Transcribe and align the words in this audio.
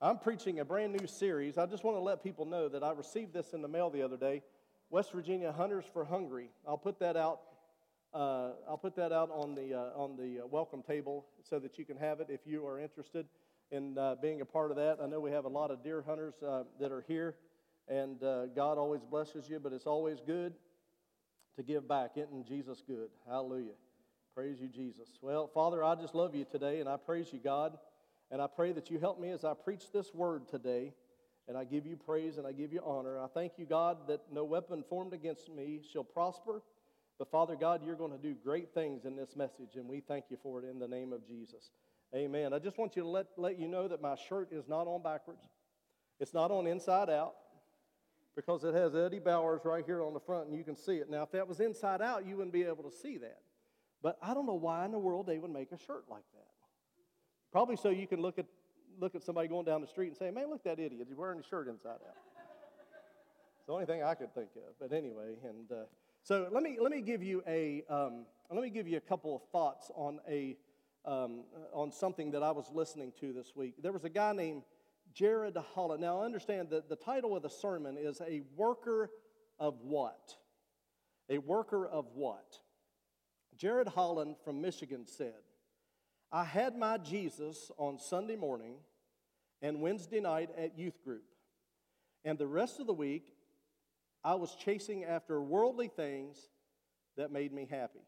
I'm 0.00 0.18
preaching 0.18 0.58
a 0.58 0.64
brand 0.64 0.92
new 0.92 1.06
series. 1.06 1.56
I 1.56 1.66
just 1.66 1.84
want 1.84 1.96
to 1.96 2.00
let 2.00 2.22
people 2.22 2.44
know 2.44 2.68
that 2.68 2.82
I 2.82 2.90
received 2.90 3.32
this 3.32 3.52
in 3.52 3.62
the 3.62 3.68
mail 3.68 3.90
the 3.90 4.02
other 4.02 4.16
day. 4.16 4.42
West 4.90 5.12
Virginia 5.12 5.52
Hunters 5.52 5.84
for 5.92 6.04
Hungry. 6.04 6.50
I'll 6.66 6.76
put 6.76 6.98
that 6.98 7.16
out. 7.16 7.40
Uh, 8.12 8.50
I'll 8.68 8.78
put 8.78 8.96
that 8.96 9.12
out 9.12 9.30
on 9.30 9.54
the 9.54 9.72
uh, 9.74 9.98
on 9.98 10.16
the 10.16 10.42
uh, 10.42 10.46
welcome 10.46 10.82
table 10.82 11.26
so 11.42 11.58
that 11.58 11.78
you 11.78 11.84
can 11.84 11.96
have 11.96 12.20
it 12.20 12.26
if 12.28 12.40
you 12.44 12.66
are 12.66 12.78
interested 12.78 13.26
in 13.70 13.96
uh, 13.96 14.16
being 14.20 14.40
a 14.40 14.44
part 14.44 14.70
of 14.70 14.76
that. 14.76 14.98
I 15.02 15.06
know 15.06 15.20
we 15.20 15.30
have 15.30 15.44
a 15.44 15.48
lot 15.48 15.70
of 15.70 15.82
deer 15.82 16.02
hunters 16.06 16.34
uh, 16.42 16.64
that 16.80 16.92
are 16.92 17.04
here, 17.06 17.36
and 17.88 18.22
uh, 18.22 18.46
God 18.46 18.78
always 18.78 19.02
blesses 19.04 19.48
you, 19.48 19.58
but 19.58 19.72
it's 19.72 19.86
always 19.86 20.18
good 20.26 20.54
to 21.56 21.62
give 21.62 21.88
back. 21.88 22.12
Isn't 22.16 22.46
Jesus 22.46 22.82
good? 22.86 23.08
Hallelujah. 23.28 23.74
Praise 24.34 24.60
you, 24.60 24.68
Jesus. 24.68 25.08
Well, 25.22 25.46
Father, 25.46 25.82
I 25.82 25.94
just 25.94 26.14
love 26.14 26.34
you 26.34 26.44
today, 26.44 26.80
and 26.80 26.88
I 26.88 26.96
praise 26.96 27.32
you, 27.32 27.38
God. 27.38 27.78
And 28.34 28.42
I 28.42 28.48
pray 28.48 28.72
that 28.72 28.90
you 28.90 28.98
help 28.98 29.20
me 29.20 29.30
as 29.30 29.44
I 29.44 29.54
preach 29.54 29.92
this 29.92 30.12
word 30.12 30.48
today. 30.48 30.92
And 31.46 31.56
I 31.56 31.62
give 31.62 31.86
you 31.86 31.94
praise 31.94 32.36
and 32.36 32.44
I 32.44 32.50
give 32.50 32.72
you 32.72 32.80
honor. 32.84 33.20
I 33.20 33.28
thank 33.28 33.52
you, 33.58 33.64
God, 33.64 34.08
that 34.08 34.22
no 34.32 34.42
weapon 34.42 34.82
formed 34.90 35.12
against 35.12 35.48
me 35.48 35.82
shall 35.92 36.02
prosper. 36.02 36.60
But 37.16 37.30
Father 37.30 37.54
God, 37.54 37.82
you're 37.86 37.94
going 37.94 38.10
to 38.10 38.18
do 38.18 38.34
great 38.34 38.74
things 38.74 39.04
in 39.04 39.14
this 39.14 39.36
message, 39.36 39.76
and 39.76 39.86
we 39.86 40.00
thank 40.00 40.24
you 40.30 40.36
for 40.42 40.60
it 40.60 40.68
in 40.68 40.80
the 40.80 40.88
name 40.88 41.12
of 41.12 41.24
Jesus. 41.24 41.70
Amen. 42.12 42.52
I 42.52 42.58
just 42.58 42.76
want 42.76 42.96
you 42.96 43.02
to 43.02 43.08
let, 43.08 43.26
let 43.36 43.56
you 43.56 43.68
know 43.68 43.86
that 43.86 44.02
my 44.02 44.16
shirt 44.16 44.48
is 44.50 44.66
not 44.66 44.88
on 44.88 45.00
backwards, 45.00 45.46
it's 46.18 46.34
not 46.34 46.50
on 46.50 46.66
inside 46.66 47.10
out 47.10 47.34
because 48.34 48.64
it 48.64 48.74
has 48.74 48.96
Eddie 48.96 49.20
Bauer 49.20 49.60
right 49.62 49.84
here 49.86 50.02
on 50.02 50.12
the 50.12 50.18
front, 50.18 50.48
and 50.48 50.56
you 50.56 50.64
can 50.64 50.74
see 50.74 50.96
it. 50.96 51.08
Now, 51.08 51.22
if 51.22 51.30
that 51.30 51.46
was 51.46 51.60
inside 51.60 52.02
out, 52.02 52.26
you 52.26 52.36
wouldn't 52.36 52.52
be 52.52 52.64
able 52.64 52.82
to 52.82 52.90
see 52.90 53.16
that. 53.18 53.38
But 54.02 54.18
I 54.20 54.34
don't 54.34 54.46
know 54.46 54.54
why 54.54 54.84
in 54.86 54.90
the 54.90 54.98
world 54.98 55.28
they 55.28 55.38
would 55.38 55.52
make 55.52 55.70
a 55.70 55.78
shirt 55.78 56.06
like 56.10 56.24
that. 56.32 56.53
Probably 57.54 57.76
so 57.76 57.90
you 57.90 58.08
can 58.08 58.20
look 58.20 58.40
at, 58.40 58.46
look 58.98 59.14
at 59.14 59.22
somebody 59.22 59.46
going 59.46 59.64
down 59.64 59.80
the 59.80 59.86
street 59.86 60.08
and 60.08 60.16
say, 60.16 60.28
man, 60.28 60.50
look 60.50 60.66
at 60.66 60.76
that 60.76 60.82
idiot. 60.82 61.06
He's 61.08 61.16
wearing 61.16 61.36
his 61.38 61.46
shirt 61.46 61.68
inside 61.68 61.90
out. 61.90 62.16
it's 63.58 63.66
the 63.68 63.72
only 63.72 63.86
thing 63.86 64.02
I 64.02 64.14
could 64.16 64.34
think 64.34 64.48
of. 64.56 64.74
But 64.80 64.92
anyway, 64.92 65.36
and 65.48 65.70
uh, 65.70 65.84
so 66.24 66.48
let 66.50 66.64
me, 66.64 66.78
let 66.80 66.90
me 66.90 67.00
give 67.00 67.22
you 67.22 67.44
a, 67.46 67.84
um, 67.88 68.26
let 68.50 68.60
me 68.60 68.70
give 68.70 68.88
you 68.88 68.96
a 68.96 69.00
couple 69.00 69.36
of 69.36 69.42
thoughts 69.52 69.88
on 69.94 70.18
a, 70.28 70.56
um, 71.04 71.44
on 71.72 71.92
something 71.92 72.32
that 72.32 72.42
I 72.42 72.50
was 72.50 72.72
listening 72.74 73.12
to 73.20 73.32
this 73.32 73.54
week. 73.54 73.74
There 73.80 73.92
was 73.92 74.02
a 74.02 74.08
guy 74.08 74.32
named 74.32 74.64
Jared 75.12 75.56
Holland. 75.76 76.00
Now, 76.00 76.24
understand 76.24 76.70
that 76.70 76.88
the 76.88 76.96
title 76.96 77.36
of 77.36 77.44
the 77.44 77.50
sermon 77.50 77.96
is 77.96 78.20
A 78.20 78.42
Worker 78.56 79.10
of 79.60 79.80
What? 79.80 80.34
A 81.30 81.38
Worker 81.38 81.86
of 81.86 82.06
What? 82.14 82.58
Jared 83.56 83.86
Holland 83.86 84.34
from 84.44 84.60
Michigan 84.60 85.06
said, 85.06 85.34
I 86.32 86.44
had 86.44 86.76
my 86.76 86.98
Jesus 86.98 87.70
on 87.76 87.98
Sunday 87.98 88.36
morning 88.36 88.76
and 89.62 89.80
Wednesday 89.80 90.20
night 90.20 90.50
at 90.58 90.78
youth 90.78 91.02
group. 91.04 91.24
And 92.24 92.38
the 92.38 92.46
rest 92.46 92.80
of 92.80 92.86
the 92.86 92.92
week, 92.92 93.34
I 94.22 94.34
was 94.34 94.54
chasing 94.54 95.04
after 95.04 95.40
worldly 95.40 95.88
things 95.88 96.38
that 97.16 97.30
made 97.30 97.52
me 97.52 97.66
happy. 97.70 98.00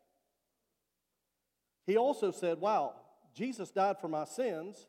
He 1.86 1.96
also 1.96 2.30
said, 2.30 2.60
Wow, 2.60 2.94
Jesus 3.34 3.70
died 3.70 3.98
for 4.00 4.08
my 4.08 4.24
sins. 4.24 4.88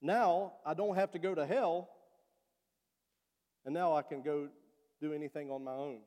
Now 0.00 0.52
I 0.64 0.74
don't 0.74 0.94
have 0.94 1.10
to 1.12 1.18
go 1.18 1.34
to 1.34 1.44
hell. 1.44 1.90
And 3.64 3.74
now 3.74 3.94
I 3.94 4.02
can 4.02 4.22
go 4.22 4.48
do 5.00 5.12
anything 5.12 5.50
on 5.50 5.64
my 5.64 5.72
own. 5.72 6.00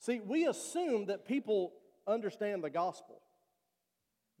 See, 0.00 0.20
we 0.20 0.46
assume 0.46 1.06
that 1.06 1.26
people 1.26 1.72
understand 2.06 2.64
the 2.64 2.70
gospel 2.70 3.20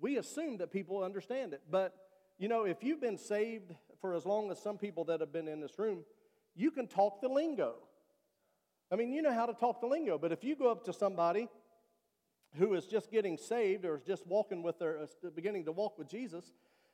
we 0.00 0.16
assume 0.16 0.58
that 0.58 0.70
people 0.70 1.02
understand 1.02 1.52
it. 1.52 1.62
But, 1.70 1.94
you 2.38 2.48
know, 2.48 2.64
if 2.64 2.82
you've 2.82 3.00
been 3.00 3.18
saved 3.18 3.74
for 4.00 4.14
as 4.14 4.24
long 4.24 4.50
as 4.50 4.58
some 4.60 4.78
people 4.78 5.04
that 5.04 5.20
have 5.20 5.32
been 5.32 5.48
in 5.48 5.60
this 5.60 5.78
room, 5.78 6.04
you 6.54 6.70
can 6.70 6.86
talk 6.86 7.20
the 7.20 7.28
lingo. 7.28 7.74
I 8.90 8.96
mean, 8.96 9.12
you 9.12 9.22
know 9.22 9.32
how 9.32 9.46
to 9.46 9.54
talk 9.54 9.80
the 9.80 9.86
lingo, 9.86 10.18
but 10.18 10.32
if 10.32 10.42
you 10.42 10.56
go 10.56 10.70
up 10.70 10.84
to 10.86 10.92
somebody 10.92 11.48
who 12.56 12.74
is 12.74 12.86
just 12.86 13.12
getting 13.12 13.36
saved 13.36 13.84
or 13.84 13.96
is 13.96 14.02
just 14.02 14.26
walking 14.26 14.62
with 14.62 14.78
their, 14.78 14.98
uh, 14.98 15.30
beginning 15.34 15.64
to 15.66 15.72
walk 15.72 15.98
with 15.98 16.08
Jesus, 16.08 16.52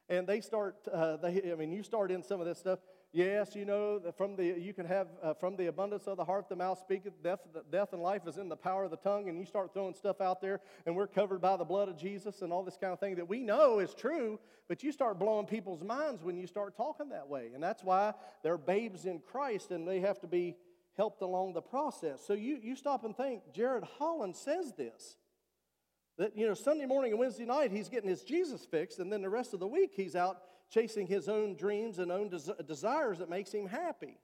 and 0.09 0.27
they 0.27 0.41
start, 0.41 0.77
uh, 0.93 1.17
they, 1.17 1.51
I 1.51 1.55
mean, 1.55 1.73
you 1.73 1.83
start 1.83 2.11
in 2.11 2.23
some 2.23 2.41
of 2.41 2.47
this 2.47 2.59
stuff, 2.59 2.81
Yes, 3.17 3.57
you 3.57 3.65
know, 3.65 3.99
from 4.15 4.37
the, 4.37 4.45
you 4.45 4.75
can 4.75 4.85
have, 4.85 5.07
uh, 5.23 5.33
from 5.33 5.57
the 5.57 5.69
abundance 5.69 6.07
of 6.07 6.19
the 6.19 6.25
heart, 6.27 6.51
the 6.51 6.55
mouth 6.55 6.79
speaketh. 6.79 7.15
Death, 7.23 7.41
death 7.73 7.95
and 7.95 8.03
life 8.03 8.27
is 8.27 8.37
in 8.37 8.51
the 8.51 8.57
power 8.57 8.85
of 8.85 8.91
the 8.91 8.99
tongue. 8.99 9.31
And 9.31 9.39
you 9.39 9.47
start 9.47 9.73
throwing 9.73 9.95
stuff 9.95 10.21
out 10.21 10.43
there, 10.43 10.61
and 10.85 10.95
we're 10.95 11.07
covered 11.07 11.41
by 11.41 11.57
the 11.57 11.65
blood 11.65 11.89
of 11.89 11.97
Jesus 11.97 12.43
and 12.43 12.53
all 12.53 12.63
this 12.63 12.77
kind 12.79 12.93
of 12.93 13.01
thing 13.01 13.15
that 13.15 13.27
we 13.27 13.43
know 13.43 13.79
is 13.79 13.95
true, 13.95 14.39
but 14.69 14.83
you 14.83 14.93
start 14.93 15.19
blowing 15.19 15.47
people's 15.47 15.83
minds 15.83 16.23
when 16.23 16.37
you 16.37 16.47
start 16.47 16.77
talking 16.77 17.09
that 17.09 17.27
way. 17.27 17.53
And 17.55 17.63
that's 17.63 17.83
why 17.83 18.13
they're 18.43 18.59
babes 18.59 19.07
in 19.07 19.21
Christ 19.21 19.71
and 19.71 19.89
they 19.89 20.01
have 20.01 20.21
to 20.21 20.27
be 20.27 20.55
helped 20.95 21.23
along 21.23 21.55
the 21.55 21.63
process. 21.63 22.21
So 22.23 22.35
you, 22.35 22.59
you 22.63 22.77
stop 22.77 23.03
and 23.03 23.17
think, 23.17 23.41
Jared 23.55 23.85
Holland 23.99 24.37
says 24.37 24.75
this. 24.77 25.17
That, 26.19 26.37
you 26.37 26.47
know, 26.47 26.53
Sunday 26.53 26.85
morning 26.85 27.13
and 27.13 27.19
Wednesday 27.19 27.47
night, 27.47 27.73
he's 27.73 27.89
getting 27.89 28.11
his 28.11 28.25
Jesus 28.25 28.67
fixed, 28.67 28.99
and 28.99 29.11
then 29.11 29.23
the 29.23 29.31
rest 29.31 29.55
of 29.55 29.61
the 29.61 29.67
week, 29.67 29.93
he's 29.95 30.15
out 30.15 30.37
chasing 30.71 31.07
his 31.07 31.29
own 31.29 31.55
dreams 31.55 31.99
and 31.99 32.11
own 32.11 32.29
des- 32.29 32.63
desires 32.67 33.19
that 33.19 33.31
makes 33.31 33.53
him 33.53 33.67
happy. 33.67 34.19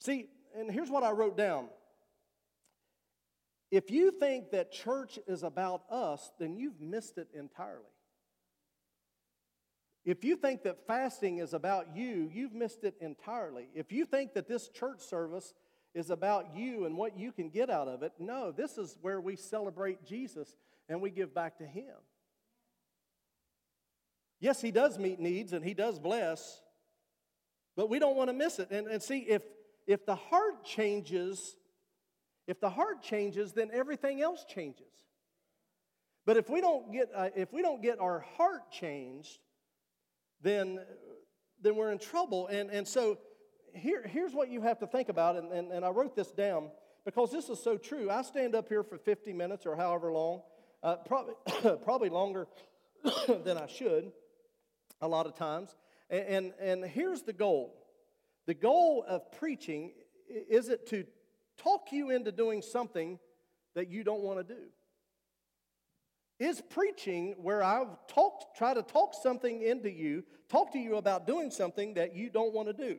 See, 0.00 0.28
and 0.56 0.70
here's 0.70 0.90
what 0.90 1.02
I 1.02 1.10
wrote 1.10 1.36
down. 1.36 1.68
If 3.70 3.90
you 3.90 4.10
think 4.10 4.50
that 4.52 4.72
church 4.72 5.18
is 5.26 5.42
about 5.42 5.82
us, 5.90 6.30
then 6.38 6.56
you've 6.56 6.80
missed 6.80 7.18
it 7.18 7.28
entirely. 7.34 7.84
If 10.04 10.24
you 10.24 10.36
think 10.36 10.62
that 10.62 10.86
fasting 10.86 11.38
is 11.38 11.52
about 11.52 11.94
you, 11.94 12.30
you've 12.32 12.54
missed 12.54 12.84
it 12.84 12.94
entirely. 13.00 13.68
If 13.74 13.92
you 13.92 14.06
think 14.06 14.32
that 14.34 14.48
this 14.48 14.68
church 14.68 15.00
service 15.00 15.52
is 15.94 16.08
about 16.08 16.56
you 16.56 16.86
and 16.86 16.96
what 16.96 17.18
you 17.18 17.30
can 17.30 17.50
get 17.50 17.68
out 17.68 17.88
of 17.88 18.02
it, 18.02 18.12
no, 18.18 18.50
this 18.50 18.78
is 18.78 18.96
where 19.02 19.20
we 19.20 19.36
celebrate 19.36 20.06
Jesus 20.06 20.56
and 20.88 21.02
we 21.02 21.10
give 21.10 21.34
back 21.34 21.58
to 21.58 21.66
Him. 21.66 21.94
Yes, 24.40 24.60
He 24.60 24.70
does 24.70 24.98
meet 24.98 25.18
needs 25.18 25.52
and 25.52 25.64
He 25.64 25.74
does 25.74 25.98
bless, 25.98 26.60
but 27.76 27.90
we 27.90 27.98
don't 27.98 28.16
want 28.16 28.28
to 28.28 28.34
miss 28.34 28.58
it. 28.58 28.70
And, 28.70 28.86
and 28.86 29.02
see, 29.02 29.18
if, 29.20 29.42
if 29.86 30.06
the 30.06 30.14
heart 30.14 30.64
changes, 30.64 31.56
if 32.46 32.60
the 32.60 32.70
heart 32.70 33.02
changes, 33.02 33.52
then 33.52 33.70
everything 33.72 34.22
else 34.22 34.44
changes. 34.48 34.86
But 36.24 36.36
if 36.36 36.50
we 36.50 36.60
don't 36.60 36.92
get, 36.92 37.08
uh, 37.14 37.30
if 37.36 37.52
we 37.52 37.62
don't 37.62 37.82
get 37.82 38.00
our 38.00 38.20
heart 38.36 38.70
changed, 38.70 39.38
then, 40.42 40.80
then 41.62 41.74
we're 41.76 41.90
in 41.90 41.98
trouble. 41.98 42.48
And, 42.48 42.70
and 42.70 42.86
so 42.86 43.18
here, 43.74 44.06
here's 44.06 44.34
what 44.34 44.50
you 44.50 44.60
have 44.60 44.78
to 44.80 44.86
think 44.86 45.08
about, 45.08 45.36
and, 45.36 45.52
and, 45.52 45.72
and 45.72 45.84
I 45.84 45.88
wrote 45.88 46.14
this 46.14 46.30
down 46.30 46.70
because 47.04 47.30
this 47.32 47.48
is 47.48 47.62
so 47.62 47.76
true. 47.76 48.10
I 48.10 48.22
stand 48.22 48.54
up 48.54 48.68
here 48.68 48.82
for 48.82 48.98
50 48.98 49.32
minutes 49.32 49.66
or 49.66 49.74
however 49.74 50.12
long, 50.12 50.42
uh, 50.82 50.96
probably, 50.96 51.34
probably 51.84 52.10
longer 52.10 52.46
than 53.44 53.56
I 53.56 53.66
should 53.66 54.12
a 55.00 55.08
lot 55.08 55.26
of 55.26 55.34
times. 55.34 55.74
And, 56.10 56.26
and, 56.26 56.52
and 56.60 56.84
here's 56.84 57.22
the 57.22 57.32
goal 57.32 57.74
the 58.46 58.54
goal 58.54 59.04
of 59.06 59.30
preaching 59.32 59.92
is 60.28 60.68
it 60.68 60.86
to 60.88 61.04
talk 61.58 61.92
you 61.92 62.10
into 62.10 62.32
doing 62.32 62.62
something 62.62 63.18
that 63.74 63.88
you 63.88 64.04
don't 64.04 64.22
want 64.22 64.38
to 64.38 64.54
do? 64.54 64.60
Is 66.38 66.62
preaching 66.70 67.34
where 67.38 67.62
I've 67.62 68.06
talked, 68.06 68.56
try 68.56 68.72
to 68.72 68.82
talk 68.82 69.12
something 69.20 69.62
into 69.62 69.90
you, 69.90 70.24
talk 70.48 70.72
to 70.72 70.78
you 70.78 70.96
about 70.96 71.26
doing 71.26 71.50
something 71.50 71.94
that 71.94 72.14
you 72.14 72.30
don't 72.30 72.54
want 72.54 72.68
to 72.68 72.74
do? 72.74 72.98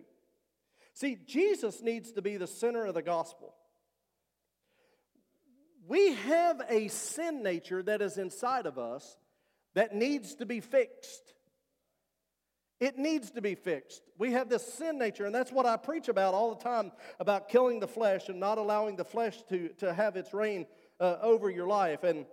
See, 0.94 1.18
Jesus 1.26 1.82
needs 1.82 2.12
to 2.14 2.22
be 2.22 2.38
the 2.38 2.48
center 2.48 2.86
of 2.86 2.94
the 2.94 3.02
gospel. 3.02 3.56
We 5.88 6.14
have 6.14 6.62
a 6.70 6.90
sin 6.90 7.42
nature 7.42 7.82
that 7.84 8.02
is 8.02 8.18
inside 8.18 8.66
of 8.66 8.78
us 8.78 9.18
that 9.74 9.96
needs 9.96 10.36
to 10.36 10.46
be 10.46 10.60
fixed. 10.60 11.34
It 12.80 12.98
needs 12.98 13.32
to 13.32 13.42
be 13.42 13.56
fixed. 13.56 14.04
We 14.18 14.32
have 14.32 14.48
this 14.48 14.74
sin 14.74 14.98
nature, 14.98 15.26
and 15.26 15.36
that's 15.36 15.52
what 15.52 15.66
I 15.66 15.76
preach 15.76 16.08
about 16.08 16.34
all 16.34 16.56
the 16.56 16.64
time 16.64 16.92
about 17.20 17.50
killing 17.50 17.80
the 17.80 17.88
flesh 17.88 18.30
and 18.30 18.40
not 18.40 18.58
allowing 18.58 18.96
the 18.96 19.04
flesh 19.04 19.42
to, 19.50 19.70
to 19.80 19.94
have 19.94 20.16
its 20.16 20.34
reign 20.34 20.66
uh, 21.00 21.18
over 21.22 21.50
your 21.50 21.68
life. 21.68 22.04
And 22.04 22.26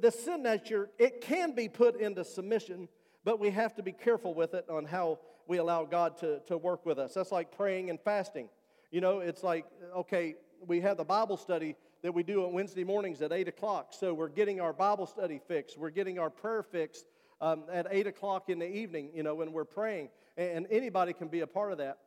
the 0.00 0.10
sin 0.10 0.42
nature, 0.42 0.88
it 0.98 1.20
can 1.20 1.54
be 1.54 1.68
put 1.68 2.00
into 2.00 2.24
submission, 2.24 2.88
but 3.24 3.40
we 3.40 3.50
have 3.50 3.74
to 3.74 3.82
be 3.82 3.92
careful 3.92 4.34
with 4.34 4.54
it 4.54 4.66
on 4.70 4.84
how 4.84 5.18
we 5.48 5.58
allow 5.58 5.84
God 5.84 6.16
to, 6.18 6.40
to 6.46 6.56
work 6.56 6.86
with 6.86 6.98
us. 6.98 7.14
That's 7.14 7.32
like 7.32 7.56
praying 7.56 7.90
and 7.90 8.00
fasting. 8.00 8.48
You 8.92 9.00
know, 9.00 9.18
it's 9.18 9.42
like, 9.42 9.66
okay, 9.96 10.36
we 10.64 10.80
have 10.80 10.96
the 10.96 11.04
Bible 11.04 11.36
study 11.36 11.74
that 12.02 12.12
we 12.12 12.22
do 12.22 12.44
on 12.44 12.52
Wednesday 12.52 12.84
mornings 12.84 13.20
at 13.22 13.32
8 13.32 13.48
o'clock. 13.48 13.94
So 13.98 14.14
we're 14.14 14.28
getting 14.28 14.60
our 14.60 14.72
Bible 14.72 15.06
study 15.06 15.40
fixed, 15.48 15.76
we're 15.76 15.90
getting 15.90 16.20
our 16.20 16.30
prayer 16.30 16.62
fixed 16.62 17.06
um, 17.42 17.64
at 17.70 17.88
8 17.90 18.06
o'clock 18.06 18.48
in 18.48 18.60
the 18.60 18.70
evening, 18.70 19.10
you 19.12 19.24
know, 19.24 19.34
when 19.34 19.52
we're 19.52 19.64
praying. 19.64 20.08
And 20.38 20.66
anybody 20.70 21.12
can 21.12 21.28
be 21.28 21.40
a 21.40 21.46
part 21.46 21.72
of 21.72 21.78
that. 21.78 21.98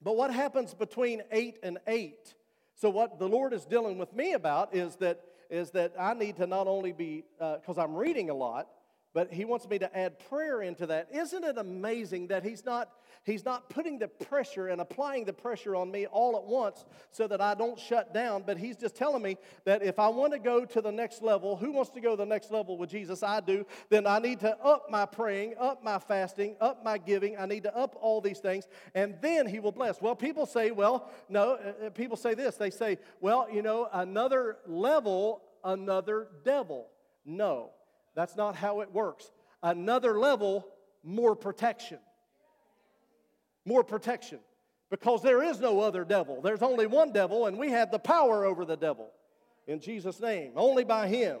But 0.00 0.16
what 0.16 0.32
happens 0.32 0.72
between 0.72 1.22
8 1.30 1.58
and 1.62 1.78
8? 1.86 2.34
So, 2.76 2.88
what 2.88 3.18
the 3.18 3.28
Lord 3.28 3.52
is 3.52 3.64
dealing 3.64 3.98
with 3.98 4.14
me 4.14 4.32
about 4.32 4.74
is 4.74 4.96
that, 4.96 5.20
is 5.50 5.70
that 5.72 5.92
I 5.98 6.14
need 6.14 6.36
to 6.36 6.46
not 6.46 6.66
only 6.66 6.92
be, 6.92 7.24
because 7.38 7.78
uh, 7.78 7.82
I'm 7.82 7.94
reading 7.94 8.30
a 8.30 8.34
lot, 8.34 8.68
but 9.14 9.32
he 9.32 9.44
wants 9.44 9.66
me 9.68 9.78
to 9.78 9.96
add 9.96 10.18
prayer 10.28 10.60
into 10.60 10.86
that. 10.86 11.08
Isn't 11.12 11.44
it 11.44 11.56
amazing 11.56 12.26
that 12.26 12.42
he's 12.42 12.64
not 12.64 12.90
he's 13.22 13.44
not 13.44 13.70
putting 13.70 13.98
the 13.98 14.08
pressure 14.08 14.68
and 14.68 14.80
applying 14.80 15.24
the 15.24 15.32
pressure 15.32 15.74
on 15.74 15.90
me 15.90 16.06
all 16.06 16.36
at 16.36 16.44
once 16.44 16.84
so 17.10 17.26
that 17.28 17.40
I 17.40 17.54
don't 17.54 17.78
shut 17.78 18.12
down, 18.12 18.42
but 18.44 18.58
he's 18.58 18.76
just 18.76 18.96
telling 18.96 19.22
me 19.22 19.38
that 19.64 19.82
if 19.82 19.98
I 19.98 20.08
want 20.08 20.32
to 20.32 20.38
go 20.38 20.64
to 20.64 20.80
the 20.80 20.90
next 20.92 21.22
level, 21.22 21.56
who 21.56 21.72
wants 21.72 21.90
to 21.92 22.00
go 22.00 22.10
to 22.10 22.16
the 22.16 22.26
next 22.26 22.50
level 22.50 22.76
with 22.76 22.90
Jesus? 22.90 23.22
I 23.22 23.40
do. 23.40 23.64
Then 23.88 24.06
I 24.06 24.18
need 24.18 24.40
to 24.40 24.58
up 24.58 24.90
my 24.90 25.06
praying, 25.06 25.54
up 25.58 25.82
my 25.82 25.98
fasting, 25.98 26.56
up 26.60 26.84
my 26.84 26.98
giving. 26.98 27.38
I 27.38 27.46
need 27.46 27.62
to 27.62 27.74
up 27.74 27.96
all 28.00 28.20
these 28.20 28.40
things, 28.40 28.66
and 28.94 29.14
then 29.22 29.46
he 29.46 29.60
will 29.60 29.72
bless. 29.72 30.02
Well, 30.02 30.16
people 30.16 30.44
say, 30.44 30.72
well, 30.72 31.08
no, 31.28 31.52
uh, 31.52 31.86
uh, 31.86 31.90
people 31.90 32.16
say 32.16 32.34
this. 32.34 32.56
They 32.56 32.70
say, 32.70 32.98
well, 33.20 33.46
you 33.50 33.62
know, 33.62 33.88
another 33.92 34.58
level, 34.66 35.42
another 35.62 36.28
devil. 36.44 36.88
No. 37.24 37.70
That's 38.14 38.36
not 38.36 38.56
how 38.56 38.80
it 38.80 38.92
works. 38.92 39.30
Another 39.62 40.18
level, 40.18 40.66
more 41.02 41.34
protection. 41.34 41.98
More 43.64 43.82
protection. 43.82 44.38
Because 44.90 45.22
there 45.22 45.42
is 45.42 45.60
no 45.60 45.80
other 45.80 46.04
devil. 46.04 46.40
There's 46.40 46.62
only 46.62 46.86
one 46.86 47.12
devil, 47.12 47.46
and 47.46 47.58
we 47.58 47.70
have 47.70 47.90
the 47.90 47.98
power 47.98 48.44
over 48.44 48.64
the 48.64 48.76
devil. 48.76 49.10
In 49.66 49.80
Jesus' 49.80 50.20
name, 50.20 50.52
only 50.56 50.84
by 50.84 51.08
Him. 51.08 51.38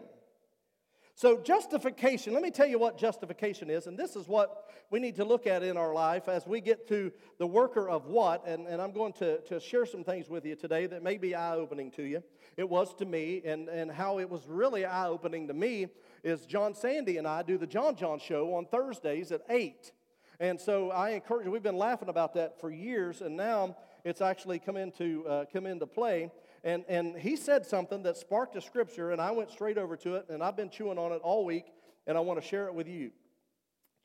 So, 1.16 1.38
justification, 1.38 2.32
let 2.32 2.42
me 2.42 2.50
tell 2.50 2.66
you 2.66 2.76
what 2.76 2.98
justification 2.98 3.70
is, 3.70 3.86
and 3.86 3.96
this 3.96 4.16
is 4.16 4.26
what 4.26 4.64
we 4.90 4.98
need 4.98 5.14
to 5.16 5.24
look 5.24 5.46
at 5.46 5.62
in 5.62 5.76
our 5.76 5.94
life 5.94 6.28
as 6.28 6.44
we 6.44 6.60
get 6.60 6.88
to 6.88 7.12
the 7.38 7.46
worker 7.46 7.88
of 7.88 8.06
what, 8.06 8.44
and, 8.48 8.66
and 8.66 8.82
I'm 8.82 8.90
going 8.90 9.12
to, 9.14 9.38
to 9.42 9.60
share 9.60 9.86
some 9.86 10.02
things 10.02 10.28
with 10.28 10.44
you 10.44 10.56
today 10.56 10.86
that 10.86 11.04
may 11.04 11.16
be 11.16 11.36
eye 11.36 11.54
opening 11.54 11.92
to 11.92 12.02
you. 12.02 12.20
It 12.56 12.68
was 12.68 12.92
to 12.96 13.04
me, 13.04 13.42
and, 13.44 13.68
and 13.68 13.92
how 13.92 14.18
it 14.18 14.28
was 14.28 14.48
really 14.48 14.84
eye 14.84 15.06
opening 15.06 15.46
to 15.46 15.54
me 15.54 15.86
is 16.24 16.46
John 16.46 16.74
Sandy 16.74 17.16
and 17.16 17.28
I 17.28 17.44
do 17.44 17.58
the 17.58 17.66
John 17.66 17.94
John 17.94 18.18
show 18.18 18.52
on 18.54 18.66
Thursdays 18.66 19.30
at 19.30 19.42
8. 19.48 19.92
And 20.40 20.60
so 20.60 20.90
I 20.90 21.10
encourage 21.10 21.46
you, 21.46 21.52
we've 21.52 21.62
been 21.62 21.78
laughing 21.78 22.08
about 22.08 22.34
that 22.34 22.60
for 22.60 22.72
years, 22.72 23.20
and 23.20 23.36
now 23.36 23.76
it's 24.04 24.20
actually 24.20 24.58
come 24.58 24.76
into, 24.76 25.26
uh, 25.26 25.44
come 25.52 25.66
into 25.66 25.86
play. 25.86 26.30
And, 26.62 26.84
and 26.88 27.16
he 27.16 27.36
said 27.36 27.66
something 27.66 28.02
that 28.04 28.16
sparked 28.16 28.56
a 28.56 28.60
scripture, 28.60 29.10
and 29.10 29.20
I 29.20 29.30
went 29.32 29.50
straight 29.50 29.78
over 29.78 29.96
to 29.98 30.16
it, 30.16 30.26
and 30.28 30.42
I've 30.42 30.56
been 30.56 30.70
chewing 30.70 30.98
on 30.98 31.12
it 31.12 31.20
all 31.22 31.44
week, 31.44 31.66
and 32.06 32.16
I 32.16 32.20
want 32.20 32.40
to 32.40 32.46
share 32.46 32.66
it 32.66 32.74
with 32.74 32.88
you. 32.88 33.10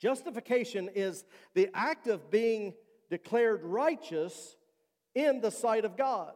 Justification 0.00 0.90
is 0.94 1.24
the 1.54 1.70
act 1.74 2.06
of 2.06 2.30
being 2.30 2.74
declared 3.10 3.62
righteous 3.62 4.56
in 5.14 5.40
the 5.40 5.50
sight 5.50 5.84
of 5.84 5.96
God. 5.96 6.32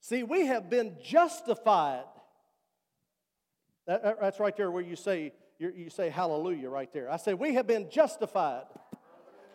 See, 0.00 0.22
we 0.22 0.46
have 0.46 0.70
been 0.70 0.96
justified 1.02 2.04
that, 3.86 4.20
that's 4.20 4.40
right 4.40 4.56
there 4.56 4.70
where 4.70 4.82
you 4.82 4.96
say, 4.96 5.32
you 5.58 5.90
say 5.90 6.10
hallelujah 6.10 6.68
right 6.68 6.92
there. 6.92 7.10
I 7.10 7.16
say, 7.16 7.34
we 7.34 7.54
have 7.54 7.66
been 7.66 7.88
justified. 7.88 8.64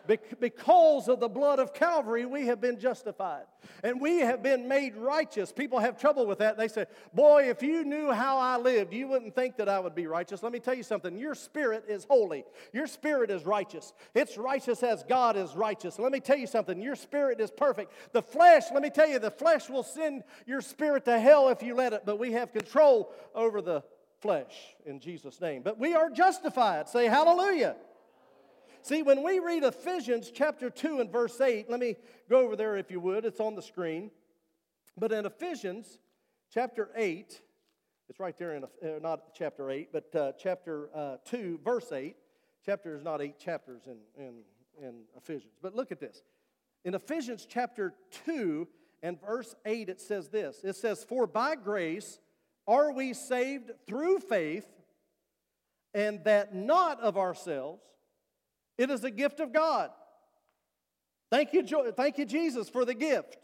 Because 0.06 1.08
of 1.08 1.20
the 1.20 1.28
blood 1.28 1.58
of 1.58 1.74
Calvary, 1.74 2.24
we 2.24 2.46
have 2.46 2.60
been 2.60 2.78
justified. 2.78 3.44
And 3.82 4.00
we 4.00 4.18
have 4.18 4.42
been 4.42 4.68
made 4.68 4.96
righteous. 4.96 5.52
People 5.52 5.78
have 5.78 5.98
trouble 5.98 6.26
with 6.26 6.38
that. 6.38 6.56
They 6.56 6.68
say, 6.68 6.86
Boy, 7.14 7.48
if 7.48 7.62
you 7.62 7.84
knew 7.84 8.12
how 8.12 8.38
I 8.38 8.56
lived, 8.56 8.92
you 8.92 9.08
wouldn't 9.08 9.34
think 9.34 9.56
that 9.56 9.68
I 9.68 9.78
would 9.78 9.94
be 9.94 10.06
righteous. 10.06 10.42
Let 10.42 10.52
me 10.52 10.60
tell 10.60 10.74
you 10.74 10.82
something. 10.82 11.16
Your 11.16 11.34
spirit 11.34 11.84
is 11.88 12.04
holy, 12.04 12.44
your 12.72 12.86
spirit 12.86 13.30
is 13.30 13.44
righteous. 13.44 13.92
It's 14.14 14.36
righteous 14.36 14.82
as 14.82 15.02
God 15.04 15.36
is 15.36 15.54
righteous. 15.54 15.98
Let 15.98 16.12
me 16.12 16.20
tell 16.20 16.36
you 16.36 16.46
something. 16.46 16.80
Your 16.80 16.96
spirit 16.96 17.40
is 17.40 17.50
perfect. 17.50 17.92
The 18.12 18.22
flesh, 18.22 18.64
let 18.72 18.82
me 18.82 18.90
tell 18.90 19.08
you, 19.08 19.18
the 19.18 19.30
flesh 19.30 19.68
will 19.68 19.82
send 19.82 20.24
your 20.46 20.60
spirit 20.60 21.04
to 21.04 21.18
hell 21.18 21.48
if 21.48 21.62
you 21.62 21.74
let 21.74 21.92
it, 21.92 22.02
but 22.04 22.18
we 22.18 22.32
have 22.32 22.52
control 22.52 23.12
over 23.34 23.62
the 23.62 23.82
flesh 24.20 24.54
in 24.86 25.00
Jesus' 25.00 25.40
name. 25.40 25.62
But 25.62 25.78
we 25.78 25.94
are 25.94 26.08
justified. 26.08 26.88
Say 26.88 27.06
hallelujah. 27.06 27.76
See, 28.82 29.04
when 29.04 29.22
we 29.22 29.38
read 29.38 29.62
Ephesians 29.62 30.32
chapter 30.34 30.68
2 30.68 31.00
and 31.00 31.10
verse 31.10 31.40
8, 31.40 31.70
let 31.70 31.78
me 31.78 31.94
go 32.28 32.40
over 32.40 32.56
there 32.56 32.76
if 32.76 32.90
you 32.90 32.98
would. 32.98 33.24
It's 33.24 33.38
on 33.38 33.54
the 33.54 33.62
screen. 33.62 34.10
But 34.98 35.12
in 35.12 35.24
Ephesians 35.24 35.98
chapter 36.52 36.90
8, 36.96 37.40
it's 38.08 38.18
right 38.18 38.36
there 38.36 38.56
in, 38.56 38.64
uh, 38.64 38.98
not 39.00 39.34
chapter 39.34 39.70
8, 39.70 39.90
but 39.92 40.14
uh, 40.16 40.32
chapter 40.36 40.88
uh, 40.92 41.16
2, 41.26 41.60
verse 41.64 41.92
8. 41.92 42.16
Chapter 42.66 42.96
is 42.96 43.04
not 43.04 43.22
eight 43.22 43.38
chapters 43.38 43.82
in, 43.86 43.98
in, 44.16 44.34
in 44.80 44.94
Ephesians. 45.16 45.52
But 45.62 45.76
look 45.76 45.92
at 45.92 46.00
this. 46.00 46.24
In 46.84 46.94
Ephesians 46.94 47.46
chapter 47.48 47.94
2 48.26 48.66
and 49.04 49.20
verse 49.20 49.54
8, 49.64 49.90
it 49.90 50.00
says 50.00 50.28
this 50.28 50.60
It 50.64 50.74
says, 50.74 51.04
For 51.04 51.28
by 51.28 51.54
grace, 51.54 52.18
are 52.66 52.92
we 52.92 53.14
saved 53.14 53.70
through 53.86 54.18
faith, 54.18 54.66
and 55.94 56.24
that 56.24 56.52
not 56.52 56.98
of 57.00 57.16
ourselves? 57.16 57.82
It 58.82 58.90
is 58.90 59.04
a 59.04 59.12
gift 59.12 59.38
of 59.38 59.52
God. 59.52 59.90
Thank 61.30 61.52
you, 61.52 61.62
thank 61.92 62.18
you 62.18 62.26
Jesus, 62.26 62.68
for 62.68 62.84
the 62.84 62.94
gift, 62.94 63.36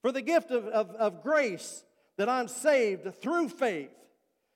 for 0.00 0.10
the 0.10 0.22
gift 0.22 0.50
of, 0.50 0.64
of, 0.68 0.90
of 0.92 1.22
grace 1.22 1.84
that 2.16 2.30
I'm 2.30 2.48
saved 2.48 3.20
through 3.20 3.50
faith. 3.50 3.92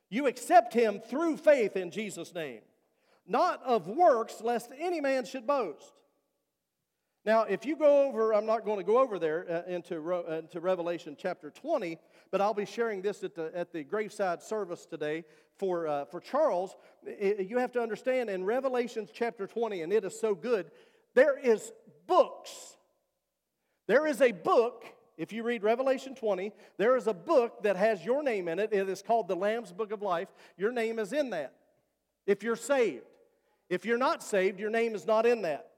You 0.08 0.26
accept 0.26 0.72
Him 0.72 1.02
through 1.06 1.36
faith 1.36 1.76
in 1.76 1.90
Jesus' 1.90 2.34
name, 2.34 2.60
not 3.26 3.62
of 3.62 3.88
works, 3.88 4.40
lest 4.40 4.70
any 4.80 5.02
man 5.02 5.26
should 5.26 5.46
boast. 5.46 5.92
Now, 7.26 7.42
if 7.42 7.66
you 7.66 7.76
go 7.76 8.08
over, 8.08 8.32
I'm 8.32 8.46
not 8.46 8.64
going 8.64 8.78
to 8.78 8.84
go 8.84 9.00
over 9.00 9.18
there 9.18 9.64
uh, 9.68 9.70
into, 9.70 10.14
uh, 10.14 10.38
into 10.38 10.60
Revelation 10.60 11.14
chapter 11.18 11.50
20, 11.50 11.98
but 12.30 12.40
I'll 12.40 12.54
be 12.54 12.64
sharing 12.64 13.02
this 13.02 13.22
at 13.24 13.34
the, 13.34 13.50
at 13.54 13.72
the 13.72 13.84
graveside 13.84 14.42
service 14.42 14.86
today 14.86 15.24
for, 15.58 15.86
uh, 15.86 16.04
for 16.06 16.20
Charles. 16.20 16.76
It, 17.04 17.48
you 17.48 17.58
have 17.58 17.72
to 17.72 17.80
understand 17.80 18.30
in 18.30 18.44
Revelation 18.44 19.08
chapter 19.12 19.46
20, 19.46 19.82
and 19.82 19.92
it 19.92 20.04
is 20.04 20.18
so 20.18 20.34
good, 20.34 20.70
there 21.14 21.38
is 21.38 21.72
books. 22.06 22.76
There 23.86 24.06
is 24.06 24.20
a 24.20 24.32
book, 24.32 24.84
if 25.16 25.32
you 25.32 25.42
read 25.42 25.62
Revelation 25.62 26.14
20, 26.14 26.52
there 26.76 26.96
is 26.96 27.06
a 27.06 27.14
book 27.14 27.62
that 27.64 27.76
has 27.76 28.04
your 28.04 28.22
name 28.22 28.48
in 28.48 28.58
it. 28.58 28.72
It 28.72 28.88
is 28.88 29.02
called 29.02 29.28
the 29.28 29.36
Lamb's 29.36 29.72
Book 29.72 29.92
of 29.92 30.02
Life. 30.02 30.28
Your 30.56 30.72
name 30.72 30.98
is 30.98 31.12
in 31.12 31.30
that 31.30 31.54
if 32.26 32.42
you're 32.42 32.56
saved. 32.56 33.04
If 33.68 33.84
you're 33.84 33.98
not 33.98 34.22
saved, 34.22 34.58
your 34.58 34.70
name 34.70 34.94
is 34.94 35.06
not 35.06 35.26
in 35.26 35.42
that. 35.42 35.69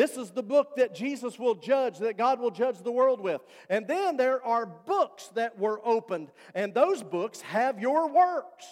This 0.00 0.16
is 0.16 0.30
the 0.30 0.42
book 0.42 0.76
that 0.76 0.94
Jesus 0.94 1.38
will 1.38 1.54
judge, 1.54 1.98
that 1.98 2.16
God 2.16 2.40
will 2.40 2.50
judge 2.50 2.78
the 2.78 2.90
world 2.90 3.20
with. 3.20 3.42
And 3.68 3.86
then 3.86 4.16
there 4.16 4.42
are 4.42 4.64
books 4.64 5.28
that 5.34 5.58
were 5.58 5.78
opened, 5.84 6.30
and 6.54 6.72
those 6.72 7.02
books 7.02 7.42
have 7.42 7.78
your 7.78 8.08
works. 8.08 8.64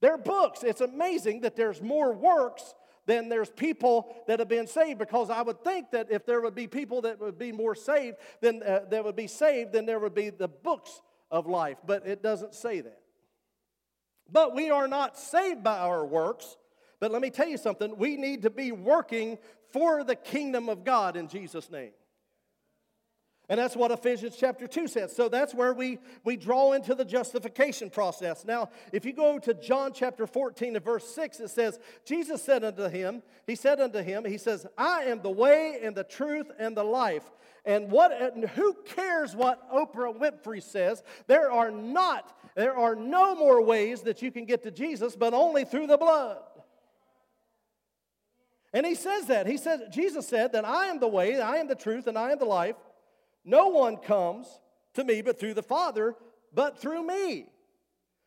They're 0.00 0.18
books. 0.18 0.62
It's 0.62 0.82
amazing 0.82 1.40
that 1.40 1.56
there's 1.56 1.82
more 1.82 2.12
works 2.12 2.76
than 3.06 3.28
there's 3.28 3.50
people 3.50 4.14
that 4.28 4.38
have 4.38 4.46
been 4.46 4.68
saved 4.68 5.00
because 5.00 5.30
I 5.30 5.42
would 5.42 5.64
think 5.64 5.90
that 5.90 6.12
if 6.12 6.24
there 6.26 6.40
would 6.40 6.54
be 6.54 6.68
people 6.68 7.00
that 7.00 7.18
would 7.18 7.36
be 7.36 7.50
more 7.50 7.74
saved, 7.74 8.18
then 8.40 8.62
uh, 8.62 8.82
that 8.88 9.02
would 9.02 9.16
be 9.16 9.26
saved, 9.26 9.72
then 9.72 9.84
there 9.84 9.98
would 9.98 10.14
be 10.14 10.30
the 10.30 10.46
books 10.46 11.02
of 11.28 11.48
life. 11.48 11.78
But 11.84 12.06
it 12.06 12.22
doesn't 12.22 12.54
say 12.54 12.82
that. 12.82 13.00
But 14.30 14.54
we 14.54 14.70
are 14.70 14.86
not 14.86 15.18
saved 15.18 15.64
by 15.64 15.78
our 15.78 16.06
works. 16.06 16.56
But 17.00 17.10
let 17.10 17.20
me 17.20 17.30
tell 17.30 17.48
you 17.48 17.56
something 17.56 17.96
we 17.96 18.16
need 18.16 18.42
to 18.42 18.50
be 18.50 18.70
working 18.70 19.38
for 19.72 20.04
the 20.04 20.16
kingdom 20.16 20.68
of 20.68 20.84
God 20.84 21.16
in 21.16 21.28
Jesus' 21.28 21.70
name. 21.70 21.92
And 23.48 23.58
that's 23.58 23.76
what 23.76 23.90
Ephesians 23.90 24.36
chapter 24.38 24.66
2 24.66 24.86
says. 24.86 25.14
So 25.14 25.28
that's 25.28 25.52
where 25.52 25.74
we, 25.74 25.98
we 26.24 26.36
draw 26.36 26.72
into 26.72 26.94
the 26.94 27.04
justification 27.04 27.90
process. 27.90 28.44
Now, 28.44 28.70
if 28.92 29.04
you 29.04 29.12
go 29.12 29.38
to 29.40 29.52
John 29.52 29.92
chapter 29.92 30.26
14 30.26 30.76
and 30.76 30.84
verse 30.84 31.06
6, 31.14 31.40
it 31.40 31.50
says, 31.50 31.78
Jesus 32.04 32.42
said 32.42 32.64
unto 32.64 32.88
him, 32.88 33.22
He 33.46 33.56
said 33.56 33.80
unto 33.80 33.98
him, 33.98 34.24
He 34.24 34.38
says, 34.38 34.66
I 34.78 35.02
am 35.02 35.20
the 35.20 35.30
way 35.30 35.80
and 35.82 35.94
the 35.94 36.04
truth 36.04 36.50
and 36.58 36.76
the 36.76 36.84
life. 36.84 37.30
And 37.64 37.90
what 37.90 38.12
and 38.12 38.48
who 38.50 38.74
cares 38.86 39.36
what 39.36 39.70
Oprah 39.70 40.16
Winfrey 40.18 40.62
says? 40.62 41.02
There 41.26 41.50
are 41.50 41.70
not, 41.70 42.34
there 42.56 42.76
are 42.76 42.94
no 42.94 43.34
more 43.34 43.62
ways 43.62 44.02
that 44.02 44.22
you 44.22 44.32
can 44.32 44.46
get 44.46 44.62
to 44.62 44.70
Jesus, 44.70 45.14
but 45.14 45.34
only 45.34 45.64
through 45.64 45.88
the 45.88 45.98
blood. 45.98 46.38
And 48.72 48.86
he 48.86 48.94
says 48.94 49.26
that. 49.26 49.46
He 49.46 49.56
says, 49.56 49.80
Jesus 49.90 50.26
said 50.26 50.52
that 50.52 50.64
I 50.64 50.86
am 50.86 50.98
the 50.98 51.08
way, 51.08 51.40
I 51.40 51.56
am 51.56 51.68
the 51.68 51.74
truth, 51.74 52.06
and 52.06 52.16
I 52.16 52.32
am 52.32 52.38
the 52.38 52.44
life. 52.44 52.76
No 53.44 53.68
one 53.68 53.96
comes 53.96 54.46
to 54.94 55.04
me 55.04 55.22
but 55.22 55.38
through 55.38 55.54
the 55.54 55.62
Father, 55.62 56.14
but 56.54 56.78
through 56.78 57.06
me. 57.06 57.46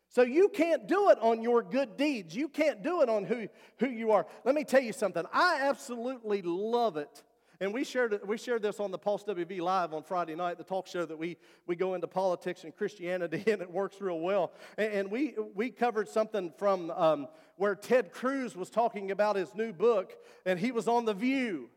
So 0.10 0.22
you 0.22 0.50
can't 0.50 0.88
do 0.88 1.10
it 1.10 1.18
on 1.20 1.42
your 1.42 1.62
good 1.62 1.98
deeds. 1.98 2.36
You 2.36 2.48
can't 2.48 2.82
do 2.82 3.02
it 3.02 3.10
on 3.10 3.26
who, 3.26 3.48
who 3.80 3.90
you 3.90 4.12
are. 4.12 4.26
Let 4.46 4.56
me 4.56 4.64
tell 4.64 4.82
you 4.82 4.94
something. 4.94 5.26
I 5.34 5.60
absolutely 5.64 6.42
love 6.42 6.96
it 6.98 7.24
and 7.60 7.74
we 7.74 7.84
shared, 7.84 8.20
we 8.26 8.38
shared 8.38 8.62
this 8.62 8.80
on 8.80 8.92
the 8.92 8.98
Pulse 8.98 9.24
WV 9.24 9.62
Live 9.62 9.94
on 9.94 10.04
Friday 10.04 10.36
night, 10.36 10.58
the 10.58 10.64
talk 10.64 10.88
show 10.88 11.06
that 11.06 11.18
we, 11.18 11.38
we 11.68 11.76
go 11.76 11.94
into 11.94 12.08
politics 12.08 12.64
and 12.64 12.76
Christianity, 12.76 13.44
and 13.52 13.62
it 13.62 13.72
works 13.72 14.02
real 14.02 14.20
well. 14.20 14.52
And, 14.78 14.92
and 14.94 15.12
we, 15.12 15.36
we 15.54 15.70
covered 15.70 16.10
something 16.10 16.54
from 16.58 16.92
um, 16.92 17.28
where 17.58 17.76
Ted 17.76 18.12
Cruz 18.12 18.56
was 18.56 18.70
talking 18.70 19.12
about 19.12 19.36
his 19.36 19.54
new 19.56 19.72
book, 19.72 20.14
and 20.46 20.60
he 20.60 20.72
was 20.72 20.88
on 20.88 21.06
The 21.06 21.14
View. 21.14 21.70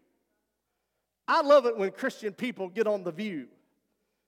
I 1.26 1.42
love 1.42 1.66
it 1.66 1.76
when 1.76 1.90
Christian 1.90 2.32
people 2.32 2.68
get 2.68 2.86
on 2.86 3.04
The 3.04 3.12
View 3.12 3.48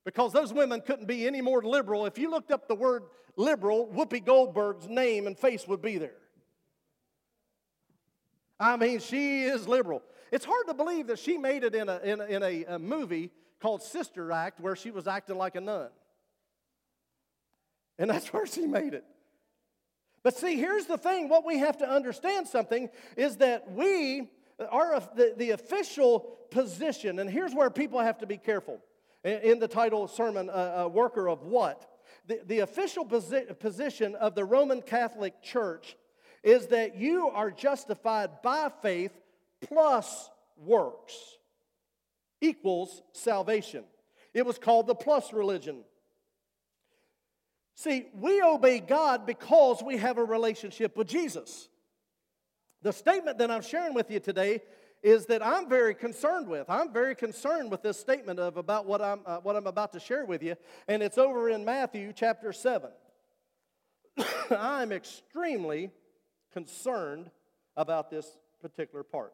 because 0.05 0.33
those 0.33 0.53
women 0.53 0.81
couldn't 0.81 1.07
be 1.07 1.27
any 1.27 1.41
more 1.41 1.63
liberal. 1.63 2.07
If 2.07 2.19
you 2.19 2.31
looked 2.31 2.51
up 2.51 2.69
the 2.69 2.75
word 2.75 3.05
liberal, 3.37 3.89
Whoopi 3.89 4.25
Goldberg's 4.25 4.89
name 4.89 5.27
and 5.27 5.39
face 5.39 5.67
would 5.67 5.83
be 5.83 5.99
there. 5.99 6.17
I 8.59 8.77
mean, 8.77 9.01
she 9.01 9.45
is 9.45 9.67
liberal. 9.67 10.03
It's 10.31 10.45
hard 10.45 10.67
to 10.69 10.75
believe 10.75 11.09
that 11.09 11.19
she 11.19 11.39
made 11.39 11.65
it 11.65 11.75
in 11.75 11.89
a, 11.89 11.99
in 11.99 12.21
a, 12.21 12.25
in 12.25 12.43
a, 12.43 12.65
a 12.65 12.79
movie 12.79 13.31
called 13.61 13.83
Sister 13.83 14.33
Act 14.33 14.61
where 14.61 14.77
she 14.77 14.91
was 14.91 15.07
acting 15.07 15.37
like 15.37 15.57
a 15.57 15.61
nun. 15.61 15.89
And 17.99 18.11
that's 18.11 18.29
where 18.33 18.47
she 18.47 18.67
made 18.67 18.95
it. 18.95 19.05
But 20.23 20.37
see, 20.37 20.57
here's 20.57 20.87
the 20.87 20.99
thing 20.99 21.29
what 21.29 21.47
we 21.47 21.59
have 21.59 21.79
to 21.79 21.89
understand 21.89 22.47
something 22.47 22.91
is 23.17 23.37
that 23.39 23.73
we 23.73 24.29
are 24.71 25.01
the, 25.17 25.35
the 25.37 25.51
official 25.51 26.39
position, 26.51 27.19
and 27.19 27.31
here's 27.31 27.55
where 27.55 27.71
people 27.71 28.01
have 28.01 28.19
to 28.19 28.27
be 28.27 28.37
careful. 28.37 28.81
In 29.25 29.59
the 29.59 29.69
title 29.69 30.09
sermon, 30.09 30.51
a, 30.53 30.89
worker 30.89 31.29
of 31.29 31.43
what? 31.43 31.87
The, 32.27 32.41
the 32.47 32.59
official 32.61 33.05
posi- 33.05 33.59
position 33.59 34.15
of 34.15 34.35
the 34.35 34.45
Roman 34.45 34.83
Catholic 34.83 35.43
Church 35.43 35.97
is 36.43 36.69
that 36.69 36.97
you 36.97 37.29
are 37.29 37.51
justified 37.51 38.43
by 38.43 38.71
faith 38.83 39.13
plus 39.61 40.31
works 40.57 41.15
equals 42.41 43.03
salvation. 43.13 43.85
It 44.33 44.47
was 44.47 44.59
called 44.59 44.87
the 44.87 44.95
plus 44.95 45.33
religion. 45.33 45.85
See, 47.75 48.07
we 48.15 48.43
obey 48.43 48.81
God 48.81 49.27
because 49.27 49.83
we 49.83 49.97
have 49.97 50.19
a 50.19 50.25
relationship 50.25 50.97
with 50.97 51.09
Jesus. 51.09 51.69
The 52.83 52.93
statement 52.93 53.39
that 53.39 53.51
I'm 53.51 53.63
sharing 53.63 53.95
with 53.95 54.11
you 54.11 54.21
today 54.21 54.63
is 55.03 55.27
that 55.27 55.45
I'm 55.45 55.69
very 55.69 55.95
concerned 55.95 56.49
with. 56.49 56.69
I'm 56.69 56.93
very 56.93 57.15
concerned 57.15 57.71
with 57.71 57.83
this 57.83 57.99
statement 57.99 58.39
of 58.39 58.57
about 58.57 58.87
what 58.87 59.01
I'm, 59.01 59.21
uh, 59.25 59.39
what 59.39 59.57
I'm 59.57 59.67
about 59.67 59.93
to 59.95 60.01
share 60.01 60.25
with 60.25 60.43
you, 60.43 60.57
and 60.89 61.03
it's 61.03 61.19
over 61.19 61.49
in 61.49 61.65
Matthew 61.65 62.13
chapter 62.15 62.53
7. 62.53 62.91
I'm 64.51 64.93
extremely 64.93 65.91
concerned 66.53 67.31
about 67.77 68.11
this 68.11 68.37
particular 68.61 69.03
part. 69.03 69.33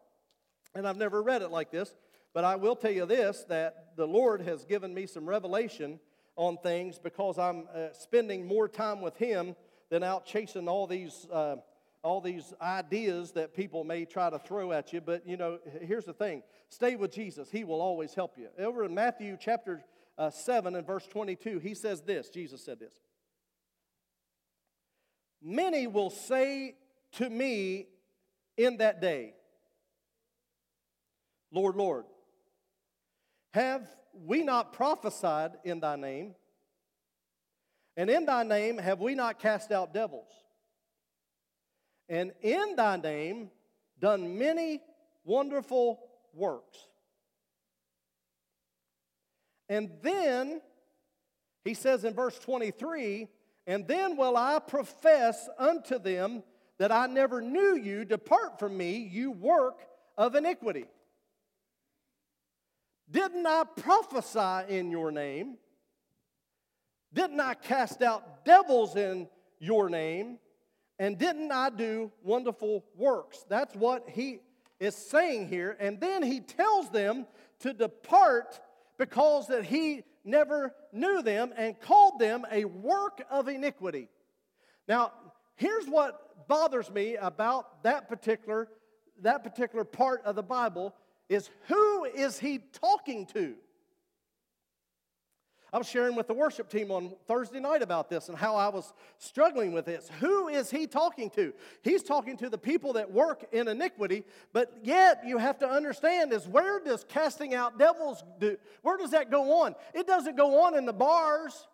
And 0.76 0.87
I've 0.87 0.99
never 0.99 1.23
read 1.23 1.40
it 1.40 1.50
like 1.50 1.71
this, 1.71 1.95
but 2.35 2.45
I 2.45 2.56
will 2.56 2.76
tell 2.76 2.90
you 2.90 3.06
this 3.06 3.45
that 3.49 3.97
the 3.97 4.06
Lord 4.06 4.42
has 4.42 4.66
given 4.66 4.92
me 4.92 5.06
some 5.06 5.26
revelation 5.26 5.99
on 6.37 6.59
things 6.59 6.99
because 6.99 7.38
I'm 7.38 7.66
uh, 7.75 7.92
spending 7.92 8.47
more 8.47 8.68
time 8.68 9.00
with 9.00 9.16
Him 9.16 9.56
than 9.88 10.02
out 10.02 10.26
chasing 10.26 10.68
all 10.68 10.87
these. 10.87 11.26
Uh, 11.33 11.56
all 12.02 12.21
these 12.21 12.54
ideas 12.62 13.33
that 13.33 13.52
people 13.52 13.83
may 13.83 14.04
try 14.04 14.30
to 14.30 14.38
throw 14.38 14.71
at 14.71 14.92
you, 14.92 15.00
but 15.00 15.26
you 15.26 15.37
know, 15.37 15.59
here's 15.80 16.04
the 16.04 16.12
thing 16.12 16.40
stay 16.68 16.95
with 16.95 17.11
Jesus, 17.11 17.50
He 17.50 17.64
will 17.64 17.80
always 17.80 18.14
help 18.14 18.38
you. 18.38 18.47
Over 18.61 18.85
in 18.85 18.95
Matthew 18.95 19.37
chapter 19.40 19.83
uh, 20.16 20.30
7 20.30 20.76
and 20.76 20.87
verse 20.87 21.04
22, 21.09 21.59
He 21.59 21.75
says 21.75 22.02
this 22.02 22.28
Jesus 22.28 22.64
said 22.64 22.78
this 22.78 22.95
Many 25.42 25.88
will 25.88 26.11
say 26.11 26.76
to 27.12 27.28
me 27.28 27.88
in 28.56 28.76
that 28.76 29.00
day, 29.00 29.35
Lord, 31.53 31.76
Lord, 31.76 32.05
have 33.55 33.88
we 34.12 34.43
not 34.43 34.73
prophesied 34.73 35.53
in 35.65 35.81
thy 35.81 35.97
name? 35.97 36.35
And 37.97 38.11
in 38.11 38.26
thy 38.26 38.43
name 38.43 38.79
have 38.79 39.00
we 39.00 39.15
not 39.15 39.38
cast 39.38 39.73
out 39.73 39.95
devils? 39.95 40.31
And 42.09 42.33
in 42.43 42.76
thy 42.76 42.97
name 42.97 43.50
done 43.99 44.38
many 44.38 44.81
wonderful 45.25 46.00
works. 46.35 46.79
And 49.69 49.91
then 50.03 50.61
he 51.65 51.75
says 51.75 52.05
in 52.05 52.15
verse 52.15 52.38
23 52.38 53.29
And 53.67 53.88
then 53.88 54.17
will 54.17 54.37
I 54.37 54.59
profess 54.61 55.49
unto 55.59 55.99
them 55.99 56.43
that 56.79 56.93
I 56.93 57.07
never 57.07 57.41
knew 57.41 57.76
you. 57.76 58.05
Depart 58.05 58.59
from 58.59 58.76
me, 58.76 58.97
you 58.99 59.33
work 59.33 59.81
of 60.17 60.35
iniquity. 60.35 60.87
Didn't 63.11 63.47
I 63.47 63.65
prophesy 63.77 64.75
in 64.75 64.91
your 64.91 65.11
name? 65.11 65.59
Didn't 67.13 67.41
I 67.41 67.55
cast 67.55 68.03
out 68.03 68.45
devils 68.45 68.97
in 68.97 69.29
your 69.59 69.89
name? 69.89 70.39
And 70.99 71.19
didn't 71.19 71.53
I 71.53 71.71
do 71.71 72.11
wonderful 72.23 72.85
works? 72.97 73.45
That's 73.49 73.75
what 73.75 74.09
he 74.09 74.41
is 74.81 74.95
saying 74.95 75.49
here. 75.49 75.77
And 75.79 76.01
then 76.01 76.23
he 76.23 76.41
tells 76.41 76.91
them 76.91 77.27
to 77.61 77.73
depart 77.73 78.61
because 78.99 79.47
that 79.49 79.65
he 79.65 80.03
never 80.25 80.75
knew 80.93 81.23
them 81.23 81.53
and 81.57 81.79
called 81.81 82.19
them 82.19 82.45
a 82.51 82.65
work 82.65 83.23
of 83.31 83.49
iniquity. 83.49 84.09
Now, 84.89 85.13
here's 85.55 85.87
what 85.87 86.49
bothers 86.49 86.91
me 86.91 87.17
about 87.17 87.83
that 87.85 88.09
particular 88.09 88.69
that 89.23 89.43
particular 89.43 89.85
part 89.85 90.23
of 90.27 90.37
the 90.37 90.43
Bible 90.43 90.95
is 91.28 91.50
who 91.68 92.04
is 92.04 92.38
he 92.38 92.61
talking 92.80 93.26
to? 93.26 93.54
I 95.73 95.78
was 95.78 95.88
sharing 95.88 96.14
with 96.14 96.28
the 96.28 96.35
worship 96.35 96.71
team 96.71 96.90
on 96.90 97.14
Thursday 97.26 97.61
night 97.61 97.83
about 97.83 98.09
this 98.09 98.28
and 98.28 98.38
how 98.38 98.54
I 98.54 98.68
was 98.68 98.95
struggling 99.18 99.73
with 99.73 99.85
this. 99.85 100.11
Who 100.21 100.49
is 100.49 100.71
he 100.71 100.87
talking 100.87 101.28
to? 101.30 101.52
He's 101.83 102.02
talking 102.02 102.37
to 102.38 102.49
the 102.49 102.56
people 102.56 102.95
that 102.95 103.12
work 103.12 103.45
in 103.52 103.68
iniquity, 103.68 104.25
but 104.52 104.73
yet 104.83 105.23
you 105.26 105.38
have 105.38 105.59
to 105.59 105.68
understand 105.68 106.33
is 106.33 106.47
where 106.47 106.80
does 106.80 107.04
casting 107.04 107.54
out 107.54 107.78
devils 107.78 108.25
do? 108.38 108.56
Where 108.83 108.97
does 108.97 109.11
that 109.11 109.30
go 109.30 109.64
on? 109.64 109.75
It 109.92 110.06
doesn't 110.06 110.37
go 110.37 110.62
on 110.64 110.78
in 110.78 110.87
the 110.87 110.92
bars. 110.92 111.66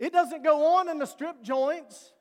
It 0.00 0.12
doesn't 0.12 0.42
go 0.42 0.76
on 0.76 0.88
in 0.88 0.98
the 0.98 1.06
strip 1.06 1.42
joints. 1.42 2.12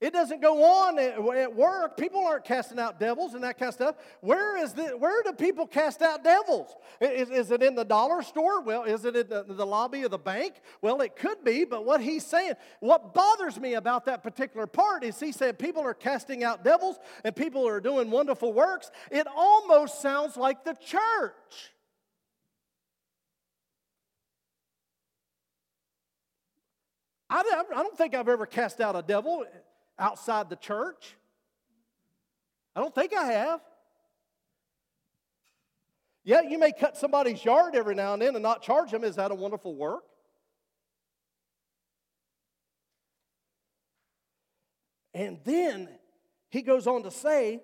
It 0.00 0.12
doesn't 0.12 0.40
go 0.40 0.62
on 0.62 0.96
at 0.96 1.54
work. 1.56 1.96
People 1.96 2.24
aren't 2.24 2.44
casting 2.44 2.78
out 2.78 3.00
devils 3.00 3.34
and 3.34 3.42
that 3.42 3.58
kind 3.58 3.68
of 3.68 3.74
stuff. 3.74 3.96
Where 4.20 4.56
is 4.56 4.72
the, 4.72 4.96
where 4.96 5.24
do 5.24 5.32
people 5.32 5.66
cast 5.66 6.02
out 6.02 6.22
devils? 6.22 6.72
Is, 7.00 7.30
is 7.30 7.50
it 7.50 7.64
in 7.64 7.74
the 7.74 7.84
dollar 7.84 8.22
store? 8.22 8.60
Well, 8.60 8.84
is 8.84 9.04
it 9.04 9.16
in 9.16 9.28
the, 9.28 9.42
the 9.42 9.66
lobby 9.66 10.02
of 10.04 10.12
the 10.12 10.18
bank? 10.18 10.54
Well, 10.82 11.00
it 11.00 11.16
could 11.16 11.42
be, 11.42 11.64
but 11.64 11.84
what 11.84 12.00
he's 12.00 12.24
saying, 12.24 12.52
what 12.78 13.12
bothers 13.12 13.58
me 13.58 13.74
about 13.74 14.04
that 14.04 14.22
particular 14.22 14.68
part 14.68 15.02
is 15.02 15.18
he 15.18 15.32
said 15.32 15.58
people 15.58 15.82
are 15.82 15.94
casting 15.94 16.44
out 16.44 16.62
devils 16.62 16.96
and 17.24 17.34
people 17.34 17.66
are 17.66 17.80
doing 17.80 18.08
wonderful 18.08 18.52
works. 18.52 18.92
It 19.10 19.26
almost 19.26 20.00
sounds 20.00 20.36
like 20.36 20.64
the 20.64 20.74
church. 20.74 21.72
I 27.28 27.42
don't 27.70 27.98
think 27.98 28.14
I've 28.14 28.28
ever 28.28 28.46
cast 28.46 28.80
out 28.80 28.96
a 28.96 29.02
devil 29.02 29.44
outside 29.98 30.50
the 30.50 30.56
church? 30.56 31.16
I 32.74 32.80
don't 32.80 32.94
think 32.94 33.14
I 33.14 33.24
have. 33.32 33.60
Yeah, 36.24 36.42
you 36.42 36.58
may 36.58 36.72
cut 36.72 36.96
somebody's 36.96 37.44
yard 37.44 37.74
every 37.74 37.94
now 37.94 38.12
and 38.12 38.22
then 38.22 38.34
and 38.34 38.42
not 38.42 38.62
charge 38.62 38.90
them. 38.90 39.02
Is 39.02 39.16
that 39.16 39.30
a 39.30 39.34
wonderful 39.34 39.74
work? 39.74 40.04
And 45.14 45.38
then 45.44 45.88
he 46.50 46.62
goes 46.62 46.86
on 46.86 47.02
to 47.02 47.10
say, 47.10 47.60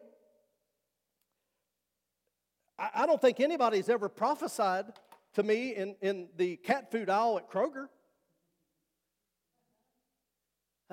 I 2.77 3.07
don't 3.07 3.21
think 3.21 3.39
anybody's 3.39 3.89
ever 3.89 4.09
prophesied 4.09 4.87
to 5.35 5.43
me 5.43 5.77
in, 5.77 5.95
in 6.01 6.29
the 6.37 6.57
cat 6.57 6.91
food 6.91 7.09
aisle 7.09 7.39
at 7.39 7.49
Kroger. 7.49 7.87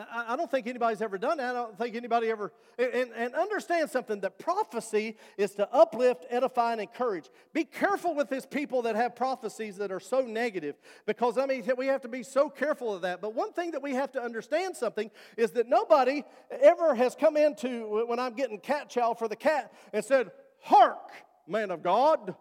I 0.09 0.35
don't 0.35 0.49
think 0.49 0.67
anybody's 0.67 1.01
ever 1.01 1.17
done 1.17 1.37
that. 1.37 1.49
I 1.51 1.53
don't 1.53 1.77
think 1.77 1.95
anybody 1.95 2.29
ever. 2.29 2.51
And, 2.77 3.11
and, 3.15 3.35
understand 3.35 3.89
something 3.89 4.21
that 4.21 4.39
prophecy 4.39 5.17
is 5.37 5.51
to 5.55 5.71
uplift, 5.73 6.25
edify, 6.29 6.71
and 6.73 6.81
encourage. 6.81 7.29
Be 7.53 7.63
careful 7.63 8.15
with 8.15 8.29
these 8.29 8.45
people 8.45 8.83
that 8.83 8.95
have 8.95 9.15
prophecies 9.15 9.77
that 9.77 9.91
are 9.91 9.99
so 9.99 10.21
negative 10.21 10.75
because, 11.05 11.37
I 11.37 11.45
mean, 11.45 11.63
we 11.77 11.87
have 11.87 12.01
to 12.01 12.07
be 12.07 12.23
so 12.23 12.49
careful 12.49 12.93
of 12.93 13.01
that. 13.01 13.21
But 13.21 13.35
one 13.35 13.53
thing 13.53 13.71
that 13.71 13.81
we 13.81 13.93
have 13.95 14.11
to 14.13 14.21
understand 14.21 14.77
something 14.77 15.11
is 15.37 15.51
that 15.51 15.67
nobody 15.67 16.23
ever 16.61 16.95
has 16.95 17.15
come 17.15 17.35
into, 17.35 18.05
when 18.07 18.19
I'm 18.19 18.33
getting 18.33 18.59
cat 18.59 18.89
chow 18.89 19.13
for 19.13 19.27
the 19.27 19.35
cat, 19.35 19.73
and 19.91 20.03
said, 20.05 20.31
Hark, 20.61 21.11
man 21.47 21.71
of 21.71 21.83
God. 21.83 22.35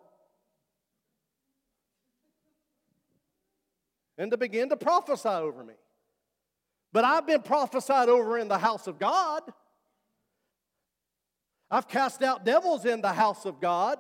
And 4.19 4.31
to 4.31 4.37
begin 4.37 4.69
to 4.69 4.77
prophesy 4.77 5.29
over 5.29 5.65
me. 5.65 5.75
But 6.93 7.05
I've 7.05 7.27
been 7.27 7.43
prophesied 7.43 8.09
over 8.09 8.39
in 8.39 8.49
the 8.49 8.59
house 8.59 8.87
of 8.87 8.99
God. 8.99 9.43
I've 11.71 11.87
cast 11.87 12.23
out 12.23 12.45
devils 12.45 12.85
in 12.85 13.01
the 13.01 13.13
house 13.13 13.45
of 13.45 13.61
God. 13.61 13.99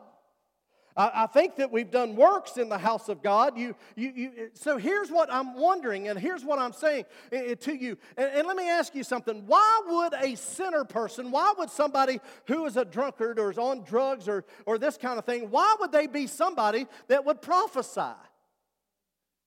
I, 0.96 1.10
I 1.14 1.26
think 1.26 1.56
that 1.56 1.70
we've 1.70 1.90
done 1.90 2.16
works 2.16 2.56
in 2.56 2.68
the 2.68 2.78
house 2.78 3.08
of 3.08 3.22
God. 3.22 3.56
You, 3.56 3.76
you, 3.94 4.12
you, 4.14 4.50
so 4.54 4.76
here's 4.76 5.10
what 5.10 5.32
I'm 5.32 5.54
wondering, 5.54 6.08
and 6.08 6.18
here's 6.18 6.44
what 6.44 6.58
I'm 6.58 6.72
saying 6.72 7.04
eh, 7.30 7.50
eh, 7.50 7.54
to 7.54 7.74
you. 7.74 7.96
And, 8.16 8.30
and 8.32 8.46
let 8.46 8.56
me 8.56 8.68
ask 8.68 8.94
you 8.94 9.04
something. 9.04 9.46
Why 9.46 9.82
would 9.86 10.14
a 10.14 10.34
sinner 10.34 10.84
person, 10.84 11.30
why 11.30 11.52
would 11.58 11.70
somebody 11.70 12.20
who 12.46 12.66
is 12.66 12.76
a 12.76 12.84
drunkard 12.84 13.38
or 13.38 13.50
is 13.50 13.58
on 13.58 13.84
drugs 13.84 14.28
or, 14.28 14.44
or 14.66 14.78
this 14.78 14.96
kind 14.96 15.18
of 15.18 15.24
thing, 15.24 15.50
why 15.50 15.76
would 15.78 15.92
they 15.92 16.08
be 16.08 16.26
somebody 16.26 16.86
that 17.06 17.24
would 17.24 17.40
prophesy? 17.40 18.16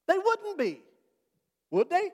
They 0.07 0.17
wouldn't 0.17 0.57
be, 0.57 0.81
would 1.71 1.89
they? 1.89 2.09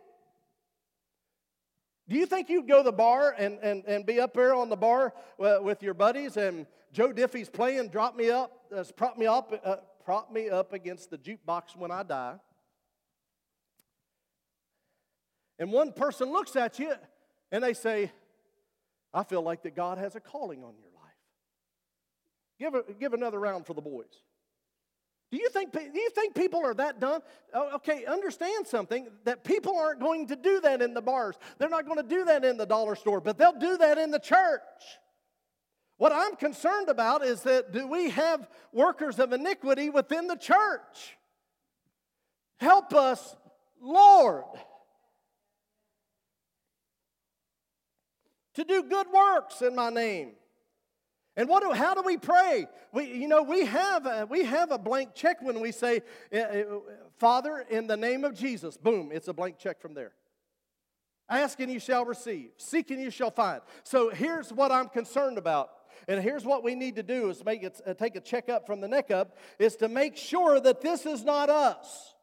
Do 2.09 2.15
you 2.15 2.25
think 2.25 2.49
you'd 2.49 2.67
go 2.67 2.77
to 2.77 2.83
the 2.83 2.91
bar 2.91 3.35
and, 3.37 3.59
and, 3.61 3.85
and 3.85 4.03
be 4.03 4.19
up 4.19 4.33
there 4.33 4.55
on 4.55 4.69
the 4.69 4.75
bar 4.75 5.13
uh, 5.39 5.59
with 5.61 5.83
your 5.83 5.93
buddies 5.93 6.37
and 6.37 6.65
Joe 6.91 7.13
Diffie's 7.13 7.49
playing, 7.49 7.89
drop 7.89 8.15
me 8.15 8.31
up, 8.31 8.65
uh, 8.75 8.83
prop 8.95 9.15
me 9.15 9.27
up, 9.27 9.53
uh, 9.63 9.75
prop 10.03 10.31
me 10.31 10.49
up 10.49 10.73
against 10.73 11.11
the 11.11 11.19
jukebox 11.19 11.75
when 11.77 11.91
I 11.91 12.01
die? 12.01 12.35
And 15.59 15.71
one 15.71 15.91
person 15.93 16.31
looks 16.31 16.55
at 16.55 16.79
you 16.79 16.93
and 17.51 17.63
they 17.63 17.75
say, 17.75 18.11
I 19.13 19.23
feel 19.23 19.43
like 19.43 19.61
that 19.63 19.75
God 19.75 19.99
has 19.99 20.15
a 20.15 20.19
calling 20.19 20.63
on 20.63 20.73
your 20.79 20.89
life. 20.95 21.13
Give, 22.57 22.73
a, 22.73 22.93
give 22.99 23.13
another 23.13 23.39
round 23.39 23.67
for 23.67 23.75
the 23.75 23.81
boys. 23.81 24.23
Do 25.31 25.37
you 25.37 25.49
think, 25.49 25.71
do 25.71 25.79
you 25.79 26.09
think 26.09 26.33
people 26.33 26.59
are 26.65 26.73
that 26.73 26.99
dumb? 26.99 27.21
Oh, 27.53 27.75
okay, 27.75 28.05
understand 28.05 28.65
something 28.65 29.07
that 29.25 29.43
people 29.43 29.77
aren't 29.77 29.99
going 29.99 30.27
to 30.27 30.35
do 30.35 30.59
that 30.61 30.81
in 30.81 30.95
the 30.95 31.01
bars. 31.01 31.35
They're 31.59 31.69
not 31.69 31.85
going 31.85 31.97
to 31.97 32.07
do 32.07 32.25
that 32.25 32.43
in 32.43 32.57
the 32.57 32.65
dollar 32.65 32.95
store, 32.95 33.21
but 33.21 33.37
they'll 33.37 33.59
do 33.59 33.77
that 33.77 33.99
in 33.99 34.09
the 34.09 34.19
church. 34.19 34.61
What 35.97 36.11
I'm 36.11 36.35
concerned 36.35 36.89
about 36.89 37.23
is 37.23 37.43
that 37.43 37.71
do 37.71 37.85
we 37.85 38.09
have 38.09 38.49
workers 38.71 39.19
of 39.19 39.33
iniquity 39.33 39.89
within 39.89 40.27
the 40.27 40.37
church? 40.37 41.17
Help 42.57 42.93
us, 42.93 43.35
Lord, 43.79 44.45
to 48.55 48.63
do 48.63 48.81
good 48.83 49.07
works 49.13 49.61
in 49.61 49.75
my 49.75 49.89
name. 49.89 50.31
And 51.39 51.47
what 51.47 51.63
do, 51.63 51.71
how 51.71 51.93
do 51.93 52.01
we 52.01 52.17
pray? 52.17 52.67
We, 52.91 53.05
you 53.13 53.29
know, 53.29 53.43
we 53.43 53.65
have, 53.65 54.05
a, 54.05 54.27
we 54.29 54.43
have 54.43 54.71
a 54.71 54.77
blank 54.77 55.15
check 55.15 55.41
when 55.41 55.61
we 55.61 55.71
say, 55.71 56.01
eh, 56.33 56.37
eh, 56.37 56.63
Father, 57.17 57.65
in 57.69 57.87
the 57.87 57.95
name 57.95 58.25
of 58.25 58.33
Jesus. 58.35 58.75
Boom, 58.75 59.09
it's 59.13 59.29
a 59.29 59.33
blank 59.33 59.57
check 59.57 59.79
from 59.79 59.93
there. 59.93 60.11
Ask 61.29 61.61
and 61.61 61.71
you 61.71 61.79
shall 61.79 62.03
receive. 62.03 62.49
Seek 62.57 62.91
and 62.91 63.01
you 63.01 63.09
shall 63.09 63.31
find. 63.31 63.61
So 63.85 64.09
here's 64.09 64.51
what 64.51 64.73
I'm 64.73 64.89
concerned 64.89 65.37
about. 65.37 65.69
And 66.09 66.21
here's 66.21 66.43
what 66.43 66.61
we 66.61 66.75
need 66.75 66.97
to 66.97 67.03
do 67.03 67.29
is 67.29 67.45
make 67.45 67.63
it, 67.63 67.79
uh, 67.87 67.93
take 67.93 68.17
a 68.17 68.19
check 68.19 68.49
up 68.49 68.67
from 68.67 68.81
the 68.81 68.89
neck 68.89 69.09
up, 69.09 69.37
is 69.59 69.77
to 69.77 69.87
make 69.87 70.17
sure 70.17 70.59
that 70.59 70.81
this 70.81 71.05
is 71.05 71.23
not 71.23 71.49
us. 71.49 72.15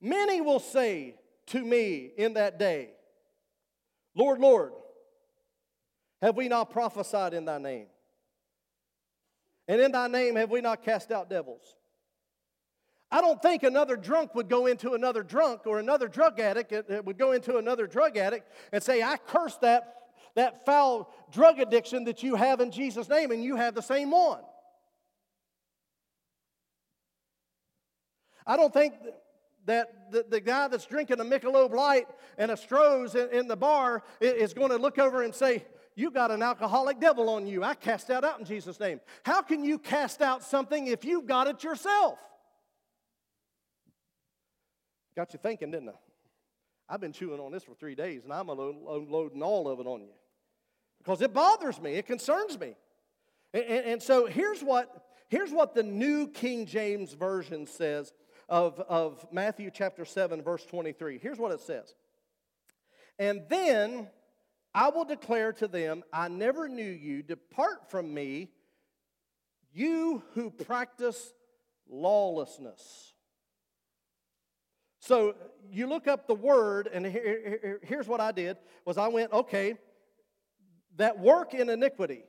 Many 0.00 0.40
will 0.40 0.60
say 0.60 1.16
to 1.46 1.60
me 1.60 2.12
in 2.16 2.34
that 2.34 2.56
day, 2.56 2.90
Lord, 4.14 4.38
Lord, 4.38 4.74
have 6.20 6.36
we 6.36 6.48
not 6.48 6.70
prophesied 6.70 7.34
in 7.34 7.44
thy 7.44 7.58
name? 7.58 7.86
And 9.68 9.80
in 9.80 9.92
thy 9.92 10.08
name 10.08 10.36
have 10.36 10.50
we 10.50 10.60
not 10.60 10.82
cast 10.82 11.10
out 11.10 11.28
devils? 11.28 11.76
I 13.10 13.20
don't 13.20 13.40
think 13.40 13.62
another 13.62 13.96
drunk 13.96 14.34
would 14.34 14.48
go 14.48 14.66
into 14.66 14.92
another 14.92 15.22
drunk 15.22 15.66
or 15.66 15.78
another 15.78 16.08
drug 16.08 16.40
addict 16.40 16.72
uh, 16.72 16.82
uh, 16.90 17.02
would 17.04 17.18
go 17.18 17.32
into 17.32 17.56
another 17.56 17.86
drug 17.86 18.16
addict 18.16 18.50
and 18.72 18.82
say, 18.82 19.02
I 19.02 19.16
curse 19.16 19.56
that, 19.58 19.94
that 20.34 20.66
foul 20.66 21.10
drug 21.32 21.58
addiction 21.58 22.04
that 22.04 22.22
you 22.22 22.34
have 22.34 22.60
in 22.60 22.70
Jesus' 22.70 23.08
name, 23.08 23.30
and 23.30 23.42
you 23.42 23.56
have 23.56 23.74
the 23.74 23.82
same 23.82 24.10
one. 24.10 24.40
I 28.46 28.56
don't 28.56 28.72
think 28.72 28.94
that 29.64 30.10
the, 30.10 30.24
the 30.28 30.40
guy 30.40 30.68
that's 30.68 30.86
drinking 30.86 31.20
a 31.20 31.24
Michelob 31.24 31.72
Light 31.72 32.08
and 32.36 32.50
a 32.50 32.54
Stroh's 32.54 33.14
in, 33.14 33.28
in 33.30 33.48
the 33.48 33.56
bar 33.56 34.02
is 34.20 34.52
going 34.54 34.70
to 34.70 34.76
look 34.76 34.98
over 34.98 35.22
and 35.22 35.34
say, 35.34 35.64
you 35.98 36.12
got 36.12 36.30
an 36.30 36.42
alcoholic 36.42 37.00
devil 37.00 37.28
on 37.28 37.48
you. 37.48 37.64
I 37.64 37.74
cast 37.74 38.06
that 38.06 38.24
out 38.24 38.38
in 38.38 38.44
Jesus' 38.44 38.78
name. 38.78 39.00
How 39.24 39.42
can 39.42 39.64
you 39.64 39.80
cast 39.80 40.22
out 40.22 40.44
something 40.44 40.86
if 40.86 41.04
you've 41.04 41.26
got 41.26 41.48
it 41.48 41.64
yourself? 41.64 42.20
Got 45.16 45.32
you 45.32 45.40
thinking, 45.42 45.72
didn't 45.72 45.88
I? 45.88 45.92
I've 46.88 47.00
been 47.00 47.12
chewing 47.12 47.40
on 47.40 47.50
this 47.50 47.64
for 47.64 47.74
three 47.74 47.96
days 47.96 48.22
and 48.22 48.32
I'm 48.32 48.48
unloading 48.48 49.42
all 49.42 49.66
of 49.66 49.80
it 49.80 49.88
on 49.88 50.02
you 50.02 50.12
because 50.98 51.20
it 51.20 51.34
bothers 51.34 51.80
me, 51.80 51.94
it 51.94 52.06
concerns 52.06 52.58
me. 52.60 52.76
And, 53.52 53.64
and, 53.64 53.86
and, 53.86 54.02
so 54.02 54.26
here's 54.26 54.60
what, 54.60 55.04
here's 55.28 55.50
what 55.50 55.74
the 55.74 55.82
New 55.82 56.28
King 56.28 56.66
James 56.66 57.12
Version 57.12 57.66
says 57.66 58.12
of, 58.48 58.78
of 58.88 59.26
Matthew 59.32 59.70
chapter 59.74 60.04
7, 60.04 60.42
verse 60.42 60.64
23. 60.64 61.18
Here's 61.18 61.38
what 61.38 61.50
it 61.50 61.60
says. 61.60 61.94
And 63.18 63.42
then 63.48 64.06
I 64.74 64.90
will 64.90 65.04
declare 65.04 65.52
to 65.54 65.68
them, 65.68 66.02
I 66.12 66.28
never 66.28 66.68
knew 66.68 66.82
you. 66.82 67.22
Depart 67.22 67.90
from 67.90 68.12
me, 68.12 68.50
you 69.72 70.22
who 70.34 70.50
practice 70.50 71.32
lawlessness. 71.88 73.14
So 75.00 75.34
you 75.70 75.86
look 75.86 76.06
up 76.06 76.26
the 76.26 76.34
word, 76.34 76.88
and 76.92 77.06
here, 77.06 77.80
here's 77.82 78.06
what 78.06 78.20
I 78.20 78.32
did: 78.32 78.58
was 78.84 78.98
I 78.98 79.08
went, 79.08 79.32
okay, 79.32 79.76
that 80.96 81.18
work 81.18 81.54
in 81.54 81.70
iniquity, 81.70 82.24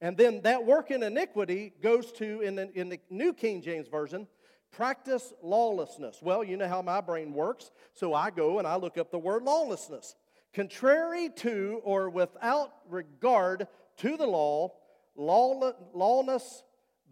and 0.00 0.16
then 0.16 0.40
that 0.42 0.64
work 0.64 0.90
in 0.90 1.02
iniquity 1.02 1.72
goes 1.82 2.10
to 2.12 2.40
in 2.40 2.56
the, 2.56 2.70
in 2.78 2.88
the 2.88 2.98
New 3.10 3.32
King 3.32 3.62
James 3.62 3.88
Version, 3.88 4.26
practice 4.72 5.32
lawlessness. 5.42 6.20
Well, 6.22 6.42
you 6.42 6.56
know 6.56 6.68
how 6.68 6.82
my 6.82 7.00
brain 7.00 7.34
works, 7.34 7.70
so 7.92 8.14
I 8.14 8.30
go 8.30 8.58
and 8.58 8.66
I 8.66 8.76
look 8.76 8.98
up 8.98 9.10
the 9.10 9.18
word 9.18 9.42
lawlessness 9.42 10.16
contrary 10.52 11.30
to 11.36 11.80
or 11.84 12.10
without 12.10 12.72
regard 12.88 13.68
to 13.98 14.16
the 14.16 14.26
law, 14.26 14.72
lawless, 15.16 16.62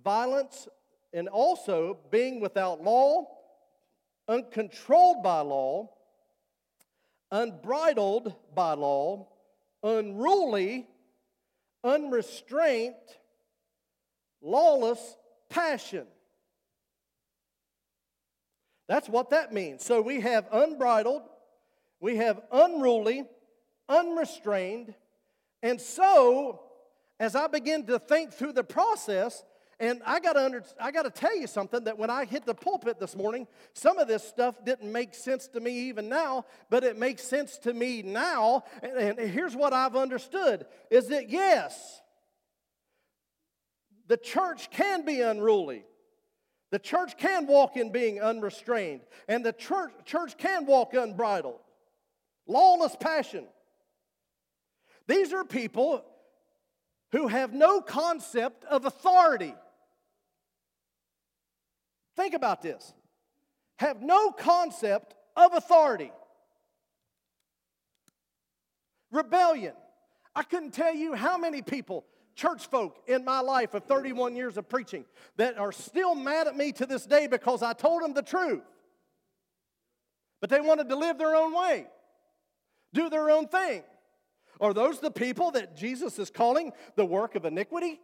violence, 0.02 0.68
and 1.12 1.28
also 1.28 1.98
being 2.10 2.40
without 2.40 2.82
law, 2.82 3.26
uncontrolled 4.28 5.22
by 5.22 5.40
law, 5.40 5.90
unbridled 7.30 8.34
by 8.54 8.72
law, 8.74 9.28
unruly, 9.82 10.86
unrestrained, 11.84 12.94
lawless 14.40 15.16
passion. 15.48 16.06
That's 18.88 19.08
what 19.08 19.30
that 19.30 19.52
means. 19.52 19.84
So 19.84 20.00
we 20.00 20.20
have 20.20 20.48
unbridled, 20.50 21.22
we 22.00 22.16
have 22.16 22.40
unruly, 22.52 23.24
unrestrained. 23.88 24.94
And 25.62 25.80
so, 25.80 26.60
as 27.18 27.34
I 27.34 27.46
begin 27.48 27.86
to 27.86 27.98
think 27.98 28.32
through 28.32 28.52
the 28.52 28.64
process, 28.64 29.44
and 29.80 30.02
I 30.04 30.18
got 30.18 30.32
to 30.32 30.62
I 30.80 30.90
got 30.90 31.02
to 31.02 31.10
tell 31.10 31.36
you 31.36 31.46
something 31.46 31.84
that 31.84 31.98
when 31.98 32.10
I 32.10 32.24
hit 32.24 32.44
the 32.44 32.54
pulpit 32.54 32.98
this 32.98 33.14
morning, 33.14 33.46
some 33.74 33.98
of 33.98 34.08
this 34.08 34.24
stuff 34.24 34.64
didn't 34.64 34.90
make 34.90 35.14
sense 35.14 35.46
to 35.48 35.60
me 35.60 35.88
even 35.88 36.08
now, 36.08 36.46
but 36.68 36.82
it 36.82 36.98
makes 36.98 37.22
sense 37.22 37.58
to 37.58 37.72
me 37.72 38.02
now. 38.02 38.64
And, 38.82 39.18
and 39.18 39.30
here's 39.30 39.54
what 39.54 39.72
I've 39.72 39.96
understood: 39.96 40.66
is 40.90 41.08
that 41.08 41.30
yes, 41.30 42.00
the 44.08 44.16
church 44.16 44.70
can 44.70 45.04
be 45.04 45.20
unruly. 45.20 45.84
The 46.70 46.78
church 46.78 47.16
can 47.16 47.46
walk 47.46 47.76
in 47.76 47.92
being 47.92 48.20
unrestrained, 48.20 49.00
and 49.26 49.44
the 49.44 49.52
church, 49.52 49.92
church 50.04 50.36
can 50.36 50.66
walk 50.66 50.92
unbridled 50.92 51.60
lawless 52.48 52.96
passion. 52.98 53.44
These 55.06 55.32
are 55.32 55.44
people 55.44 56.04
who 57.12 57.28
have 57.28 57.52
no 57.52 57.80
concept 57.80 58.64
of 58.64 58.84
authority. 58.84 59.54
Think 62.16 62.34
about 62.34 62.62
this 62.62 62.92
have 63.76 64.02
no 64.02 64.32
concept 64.32 65.14
of 65.36 65.54
authority. 65.54 66.10
Rebellion. 69.12 69.72
I 70.34 70.42
couldn't 70.42 70.72
tell 70.72 70.92
you 70.92 71.14
how 71.14 71.38
many 71.38 71.62
people, 71.62 72.04
church 72.34 72.66
folk 72.66 72.98
in 73.06 73.24
my 73.24 73.38
life 73.38 73.74
of 73.74 73.84
31 73.84 74.34
years 74.34 74.56
of 74.56 74.68
preaching, 74.68 75.04
that 75.36 75.58
are 75.58 75.70
still 75.70 76.16
mad 76.16 76.48
at 76.48 76.56
me 76.56 76.72
to 76.72 76.86
this 76.86 77.06
day 77.06 77.28
because 77.28 77.62
I 77.62 77.72
told 77.72 78.02
them 78.02 78.14
the 78.14 78.22
truth. 78.22 78.64
But 80.40 80.50
they 80.50 80.60
wanted 80.60 80.88
to 80.88 80.96
live 80.96 81.16
their 81.18 81.36
own 81.36 81.54
way 81.54 81.86
do 82.92 83.10
their 83.10 83.30
own 83.30 83.48
thing. 83.48 83.82
Are 84.60 84.74
those 84.74 85.00
the 85.00 85.10
people 85.10 85.52
that 85.52 85.76
Jesus 85.76 86.18
is 86.18 86.30
calling 86.30 86.72
the 86.96 87.04
work 87.04 87.34
of 87.34 87.44
iniquity? 87.44 88.00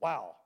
Wow. 0.00 0.36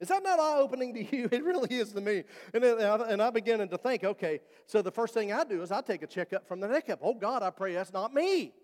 Is 0.00 0.08
that 0.08 0.22
not 0.22 0.38
eye 0.38 0.56
opening 0.56 0.94
to 0.94 1.16
you? 1.16 1.28
It 1.32 1.44
really 1.44 1.76
is 1.76 1.92
to 1.92 2.00
me. 2.00 2.24
And, 2.54 2.64
and 2.64 3.22
I 3.22 3.30
begin 3.30 3.66
to 3.68 3.78
think, 3.78 4.02
okay, 4.02 4.40
so 4.66 4.82
the 4.82 4.90
first 4.90 5.14
thing 5.14 5.32
I 5.32 5.44
do 5.44 5.62
is 5.62 5.70
I 5.70 5.82
take 5.82 6.02
a 6.02 6.06
checkup 6.06 6.48
from 6.48 6.60
the 6.60 6.68
neck 6.68 6.88
up. 6.88 7.00
Oh 7.02 7.14
God, 7.14 7.42
I 7.42 7.50
pray 7.50 7.74
that's 7.74 7.92
not 7.92 8.14
me. 8.14 8.54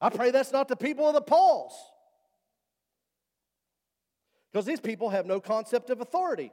I 0.00 0.10
pray 0.10 0.30
that's 0.30 0.52
not 0.52 0.68
the 0.68 0.76
people 0.76 1.06
of 1.06 1.14
the 1.14 1.20
Pulse. 1.20 1.74
Because 4.50 4.66
these 4.66 4.80
people 4.80 5.10
have 5.10 5.26
no 5.26 5.40
concept 5.40 5.90
of 5.90 6.00
authority 6.00 6.52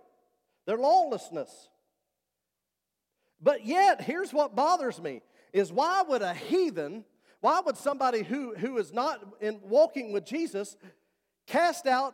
their 0.69 0.77
lawlessness. 0.77 1.67
But 3.41 3.65
yet, 3.65 4.01
here's 4.01 4.31
what 4.31 4.55
bothers 4.55 5.01
me 5.01 5.23
is 5.51 5.73
why 5.73 6.03
would 6.07 6.21
a 6.21 6.35
heathen, 6.35 7.05
why 7.41 7.59
would 7.65 7.75
somebody 7.75 8.21
who, 8.21 8.53
who 8.53 8.77
is 8.77 8.93
not 8.93 9.19
in 9.41 9.59
walking 9.63 10.13
with 10.13 10.25
Jesus 10.25 10.77
cast 11.47 11.87
out 11.87 12.13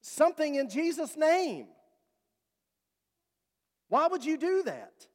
something 0.00 0.54
in 0.54 0.70
Jesus' 0.70 1.14
name? 1.14 1.66
Why 3.90 4.06
would 4.06 4.24
you 4.24 4.38
do 4.38 4.62
that? 4.62 5.06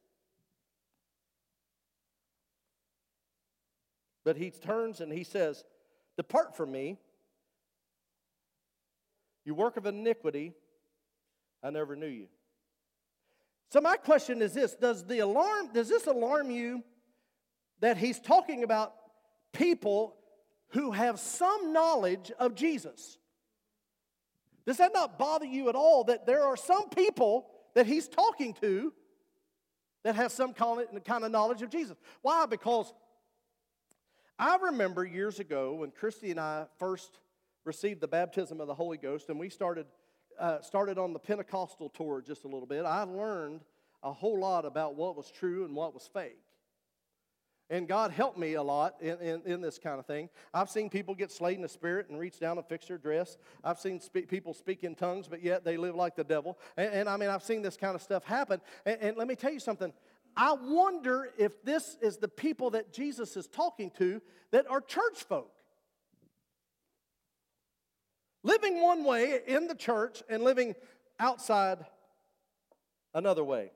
But 4.22 4.36
he 4.36 4.52
turns 4.52 5.00
and 5.00 5.12
he 5.12 5.24
says, 5.24 5.64
Depart 6.16 6.56
from 6.56 6.70
me, 6.70 6.98
you 9.44 9.56
work 9.56 9.76
of 9.76 9.86
iniquity, 9.86 10.54
I 11.62 11.70
never 11.70 11.96
knew 11.96 12.06
you. 12.06 12.28
So 13.70 13.80
my 13.80 13.96
question 13.96 14.40
is 14.40 14.54
this, 14.54 14.74
does 14.74 15.04
the 15.04 15.18
alarm 15.18 15.70
does 15.72 15.88
this 15.88 16.06
alarm 16.06 16.50
you 16.50 16.82
that 17.80 17.96
he's 17.96 18.18
talking 18.18 18.62
about 18.64 18.94
people 19.52 20.16
who 20.70 20.90
have 20.90 21.20
some 21.20 21.72
knowledge 21.72 22.32
of 22.38 22.54
Jesus? 22.54 23.18
Does 24.66 24.78
that 24.78 24.92
not 24.92 25.18
bother 25.18 25.46
you 25.46 25.68
at 25.68 25.74
all 25.74 26.04
that 26.04 26.26
there 26.26 26.44
are 26.44 26.56
some 26.56 26.90
people 26.90 27.48
that 27.74 27.86
he's 27.86 28.08
talking 28.08 28.54
to 28.60 28.92
that 30.04 30.14
have 30.14 30.32
some 30.32 30.52
kind 30.52 31.24
of 31.24 31.30
knowledge 31.30 31.62
of 31.62 31.70
Jesus? 31.70 31.96
Why? 32.22 32.46
Because 32.46 32.92
I 34.38 34.56
remember 34.56 35.04
years 35.04 35.40
ago 35.40 35.74
when 35.74 35.90
Christy 35.90 36.30
and 36.30 36.38
I 36.38 36.66
first 36.78 37.18
received 37.64 38.00
the 38.00 38.08
baptism 38.08 38.60
of 38.60 38.66
the 38.66 38.74
Holy 38.74 38.96
Ghost 38.96 39.28
and 39.28 39.38
we 39.38 39.48
started, 39.48 39.86
uh, 40.38 40.60
started 40.60 40.98
on 40.98 41.12
the 41.12 41.18
Pentecostal 41.18 41.88
tour 41.88 42.22
just 42.24 42.44
a 42.44 42.48
little 42.48 42.66
bit, 42.66 42.84
I 42.84 43.02
learned 43.02 43.62
a 44.02 44.12
whole 44.12 44.38
lot 44.38 44.64
about 44.64 44.94
what 44.94 45.16
was 45.16 45.30
true 45.30 45.64
and 45.64 45.74
what 45.74 45.94
was 45.94 46.08
fake. 46.12 46.38
And 47.70 47.86
God 47.86 48.10
helped 48.12 48.38
me 48.38 48.54
a 48.54 48.62
lot 48.62 48.94
in, 49.00 49.18
in, 49.18 49.42
in, 49.44 49.60
this 49.60 49.78
kind 49.78 49.98
of 49.98 50.06
thing. 50.06 50.30
I've 50.54 50.70
seen 50.70 50.88
people 50.88 51.14
get 51.14 51.30
slayed 51.30 51.56
in 51.56 51.62
the 51.62 51.68
spirit 51.68 52.08
and 52.08 52.18
reach 52.18 52.40
down 52.40 52.56
and 52.56 52.66
fix 52.66 52.86
their 52.86 52.96
dress. 52.96 53.36
I've 53.62 53.78
seen 53.78 54.00
spe- 54.00 54.26
people 54.26 54.54
speak 54.54 54.84
in 54.84 54.94
tongues, 54.94 55.28
but 55.28 55.42
yet 55.42 55.64
they 55.64 55.76
live 55.76 55.94
like 55.94 56.16
the 56.16 56.24
devil. 56.24 56.58
And, 56.78 56.90
and 56.92 57.08
I 57.10 57.18
mean, 57.18 57.28
I've 57.28 57.42
seen 57.42 57.60
this 57.60 57.76
kind 57.76 57.94
of 57.94 58.00
stuff 58.00 58.24
happen. 58.24 58.62
And, 58.86 58.98
and 59.02 59.16
let 59.18 59.28
me 59.28 59.34
tell 59.34 59.52
you 59.52 59.60
something. 59.60 59.92
I 60.34 60.54
wonder 60.54 61.28
if 61.36 61.62
this 61.62 61.98
is 62.00 62.16
the 62.16 62.28
people 62.28 62.70
that 62.70 62.90
Jesus 62.90 63.36
is 63.36 63.46
talking 63.48 63.90
to 63.98 64.22
that 64.50 64.70
are 64.70 64.80
church 64.80 65.24
folk. 65.24 65.52
Living 68.42 68.80
one 68.80 69.04
way 69.04 69.40
in 69.46 69.66
the 69.66 69.74
church 69.74 70.22
and 70.28 70.42
living 70.42 70.74
outside 71.18 71.84
another 73.14 73.44
way. 73.44 73.72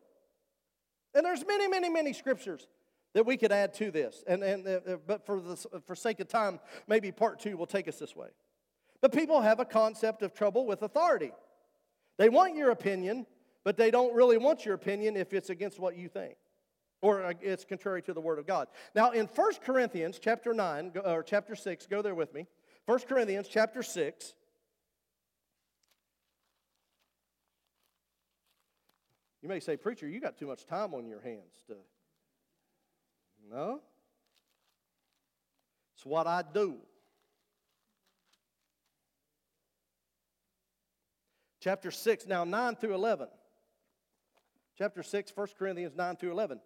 And 1.14 1.26
there's 1.26 1.44
many, 1.46 1.68
many, 1.68 1.88
many 1.88 2.12
scriptures 2.12 2.66
that 3.14 3.26
we 3.26 3.36
could 3.36 3.52
add 3.52 3.74
to 3.74 3.90
this. 3.90 4.24
And, 4.26 4.42
and, 4.42 4.66
uh, 4.66 4.96
but 5.06 5.26
for, 5.26 5.40
the, 5.40 5.56
for 5.86 5.94
sake 5.94 6.20
of 6.20 6.28
time, 6.28 6.60
maybe 6.86 7.12
part 7.12 7.40
two 7.40 7.56
will 7.56 7.66
take 7.66 7.88
us 7.88 7.98
this 7.98 8.16
way. 8.16 8.28
But 9.00 9.12
people 9.12 9.40
have 9.40 9.60
a 9.60 9.64
concept 9.64 10.22
of 10.22 10.32
trouble 10.32 10.64
with 10.64 10.82
authority. 10.82 11.32
They 12.16 12.28
want 12.28 12.54
your 12.54 12.70
opinion, 12.70 13.26
but 13.64 13.76
they 13.76 13.90
don't 13.90 14.14
really 14.14 14.38
want 14.38 14.64
your 14.64 14.74
opinion 14.74 15.16
if 15.16 15.34
it's 15.34 15.50
against 15.50 15.78
what 15.78 15.96
you 15.96 16.08
think 16.08 16.36
or 17.02 17.24
uh, 17.24 17.32
it's 17.42 17.64
contrary 17.64 18.00
to 18.02 18.14
the 18.14 18.20
word 18.20 18.38
of 18.38 18.46
God. 18.46 18.68
Now 18.94 19.10
in 19.10 19.26
1 19.26 19.52
Corinthians 19.64 20.18
chapter 20.18 20.54
9 20.54 20.92
or 21.04 21.22
chapter 21.22 21.54
6, 21.54 21.86
go 21.88 22.00
there 22.00 22.14
with 22.14 22.32
me. 22.32 22.46
1 22.86 23.00
Corinthians 23.00 23.48
chapter 23.48 23.82
6 23.82 24.34
You 29.42 29.48
may 29.48 29.60
say, 29.60 29.76
Preacher, 29.76 30.08
you 30.08 30.20
got 30.20 30.38
too 30.38 30.46
much 30.46 30.66
time 30.66 30.94
on 30.94 31.06
your 31.06 31.20
hands 31.20 31.52
to 31.66 31.74
no. 33.50 33.80
It's 35.96 36.06
what 36.06 36.26
I 36.26 36.42
do. 36.42 36.76
Chapter 41.60 41.90
6, 41.90 42.26
now 42.26 42.44
9 42.44 42.76
through 42.76 42.94
11. 42.94 43.28
Chapter 44.78 45.02
6, 45.02 45.32
1 45.34 45.48
Corinthians 45.58 45.94
9 45.96 46.16
through 46.16 46.32
11. 46.32 46.60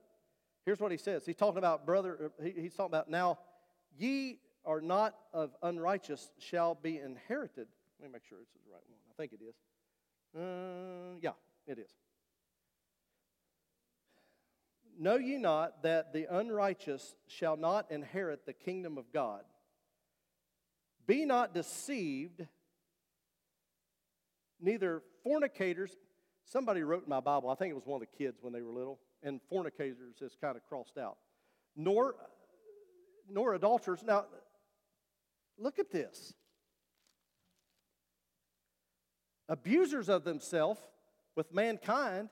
Here's 0.65 0.81
what 0.81 0.91
he 0.91 0.99
says. 0.99 1.27
He's 1.27 1.37
talking 1.37 1.59
about, 1.59 1.85
brother, 1.85 2.33
he's 2.43 2.75
talking 2.75 2.95
about, 2.95 3.11
now 3.11 3.39
ye 3.99 4.39
are 4.65 4.81
not 4.81 5.15
of 5.33 5.55
unrighteous 5.63 6.31
shall 6.39 6.75
be 6.75 6.99
inherited. 6.99 7.67
Let 8.01 8.09
me 8.09 8.13
make 8.15 8.25
sure 8.25 8.39
this 8.39 8.49
is 8.49 8.63
the 8.67 8.73
right 8.73 8.83
one. 8.89 8.99
I 9.11 9.15
think 9.17 9.33
it 9.33 9.41
is. 9.45 9.55
Uh, 10.35 11.19
yeah, 11.21 11.31
it 11.67 11.79
is. 11.79 11.91
Know 14.99 15.17
ye 15.17 15.37
not 15.37 15.83
that 15.83 16.13
the 16.13 16.27
unrighteous 16.31 17.15
shall 17.27 17.57
not 17.57 17.91
inherit 17.91 18.47
the 18.47 18.55
kingdom 18.55 18.97
of 18.97 19.13
God? 19.13 19.43
Be 21.07 21.25
not 21.25 21.53
deceived, 21.53 22.47
neither 24.61 25.03
fornicators. 25.23 25.97
Somebody 26.47 26.83
wrote 26.83 27.05
in 27.05 27.11
my 27.11 27.21
Bible, 27.21 27.51
I 27.51 27.55
think 27.57 27.73
it 27.73 27.75
was 27.75 27.87
one 27.87 28.01
of 28.01 28.09
the 28.09 28.25
kids 28.25 28.39
when 28.41 28.53
they 28.53 28.63
were 28.63 28.73
little, 28.73 28.99
and 29.23 29.41
fornicators 29.51 30.23
is 30.23 30.37
kind 30.41 30.57
of 30.57 30.65
crossed 30.67 30.97
out. 30.97 31.19
Nor, 31.77 32.15
nor 33.29 33.55
adulterers. 33.55 34.03
Now, 34.03 34.25
look 35.59 35.79
at 35.79 35.91
this. 35.91 36.33
Abusers 39.49 40.09
of 40.09 40.25
themselves 40.25 40.81
with 41.37 41.53
mankind. 41.53 42.31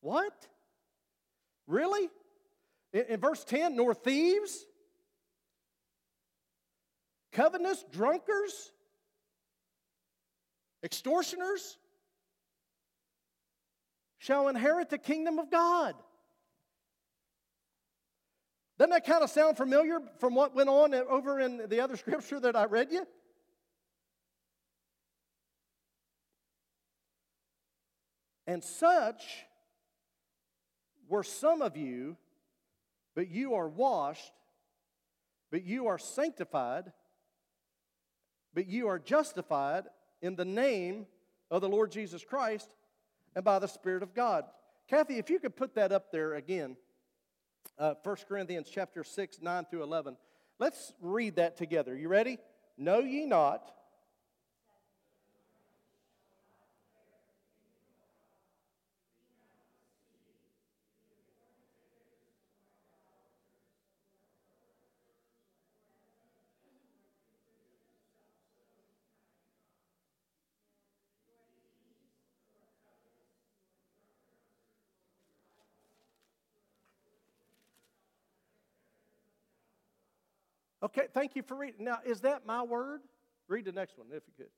What? 0.00 0.48
Really? 1.70 2.10
In, 2.92 3.04
in 3.08 3.20
verse 3.20 3.44
10, 3.44 3.76
nor 3.76 3.94
thieves, 3.94 4.66
covetous, 7.32 7.84
drunkards, 7.92 8.72
extortioners 10.82 11.78
shall 14.18 14.48
inherit 14.48 14.90
the 14.90 14.98
kingdom 14.98 15.38
of 15.38 15.48
God. 15.48 15.94
Doesn't 18.76 18.90
that 18.90 19.06
kind 19.06 19.22
of 19.22 19.30
sound 19.30 19.56
familiar 19.56 20.00
from 20.18 20.34
what 20.34 20.56
went 20.56 20.68
on 20.68 20.92
over 20.92 21.38
in 21.38 21.68
the 21.68 21.80
other 21.80 21.96
scripture 21.96 22.40
that 22.40 22.56
I 22.56 22.64
read 22.64 22.90
you? 22.90 23.06
And 28.48 28.64
such 28.64 29.44
were 31.10 31.24
some 31.24 31.60
of 31.60 31.76
you, 31.76 32.16
but 33.14 33.28
you 33.28 33.54
are 33.54 33.68
washed, 33.68 34.32
but 35.50 35.64
you 35.64 35.88
are 35.88 35.98
sanctified, 35.98 36.92
but 38.54 38.68
you 38.68 38.88
are 38.88 38.98
justified 38.98 39.84
in 40.22 40.36
the 40.36 40.44
name 40.44 41.06
of 41.50 41.60
the 41.60 41.68
Lord 41.68 41.90
Jesus 41.90 42.24
Christ 42.24 42.74
and 43.34 43.44
by 43.44 43.58
the 43.58 43.66
Spirit 43.66 44.02
of 44.02 44.14
God. 44.14 44.44
Kathy, 44.88 45.18
if 45.18 45.28
you 45.28 45.40
could 45.40 45.56
put 45.56 45.74
that 45.74 45.92
up 45.92 46.12
there 46.12 46.34
again, 46.34 46.76
uh, 47.78 47.94
1 48.02 48.16
Corinthians 48.28 48.68
chapter 48.72 49.02
6, 49.02 49.38
9 49.42 49.64
through 49.68 49.82
11. 49.82 50.16
Let's 50.58 50.92
read 51.00 51.36
that 51.36 51.56
together. 51.56 51.96
You 51.96 52.08
ready? 52.08 52.38
Know 52.78 53.00
ye 53.00 53.26
not 53.26 53.70
Okay, 80.96 81.06
thank 81.14 81.36
you 81.36 81.42
for 81.42 81.56
reading. 81.56 81.84
Now, 81.84 81.98
is 82.04 82.20
that 82.22 82.44
my 82.44 82.62
word? 82.62 83.00
Read 83.46 83.64
the 83.64 83.72
next 83.72 83.96
one 83.96 84.08
if 84.12 84.22
you 84.26 84.32
could. 84.36 84.50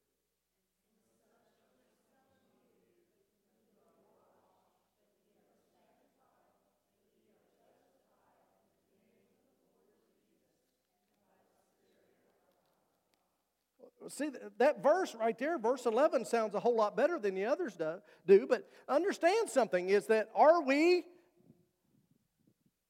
See, 14.09 14.31
that 14.59 14.83
verse 14.83 15.15
right 15.15 15.39
there, 15.39 15.59
verse 15.59 15.87
11, 15.87 16.25
sounds 16.25 16.55
a 16.55 16.61
whole 16.61 16.75
lot 16.75 16.97
better 16.97 17.19
than 17.19 17.35
the 17.35 17.45
others 17.45 17.81
do. 18.27 18.47
But 18.49 18.69
understand 18.89 19.49
something 19.49 19.91
is 19.91 20.07
that 20.07 20.29
are 20.35 20.61
we, 20.63 21.05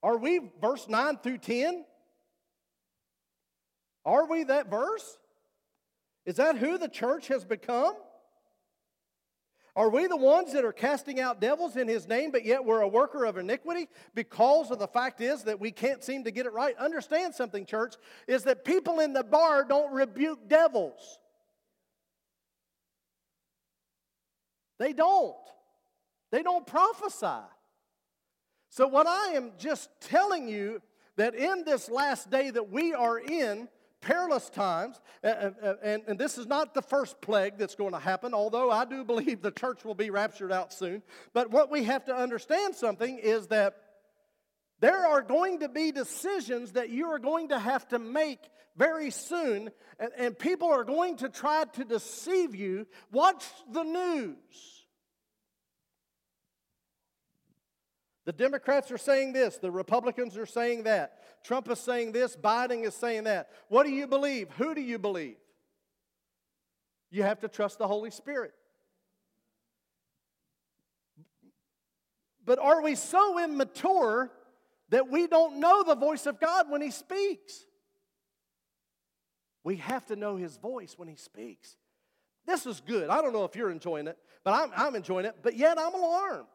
are 0.02 0.16
we, 0.16 0.52
verse 0.60 0.88
9 0.88 1.18
through 1.18 1.38
10, 1.38 1.84
are 4.04 4.26
we 4.26 4.44
that 4.44 4.70
verse? 4.70 5.18
Is 6.24 6.36
that 6.36 6.56
who 6.56 6.78
the 6.78 6.88
church 6.88 7.28
has 7.28 7.44
become? 7.44 7.94
Are 9.74 9.88
we 9.88 10.06
the 10.06 10.16
ones 10.16 10.52
that 10.52 10.66
are 10.66 10.72
casting 10.72 11.18
out 11.18 11.40
devils 11.40 11.76
in 11.76 11.88
his 11.88 12.06
name, 12.06 12.30
but 12.30 12.44
yet 12.44 12.64
we're 12.64 12.82
a 12.82 12.88
worker 12.88 13.24
of 13.24 13.38
iniquity 13.38 13.88
because 14.14 14.70
of 14.70 14.78
the 14.78 14.86
fact 14.86 15.22
is 15.22 15.44
that 15.44 15.60
we 15.60 15.70
can't 15.70 16.04
seem 16.04 16.24
to 16.24 16.30
get 16.30 16.44
it 16.44 16.52
right? 16.52 16.76
Understand 16.76 17.34
something, 17.34 17.64
church, 17.64 17.94
is 18.26 18.44
that 18.44 18.66
people 18.66 19.00
in 19.00 19.14
the 19.14 19.24
bar 19.24 19.64
don't 19.64 19.92
rebuke 19.92 20.46
devils. 20.46 21.18
They 24.78 24.92
don't. 24.92 25.36
They 26.30 26.42
don't 26.42 26.66
prophesy. 26.66 27.46
So, 28.68 28.88
what 28.88 29.06
I 29.06 29.32
am 29.34 29.52
just 29.58 29.88
telling 30.00 30.48
you 30.48 30.82
that 31.16 31.34
in 31.34 31.64
this 31.64 31.88
last 31.88 32.30
day 32.30 32.50
that 32.50 32.70
we 32.70 32.92
are 32.92 33.18
in, 33.18 33.68
perilous 34.02 34.50
times, 34.50 35.00
and, 35.22 35.54
and, 35.82 36.02
and, 36.06 36.18
this 36.18 36.36
is 36.36 36.46
not 36.46 36.74
the 36.74 36.82
first 36.82 37.20
plague 37.20 37.56
that's 37.56 37.76
going 37.76 37.92
to 37.92 37.98
happen, 37.98 38.34
although 38.34 38.70
I 38.70 38.84
do 38.84 39.04
believe 39.04 39.40
the 39.40 39.50
church 39.50 39.84
will 39.84 39.94
be 39.94 40.10
raptured 40.10 40.52
out 40.52 40.72
soon. 40.72 41.02
But 41.32 41.50
what 41.50 41.70
we 41.70 41.84
have 41.84 42.04
to 42.06 42.14
understand 42.14 42.74
something 42.74 43.18
is 43.18 43.46
that 43.46 43.76
there 44.80 45.06
are 45.06 45.22
going 45.22 45.60
to 45.60 45.68
be 45.68 45.92
decisions 45.92 46.72
that 46.72 46.90
you 46.90 47.06
are 47.06 47.20
going 47.20 47.48
to 47.50 47.58
have 47.58 47.88
to 47.88 47.98
make 47.98 48.40
very 48.76 49.10
soon, 49.10 49.70
and, 49.98 50.10
and 50.18 50.38
people 50.38 50.68
are 50.68 50.84
going 50.84 51.16
to 51.18 51.28
try 51.28 51.64
to 51.74 51.84
deceive 51.84 52.54
you. 52.54 52.86
Watch 53.12 53.44
the 53.70 53.84
news. 53.84 54.36
The 58.24 58.32
Democrats 58.32 58.90
are 58.90 58.98
saying 58.98 59.32
this, 59.32 59.58
the 59.58 59.70
Republicans 59.70 60.36
are 60.36 60.46
saying 60.46 60.84
that. 60.84 61.21
Trump 61.44 61.68
is 61.70 61.80
saying 61.80 62.12
this, 62.12 62.36
Biden 62.36 62.84
is 62.84 62.94
saying 62.94 63.24
that. 63.24 63.50
What 63.68 63.84
do 63.84 63.90
you 63.90 64.06
believe? 64.06 64.48
Who 64.58 64.74
do 64.74 64.80
you 64.80 64.98
believe? 64.98 65.36
You 67.10 67.22
have 67.24 67.40
to 67.40 67.48
trust 67.48 67.78
the 67.78 67.86
Holy 67.86 68.10
Spirit. 68.10 68.52
But 72.44 72.58
are 72.58 72.82
we 72.82 72.94
so 72.94 73.42
immature 73.42 74.30
that 74.88 75.08
we 75.08 75.26
don't 75.26 75.60
know 75.60 75.82
the 75.82 75.94
voice 75.94 76.26
of 76.26 76.40
God 76.40 76.70
when 76.70 76.80
He 76.80 76.90
speaks? 76.90 77.64
We 79.64 79.76
have 79.76 80.06
to 80.06 80.16
know 80.16 80.36
His 80.36 80.56
voice 80.56 80.94
when 80.96 81.08
He 81.08 81.16
speaks. 81.16 81.76
This 82.46 82.66
is 82.66 82.80
good. 82.80 83.08
I 83.08 83.22
don't 83.22 83.32
know 83.32 83.44
if 83.44 83.54
you're 83.54 83.70
enjoying 83.70 84.08
it, 84.08 84.18
but 84.42 84.54
I'm, 84.54 84.72
I'm 84.76 84.96
enjoying 84.96 85.26
it, 85.26 85.36
but 85.42 85.56
yet 85.56 85.78
I'm 85.78 85.94
alarmed. 85.94 86.48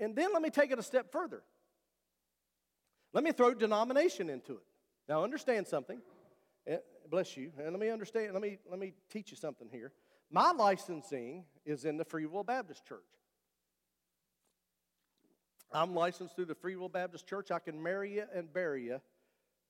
And 0.00 0.14
then 0.14 0.32
let 0.32 0.42
me 0.42 0.50
take 0.50 0.70
it 0.70 0.78
a 0.78 0.82
step 0.82 1.12
further. 1.12 1.42
Let 3.12 3.24
me 3.24 3.32
throw 3.32 3.54
denomination 3.54 4.28
into 4.28 4.54
it. 4.54 4.64
Now, 5.08 5.24
understand 5.24 5.66
something. 5.66 6.00
Eh, 6.66 6.78
bless 7.10 7.36
you. 7.36 7.52
And 7.58 7.70
let 7.72 7.80
me 7.80 7.88
understand, 7.88 8.32
let 8.32 8.42
me, 8.42 8.58
let 8.68 8.78
me 8.78 8.92
teach 9.10 9.30
you 9.30 9.36
something 9.36 9.68
here. 9.70 9.92
My 10.30 10.52
licensing 10.52 11.44
is 11.64 11.84
in 11.84 11.96
the 11.96 12.04
Free 12.04 12.26
Will 12.26 12.44
Baptist 12.44 12.84
Church. 12.84 13.00
I'm 15.72 15.94
licensed 15.94 16.34
through 16.34 16.46
the 16.46 16.54
Free 16.54 16.76
Will 16.76 16.88
Baptist 16.88 17.26
Church. 17.26 17.50
I 17.50 17.58
can 17.58 17.82
marry 17.82 18.14
you 18.14 18.24
and 18.34 18.52
bury 18.52 18.84
you 18.84 19.00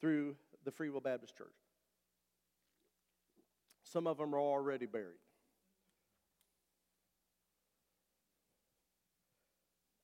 through 0.00 0.36
the 0.64 0.70
Free 0.70 0.90
Will 0.90 1.00
Baptist 1.00 1.36
Church. 1.36 1.54
Some 3.82 4.06
of 4.06 4.18
them 4.18 4.34
are 4.34 4.40
already 4.40 4.86
buried. 4.86 5.18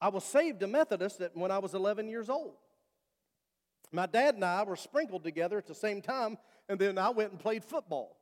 I 0.05 0.09
was 0.09 0.23
saved 0.23 0.62
a 0.62 0.67
Methodist 0.67 1.23
when 1.33 1.51
I 1.51 1.57
was 1.57 1.73
11 1.73 2.11
years 2.11 2.29
old. 2.29 2.57
My 3.90 4.05
dad 4.05 4.35
and 4.35 4.45
I 4.45 4.62
were 4.62 4.77
sprinkled 4.77 5.25
together 5.25 5.57
at 5.57 5.67
the 5.67 5.75
same 5.75 6.03
time, 6.03 6.37
and 6.69 6.79
then 6.79 6.99
I 6.99 7.09
went 7.09 7.31
and 7.31 7.40
played 7.40 7.64
football. 7.64 8.19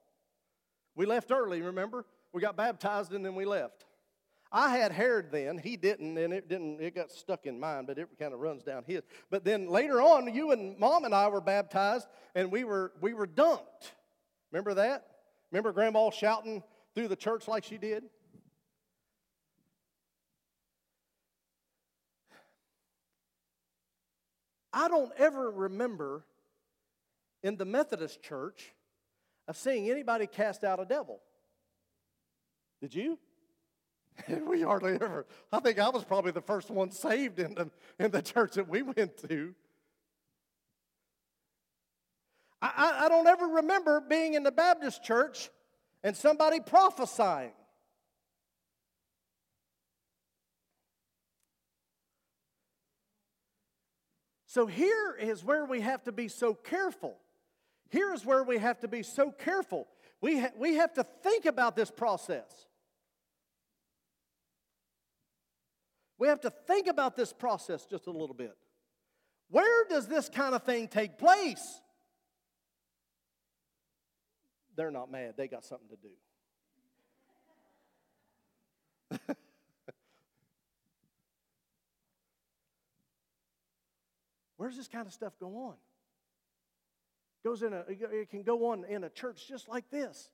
We 0.95 1.07
left 1.07 1.33
early, 1.33 1.61
remember? 1.61 2.05
We 2.33 2.41
got 2.41 2.57
baptized 2.57 3.13
and 3.13 3.27
then 3.27 3.35
we 3.35 3.45
left. 3.45 3.85
I 4.53 4.77
had 4.77 4.93
hair 4.93 5.27
then, 5.29 5.59
he 5.59 5.77
didn't, 5.77 6.17
and 6.19 6.33
it 6.33 6.49
didn't, 6.49 6.81
it 6.81 6.95
got 6.95 7.11
stuck 7.11 7.47
in 7.47 7.59
mine, 7.59 7.87
but 7.87 7.99
it 7.99 8.07
kind 8.17 8.33
of 8.33 8.39
runs 8.39 8.63
down 8.63 8.85
his. 8.87 9.03
But 9.29 9.45
then 9.45 9.69
later 9.69 10.01
on, 10.01 10.33
you 10.33 10.53
and 10.53 10.79
mom 10.79 11.05
and 11.05 11.13
I 11.13 11.27
were 11.27 11.41
baptized 11.41 12.07
and 12.37 12.53
we 12.53 12.63
were 12.63 12.93
we 13.01 13.13
were 13.13 13.27
dunked. 13.27 13.91
Remember 14.53 14.75
that? 14.75 15.05
Remember 15.51 15.73
grandma 15.73 16.11
shouting 16.11 16.63
through 16.95 17.09
the 17.09 17.17
church 17.17 17.49
like 17.49 17.65
she 17.65 17.77
did? 17.77 18.05
I 24.73 24.89
don't 24.89 25.13
ever 25.19 25.51
remember 25.51 26.25
in 27.43 27.57
the 27.57 27.65
Methodist 27.65 28.23
church 28.23 28.73
of 29.49 29.57
seeing 29.57 29.91
anybody 29.91 30.27
cast 30.27 30.65
out 30.65 30.81
a 30.81 30.85
devil. 30.85 31.21
Did 32.81 32.95
you? 32.95 33.19
we 34.47 34.63
hardly 34.63 34.95
ever. 34.95 35.27
I 35.53 35.61
think 35.61 35.79
I 35.79 35.89
was 35.89 36.05
probably 36.05 36.33
the 36.33 36.41
first 36.41 36.71
one 36.71 36.91
saved 36.91 37.39
in 37.39 37.55
the, 37.55 37.71
in 37.99 38.11
the 38.11 38.23
church 38.23 38.55
that 38.55 38.69
we 38.69 38.83
went 38.83 39.17
to. 39.29 39.55
I, 42.61 42.73
I, 42.77 43.07
I 43.07 43.09
don't 43.09 43.27
ever 43.27 43.47
remember 43.47 44.01
being 44.01 44.35
in 44.35 44.43
the 44.43 44.53
Baptist 44.53 45.03
church 45.03 45.51
and 46.03 46.17
somebody 46.17 46.61
prophesying. 46.61 47.53
So 54.53 54.67
here 54.67 55.17
is 55.19 55.43
where 55.43 55.65
we 55.65 55.81
have 55.81 56.05
to 56.05 56.13
be 56.13 56.29
so 56.29 56.53
careful. 56.53 57.17
Here 57.89 58.13
is 58.13 58.23
where 58.23 58.45
we 58.45 58.59
have 58.59 58.81
to 58.81 58.89
be 58.89 59.03
so 59.03 59.31
careful. 59.31 59.89
We, 60.21 60.41
ha- 60.41 60.53
we 60.59 60.75
have 60.75 60.93
to 60.93 61.05
think 61.23 61.47
about 61.47 61.75
this 61.75 61.91
process. 61.91 62.67
We 66.19 66.29
have 66.29 66.43
to 66.43 66.51
think 66.51 66.87
about 66.87 67.17
this 67.17 67.33
process 67.33 67.87
just 67.87 68.07
a 68.09 68.11
little 68.11 68.35
bit. 68.35 68.55
Where 69.49 69.87
does 69.89 70.07
this 70.07 70.29
kind 70.29 70.55
of 70.55 70.65
thing 70.65 70.87
take 70.87 71.17
place? 71.17 71.81
They're 74.77 74.91
not 74.91 75.11
mad, 75.11 75.33
they 75.39 75.49
got 75.49 75.65
something 75.65 75.89
to 75.89 75.97
do. 75.97 76.13
Where 84.63 84.71
does 84.71 84.79
this 84.79 84.87
kind 84.87 85.09
of 85.09 85.13
stuff 85.13 85.33
go 85.41 85.57
on? 85.57 85.75
Goes 87.45 87.65
in 87.65 87.73
a, 87.73 87.81
it 87.89 88.31
can 88.31 88.45
go 88.45 88.71
on 88.71 88.85
in 88.85 89.03
a 89.03 89.11
church 89.11 89.49
just 89.49 89.69
like 89.69 89.91
this. 89.91 90.31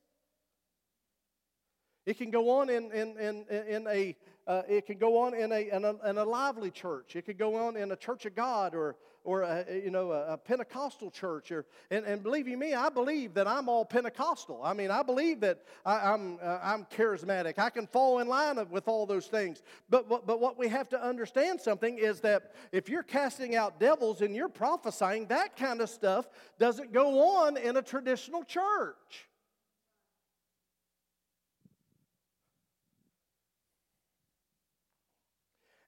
It 2.08 2.16
can 2.16 2.30
go 2.30 2.48
on 2.48 2.70
in, 2.70 2.90
in, 2.90 3.18
in, 3.18 3.44
in 3.68 3.86
a 3.86 4.16
uh, 4.46 4.62
it 4.66 4.86
can 4.86 4.96
go 4.96 5.18
on 5.18 5.34
in 5.34 5.52
a, 5.52 5.68
in 5.68 5.84
a, 5.84 6.08
in, 6.08 6.16
a, 6.16 6.24
lively 6.24 6.70
church. 6.70 7.16
It 7.16 7.26
could 7.26 7.36
go 7.36 7.54
on 7.56 7.76
in 7.76 7.92
a 7.92 7.96
church 7.96 8.24
of 8.24 8.34
God 8.34 8.74
or, 8.74 8.96
or 9.22 9.42
a, 9.42 9.66
you 9.84 9.90
know, 9.90 10.12
a, 10.12 10.32
a 10.32 10.36
Pentecostal 10.38 11.10
church. 11.10 11.52
Or, 11.52 11.66
and, 11.90 12.06
and 12.06 12.22
believe 12.22 12.48
you 12.48 12.56
me, 12.56 12.72
I 12.72 12.88
believe 12.88 13.34
that 13.34 13.46
I'm 13.46 13.68
all 13.68 13.84
Pentecostal. 13.84 14.62
I 14.64 14.72
mean, 14.72 14.90
I 14.90 15.02
believe 15.02 15.40
that 15.40 15.66
I, 15.84 16.14
am 16.14 16.38
I'm, 16.42 16.48
uh, 16.48 16.58
I'm 16.62 16.86
charismatic. 16.86 17.58
I 17.58 17.68
can 17.68 17.86
fall 17.86 18.20
in 18.20 18.26
line 18.26 18.56
with 18.70 18.88
all 18.88 19.04
those 19.04 19.26
things. 19.26 19.62
But, 19.90 20.08
but, 20.08 20.26
but 20.26 20.40
what 20.40 20.58
we 20.58 20.68
have 20.68 20.88
to 20.88 21.04
understand 21.04 21.60
something 21.60 21.98
is 21.98 22.20
that 22.20 22.54
if 22.72 22.88
you're 22.88 23.02
casting 23.02 23.54
out 23.54 23.78
devils 23.78 24.22
and 24.22 24.34
you're 24.34 24.48
prophesying, 24.48 25.26
that 25.26 25.58
kind 25.58 25.82
of 25.82 25.90
stuff 25.90 26.26
doesn't 26.58 26.94
go 26.94 27.36
on 27.36 27.58
in 27.58 27.76
a 27.76 27.82
traditional 27.82 28.44
church. 28.44 29.27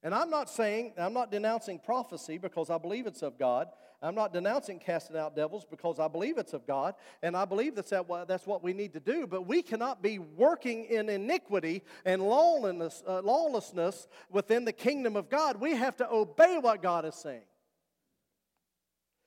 And 0.02 0.14
I'm 0.14 0.30
not 0.30 0.48
saying, 0.48 0.94
I'm 0.98 1.12
not 1.12 1.30
denouncing 1.30 1.78
prophecy 1.78 2.38
because 2.38 2.70
I 2.70 2.78
believe 2.78 3.06
it's 3.06 3.22
of 3.22 3.38
God. 3.38 3.68
I'm 4.02 4.14
not 4.14 4.32
denouncing 4.32 4.78
casting 4.78 5.16
out 5.16 5.36
devils 5.36 5.66
because 5.70 6.00
I 6.00 6.08
believe 6.08 6.38
it's 6.38 6.54
of 6.54 6.66
God. 6.66 6.94
And 7.22 7.36
I 7.36 7.44
believe 7.44 7.74
that's, 7.74 7.90
that, 7.90 8.06
that's 8.26 8.46
what 8.46 8.62
we 8.62 8.72
need 8.72 8.94
to 8.94 9.00
do. 9.00 9.26
But 9.26 9.46
we 9.46 9.60
cannot 9.60 10.02
be 10.02 10.18
working 10.18 10.86
in 10.86 11.10
iniquity 11.10 11.82
and 12.06 12.22
lawlessness, 12.22 13.02
uh, 13.06 13.20
lawlessness 13.20 14.08
within 14.30 14.64
the 14.64 14.72
kingdom 14.72 15.16
of 15.16 15.28
God. 15.28 15.60
We 15.60 15.76
have 15.76 15.96
to 15.98 16.10
obey 16.10 16.56
what 16.58 16.80
God 16.80 17.04
is 17.04 17.14
saying. 17.14 17.44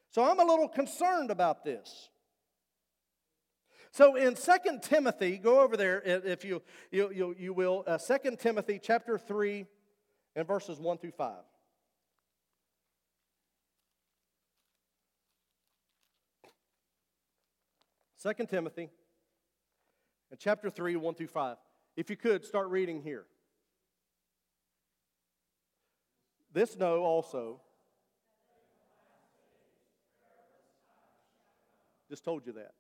So 0.09 0.23
I'm 0.23 0.39
a 0.39 0.45
little 0.45 0.67
concerned 0.67 1.29
about 1.29 1.63
this. 1.63 2.09
So 3.91 4.15
in 4.15 4.33
2 4.33 4.51
Timothy, 4.81 5.37
go 5.37 5.61
over 5.61 5.77
there 5.77 6.01
if 6.01 6.43
you, 6.43 6.63
you, 6.91 7.11
you, 7.11 7.35
you 7.37 7.53
will, 7.53 7.83
uh, 7.85 7.99
2 7.99 8.37
Timothy 8.37 8.79
chapter 8.81 9.19
3 9.19 9.67
and 10.35 10.47
verses 10.47 10.79
1 10.79 10.97
through 10.97 11.11
5. 11.11 11.35
Second 18.17 18.47
Timothy, 18.47 18.89
and 20.31 20.39
chapter 20.39 20.69
3, 20.69 20.95
1 20.95 21.15
through 21.15 21.27
5. 21.27 21.57
If 21.97 22.09
you 22.09 22.15
could, 22.15 22.45
start 22.45 22.69
reading 22.69 23.01
here. 23.01 23.25
This 26.53 26.77
know 26.77 27.03
also. 27.03 27.59
Just 32.09 32.23
told 32.23 32.45
you 32.45 32.53
that. 32.53 32.71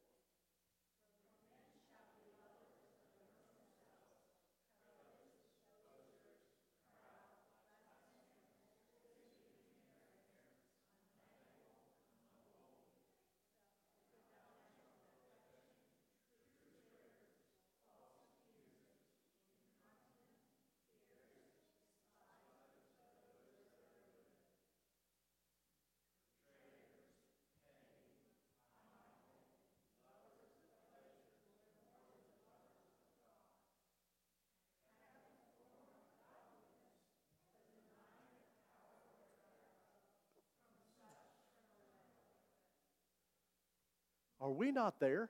Are 44.43 44.51
we 44.51 44.73
not 44.73 44.99
there? 44.99 45.29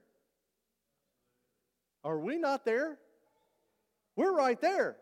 Are 2.03 2.17
we 2.17 2.39
not 2.39 2.65
there? 2.65 2.97
We're 4.15 4.35
right 4.35 4.59
there. 4.59 4.97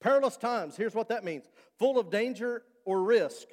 Perilous 0.00 0.38
times, 0.38 0.74
here's 0.74 0.94
what 0.94 1.10
that 1.10 1.24
means 1.24 1.44
full 1.78 1.98
of 1.98 2.10
danger 2.10 2.62
or 2.86 3.02
risk. 3.02 3.46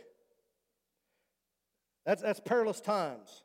That's, 2.06 2.22
that's 2.22 2.39
perilous 2.39 2.80
times. 2.80 3.44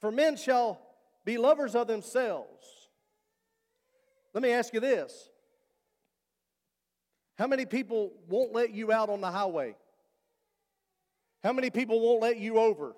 For 0.00 0.10
men 0.10 0.36
shall 0.36 0.80
be 1.24 1.36
lovers 1.36 1.74
of 1.74 1.86
themselves. 1.86 2.64
Let 4.32 4.42
me 4.42 4.52
ask 4.52 4.72
you 4.72 4.80
this 4.80 5.28
How 7.36 7.46
many 7.46 7.66
people 7.66 8.14
won't 8.26 8.54
let 8.54 8.70
you 8.70 8.90
out 8.90 9.10
on 9.10 9.20
the 9.20 9.30
highway? 9.30 9.76
How 11.44 11.52
many 11.52 11.68
people 11.68 12.00
won't 12.00 12.22
let 12.22 12.38
you 12.38 12.58
over? 12.58 12.94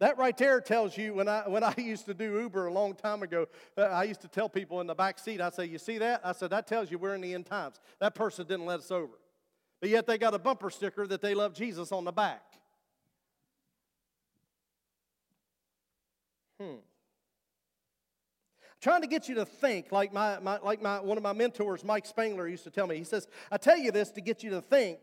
That 0.00 0.16
right 0.16 0.36
there 0.36 0.60
tells 0.60 0.96
you 0.96 1.14
when 1.14 1.28
I, 1.28 1.48
when 1.48 1.64
I 1.64 1.74
used 1.78 2.06
to 2.06 2.14
do 2.14 2.40
Uber 2.40 2.66
a 2.66 2.72
long 2.72 2.94
time 2.94 3.22
ago, 3.22 3.46
uh, 3.76 3.82
I 3.82 4.04
used 4.04 4.20
to 4.20 4.28
tell 4.28 4.48
people 4.48 4.80
in 4.80 4.86
the 4.86 4.94
back 4.94 5.18
seat, 5.18 5.40
I 5.40 5.50
say, 5.50 5.66
You 5.66 5.78
see 5.78 5.98
that? 5.98 6.20
I 6.24 6.32
said, 6.32 6.50
That 6.50 6.66
tells 6.66 6.90
you 6.90 6.98
we're 6.98 7.14
in 7.14 7.20
the 7.20 7.34
end 7.34 7.46
times. 7.46 7.80
That 8.00 8.14
person 8.14 8.46
didn't 8.46 8.66
let 8.66 8.78
us 8.78 8.90
over. 8.90 9.18
But 9.80 9.90
yet 9.90 10.06
they 10.06 10.18
got 10.18 10.34
a 10.34 10.38
bumper 10.38 10.70
sticker 10.70 11.06
that 11.06 11.20
they 11.20 11.34
love 11.34 11.54
Jesus 11.54 11.92
on 11.92 12.04
the 12.04 12.12
back. 12.12 12.42
Hmm. 16.60 16.76
Trying 18.80 19.02
to 19.02 19.08
get 19.08 19.28
you 19.28 19.36
to 19.36 19.44
think, 19.44 19.90
like, 19.90 20.12
my, 20.12 20.38
my, 20.38 20.58
like 20.58 20.80
my, 20.80 21.00
one 21.00 21.16
of 21.16 21.22
my 21.22 21.32
mentors, 21.32 21.84
Mike 21.84 22.06
Spangler, 22.06 22.46
used 22.46 22.64
to 22.64 22.70
tell 22.70 22.86
me. 22.86 22.96
He 22.96 23.04
says, 23.04 23.26
I 23.50 23.56
tell 23.56 23.76
you 23.76 23.90
this 23.90 24.10
to 24.12 24.20
get 24.20 24.44
you 24.44 24.50
to 24.50 24.60
think 24.60 25.00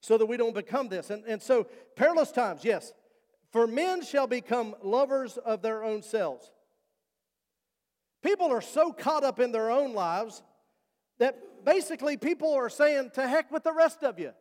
so 0.00 0.16
that 0.18 0.26
we 0.26 0.36
don't 0.36 0.54
become 0.54 0.88
this. 0.88 1.10
And, 1.10 1.24
and 1.24 1.42
so, 1.42 1.66
perilous 1.96 2.30
times, 2.30 2.64
yes. 2.64 2.92
For 3.54 3.68
men 3.68 4.02
shall 4.02 4.26
become 4.26 4.74
lovers 4.82 5.36
of 5.36 5.62
their 5.62 5.84
own 5.84 6.02
selves. 6.02 6.50
People 8.20 8.50
are 8.50 8.60
so 8.60 8.92
caught 8.92 9.22
up 9.22 9.38
in 9.38 9.52
their 9.52 9.70
own 9.70 9.94
lives 9.94 10.42
that 11.20 11.64
basically 11.64 12.16
people 12.16 12.52
are 12.52 12.68
saying, 12.68 13.12
to 13.14 13.28
heck 13.28 13.52
with 13.52 13.62
the 13.62 13.72
rest 13.72 14.02
of 14.02 14.18
you. 14.18 14.32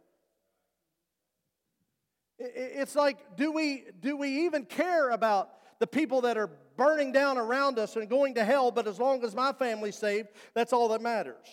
It's 2.40 2.96
like, 2.96 3.38
do 3.38 3.52
we, 3.52 3.84
do 4.00 4.18
we 4.18 4.46
even 4.46 4.66
care 4.66 5.12
about 5.12 5.52
the 5.78 5.86
people 5.86 6.22
that 6.22 6.36
are 6.36 6.50
burning 6.76 7.12
down 7.12 7.38
around 7.38 7.78
us 7.78 7.96
and 7.96 8.10
going 8.10 8.34
to 8.34 8.44
hell, 8.44 8.72
but 8.72 8.88
as 8.88 9.00
long 9.00 9.24
as 9.24 9.36
my 9.36 9.54
family's 9.54 9.96
saved, 9.96 10.30
that's 10.56 10.74
all 10.74 10.88
that 10.88 11.04
matters. 11.04 11.46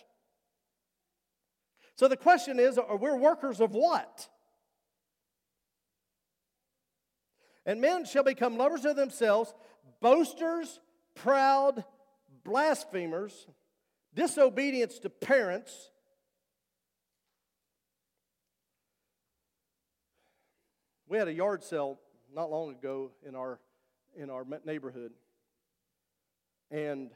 So 1.96 2.08
the 2.08 2.16
question 2.16 2.58
is 2.58 2.78
are 2.78 2.96
we 2.96 3.12
workers 3.12 3.60
of 3.60 3.72
what? 3.72 4.30
And 7.70 7.80
men 7.80 8.04
shall 8.04 8.24
become 8.24 8.56
lovers 8.56 8.84
of 8.84 8.96
themselves, 8.96 9.54
boasters, 10.00 10.80
proud, 11.14 11.84
blasphemers, 12.42 13.46
disobedience 14.12 14.98
to 14.98 15.08
parents. 15.08 15.92
We 21.06 21.16
had 21.16 21.28
a 21.28 21.32
yard 21.32 21.62
sale 21.62 22.00
not 22.34 22.50
long 22.50 22.72
ago 22.72 23.12
in 23.24 23.36
our 23.36 23.60
in 24.16 24.30
our 24.30 24.44
neighborhood. 24.64 25.12
And 26.72 27.12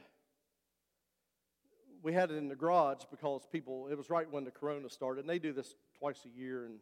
we 2.01 2.13
had 2.13 2.31
it 2.31 2.37
in 2.37 2.47
the 2.47 2.55
garage 2.55 3.03
because 3.11 3.45
people, 3.51 3.89
it 3.91 3.97
was 3.97 4.09
right 4.09 4.31
when 4.31 4.45
the 4.45 4.51
corona 4.51 4.89
started. 4.89 5.19
And 5.19 5.29
they 5.29 5.37
do 5.37 5.51
this 5.51 5.75
twice 5.99 6.21
a 6.25 6.29
year. 6.29 6.63
And 6.63 6.79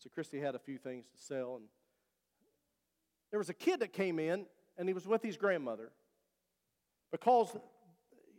so 0.00 0.10
Christy 0.10 0.38
had 0.38 0.54
a 0.54 0.58
few 0.58 0.76
things 0.76 1.06
to 1.06 1.24
sell. 1.24 1.56
And 1.56 1.64
there 3.30 3.38
was 3.38 3.48
a 3.48 3.54
kid 3.54 3.80
that 3.80 3.92
came 3.92 4.18
in, 4.18 4.46
and 4.78 4.88
he 4.88 4.94
was 4.94 5.06
with 5.06 5.22
his 5.22 5.36
grandmother. 5.36 5.90
Because, 7.10 7.56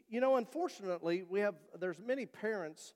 you 0.10 0.22
know, 0.22 0.38
unfortunately, 0.38 1.24
we 1.28 1.40
have, 1.42 1.56
there's 1.80 2.00
many 2.00 2.26
parents 2.26 2.94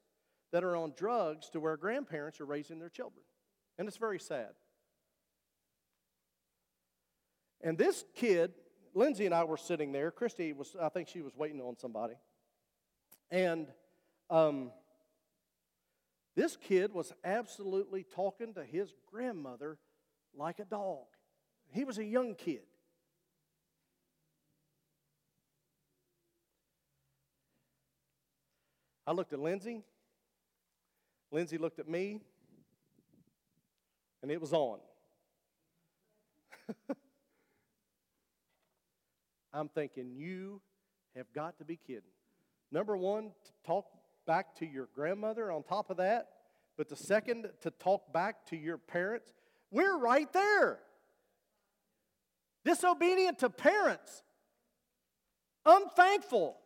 that 0.51 0.63
are 0.63 0.75
on 0.75 0.93
drugs 0.95 1.49
to 1.49 1.59
where 1.59 1.77
grandparents 1.77 2.39
are 2.41 2.45
raising 2.45 2.79
their 2.79 2.89
children. 2.89 3.23
And 3.77 3.87
it's 3.87 3.97
very 3.97 4.19
sad. 4.19 4.49
And 7.61 7.77
this 7.77 8.03
kid, 8.15 8.51
Lindsay 8.93 9.25
and 9.25 9.35
I 9.35 9.43
were 9.43 9.57
sitting 9.57 9.91
there. 9.91 10.11
Christy 10.11 10.51
was, 10.53 10.75
I 10.81 10.89
think 10.89 11.07
she 11.07 11.21
was 11.21 11.35
waiting 11.35 11.61
on 11.61 11.77
somebody. 11.77 12.15
And 13.29 13.67
um, 14.29 14.71
this 16.35 16.57
kid 16.57 16.93
was 16.93 17.13
absolutely 17.23 18.03
talking 18.03 18.53
to 18.55 18.63
his 18.63 18.93
grandmother 19.09 19.77
like 20.35 20.59
a 20.59 20.65
dog. 20.65 21.05
He 21.71 21.83
was 21.83 21.97
a 21.97 22.03
young 22.03 22.35
kid. 22.35 22.61
I 29.07 29.13
looked 29.13 29.33
at 29.33 29.39
Lindsay. 29.39 29.81
Lindsay 31.31 31.57
looked 31.57 31.79
at 31.79 31.89
me. 31.89 32.19
And 34.21 34.31
it 34.31 34.39
was 34.39 34.53
on. 34.53 34.79
I'm 39.53 39.69
thinking, 39.69 40.11
you 40.11 40.61
have 41.15 41.31
got 41.33 41.57
to 41.57 41.65
be 41.65 41.77
kidding. 41.77 42.03
Number 42.71 42.95
one, 42.95 43.31
to 43.45 43.51
talk 43.65 43.87
back 44.27 44.55
to 44.57 44.65
your 44.65 44.87
grandmother 44.93 45.51
on 45.51 45.63
top 45.63 45.89
of 45.89 45.97
that, 45.97 46.27
but 46.77 46.87
the 46.87 46.95
second, 46.95 47.49
to 47.61 47.71
talk 47.71 48.13
back 48.13 48.45
to 48.47 48.55
your 48.55 48.77
parents. 48.77 49.33
We're 49.71 49.97
right 49.97 50.31
there. 50.31 50.79
Disobedient 52.63 53.39
to 53.39 53.49
parents, 53.49 54.23
unthankful, 55.65 56.57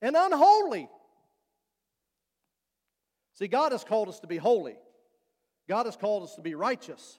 and 0.00 0.16
unholy. 0.16 0.88
See, 3.34 3.48
God 3.48 3.72
has 3.72 3.82
called 3.82 4.08
us 4.08 4.20
to 4.20 4.26
be 4.26 4.36
holy. 4.36 4.76
God 5.68 5.86
has 5.86 5.96
called 5.96 6.22
us 6.22 6.34
to 6.36 6.42
be 6.42 6.54
righteous. 6.54 7.18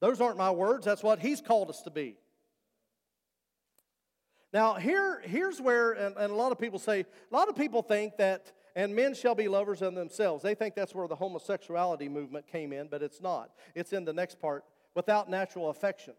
Those 0.00 0.20
aren't 0.20 0.38
my 0.38 0.50
words, 0.50 0.84
that's 0.84 1.02
what 1.02 1.18
He's 1.18 1.40
called 1.40 1.70
us 1.70 1.82
to 1.82 1.90
be. 1.90 2.16
Now, 4.52 4.74
here, 4.74 5.20
here's 5.24 5.60
where, 5.60 5.92
and, 5.92 6.16
and, 6.16 6.32
a 6.32 6.34
lot 6.34 6.52
of 6.52 6.58
people 6.58 6.78
say, 6.78 7.00
a 7.00 7.34
lot 7.34 7.48
of 7.48 7.56
people 7.56 7.82
think 7.82 8.16
that, 8.16 8.52
and 8.74 8.96
men 8.96 9.14
shall 9.14 9.34
be 9.34 9.46
lovers 9.46 9.82
of 9.82 9.94
themselves. 9.94 10.42
They 10.42 10.54
think 10.54 10.74
that's 10.74 10.94
where 10.94 11.06
the 11.06 11.16
homosexuality 11.16 12.08
movement 12.08 12.46
came 12.46 12.72
in, 12.72 12.88
but 12.88 13.02
it's 13.02 13.20
not. 13.20 13.50
It's 13.74 13.92
in 13.92 14.06
the 14.06 14.12
next 14.14 14.40
part, 14.40 14.64
without 14.94 15.28
natural 15.28 15.68
affection. 15.68 16.14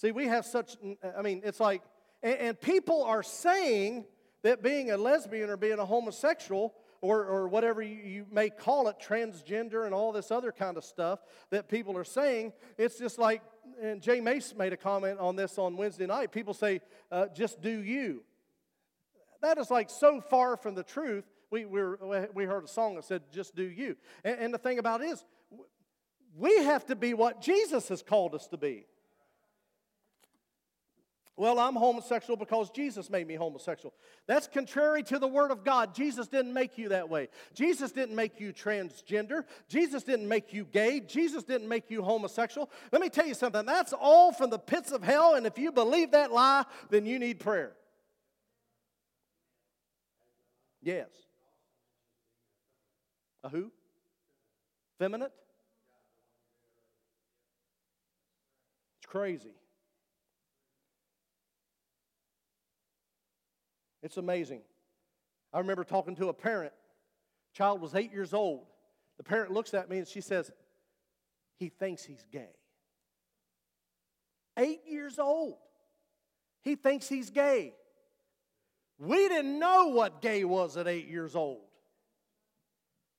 See, 0.00 0.12
we 0.12 0.28
have 0.28 0.46
such, 0.46 0.78
I 1.14 1.20
mean, 1.20 1.42
it's 1.44 1.60
like, 1.60 1.82
and, 2.22 2.38
and 2.38 2.60
people 2.60 3.04
are 3.04 3.22
saying 3.22 4.06
that 4.42 4.62
being 4.62 4.90
a 4.90 4.96
lesbian 4.96 5.50
or 5.50 5.58
being 5.58 5.78
a 5.78 5.84
homosexual 5.84 6.74
or, 7.02 7.26
or 7.26 7.48
whatever 7.48 7.82
you, 7.82 7.96
you, 7.96 8.26
may 8.30 8.48
call 8.48 8.88
it, 8.88 8.96
transgender 8.98 9.84
and 9.84 9.94
all 9.94 10.10
this 10.10 10.30
other 10.30 10.52
kind 10.52 10.78
of 10.78 10.84
stuff 10.84 11.20
that 11.50 11.68
people 11.68 11.98
are 11.98 12.04
saying, 12.04 12.54
it's 12.78 12.98
just 12.98 13.18
like 13.18 13.42
and 13.82 14.00
Jay 14.00 14.20
Mace 14.20 14.54
made 14.56 14.72
a 14.72 14.76
comment 14.76 15.18
on 15.18 15.36
this 15.36 15.58
on 15.58 15.76
Wednesday 15.76 16.06
night. 16.06 16.32
People 16.32 16.54
say, 16.54 16.80
uh, 17.12 17.26
just 17.34 17.60
do 17.60 17.70
you. 17.82 18.22
That 19.42 19.58
is 19.58 19.70
like 19.70 19.90
so 19.90 20.22
far 20.22 20.56
from 20.56 20.74
the 20.74 20.82
truth. 20.82 21.24
We, 21.50 21.66
we, 21.66 21.82
we 22.34 22.44
heard 22.44 22.64
a 22.64 22.68
song 22.68 22.94
that 22.94 23.04
said, 23.04 23.22
just 23.32 23.54
do 23.54 23.64
you. 23.64 23.96
And, 24.24 24.38
and 24.38 24.54
the 24.54 24.58
thing 24.58 24.78
about 24.78 25.02
it 25.02 25.08
is, 25.08 25.24
we 26.36 26.64
have 26.64 26.86
to 26.86 26.96
be 26.96 27.12
what 27.12 27.42
Jesus 27.42 27.88
has 27.88 28.02
called 28.02 28.34
us 28.34 28.46
to 28.48 28.56
be. 28.56 28.86
Well, 31.40 31.58
I'm 31.58 31.74
homosexual 31.74 32.36
because 32.36 32.68
Jesus 32.68 33.08
made 33.08 33.26
me 33.26 33.34
homosexual. 33.34 33.94
That's 34.26 34.46
contrary 34.46 35.02
to 35.04 35.18
the 35.18 35.26
Word 35.26 35.50
of 35.50 35.64
God. 35.64 35.94
Jesus 35.94 36.28
didn't 36.28 36.52
make 36.52 36.76
you 36.76 36.90
that 36.90 37.08
way. 37.08 37.28
Jesus 37.54 37.92
didn't 37.92 38.14
make 38.14 38.40
you 38.40 38.52
transgender. 38.52 39.44
Jesus 39.66 40.02
didn't 40.02 40.28
make 40.28 40.52
you 40.52 40.66
gay. 40.66 41.00
Jesus 41.00 41.42
didn't 41.42 41.66
make 41.66 41.90
you 41.90 42.02
homosexual. 42.02 42.70
Let 42.92 43.00
me 43.00 43.08
tell 43.08 43.26
you 43.26 43.32
something 43.32 43.64
that's 43.64 43.94
all 43.94 44.32
from 44.32 44.50
the 44.50 44.58
pits 44.58 44.92
of 44.92 45.02
hell, 45.02 45.34
and 45.34 45.46
if 45.46 45.56
you 45.56 45.72
believe 45.72 46.10
that 46.10 46.30
lie, 46.30 46.66
then 46.90 47.06
you 47.06 47.18
need 47.18 47.40
prayer. 47.40 47.72
Yes. 50.82 51.08
A 53.44 53.48
who? 53.48 53.72
Feminine? 54.98 55.30
It's 58.98 59.06
crazy. 59.06 59.54
It's 64.02 64.16
amazing. 64.16 64.62
I 65.52 65.58
remember 65.58 65.84
talking 65.84 66.16
to 66.16 66.28
a 66.28 66.32
parent. 66.34 66.72
Child 67.52 67.80
was 67.80 67.94
eight 67.94 68.12
years 68.12 68.32
old. 68.32 68.66
The 69.18 69.24
parent 69.24 69.52
looks 69.52 69.74
at 69.74 69.90
me 69.90 69.98
and 69.98 70.08
she 70.08 70.20
says, 70.20 70.50
He 71.58 71.68
thinks 71.68 72.04
he's 72.04 72.24
gay. 72.32 72.54
Eight 74.56 74.80
years 74.86 75.18
old. 75.18 75.56
He 76.62 76.76
thinks 76.76 77.08
he's 77.08 77.30
gay. 77.30 77.74
We 78.98 79.28
didn't 79.28 79.58
know 79.58 79.86
what 79.88 80.20
gay 80.20 80.44
was 80.44 80.76
at 80.76 80.86
eight 80.86 81.08
years 81.08 81.34
old. 81.34 81.62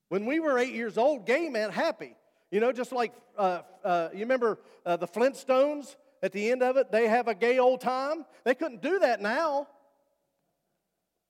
When 0.09 0.25
we 0.25 0.39
were 0.39 0.59
eight 0.59 0.73
years 0.73 0.97
old, 0.97 1.25
gay 1.25 1.49
meant 1.49 1.73
happy. 1.73 2.15
You 2.51 2.59
know, 2.59 2.71
just 2.71 2.91
like 2.91 3.13
uh, 3.37 3.61
uh, 3.83 4.09
you 4.13 4.19
remember 4.19 4.59
uh, 4.85 4.97
the 4.97 5.07
Flintstones 5.07 5.95
at 6.21 6.33
the 6.33 6.51
end 6.51 6.61
of 6.61 6.77
it, 6.77 6.91
they 6.91 7.07
have 7.07 7.27
a 7.27 7.33
gay 7.33 7.59
old 7.59 7.81
time. 7.81 8.25
They 8.43 8.53
couldn't 8.53 8.81
do 8.81 8.99
that 8.99 9.21
now. 9.21 9.67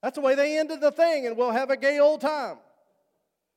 That's 0.01 0.15
the 0.15 0.21
way 0.21 0.35
they 0.35 0.57
ended 0.57 0.81
the 0.81 0.91
thing, 0.91 1.27
and 1.27 1.37
we'll 1.37 1.51
have 1.51 1.69
a 1.69 1.77
gay 1.77 1.99
old 1.99 2.21
time. 2.21 2.57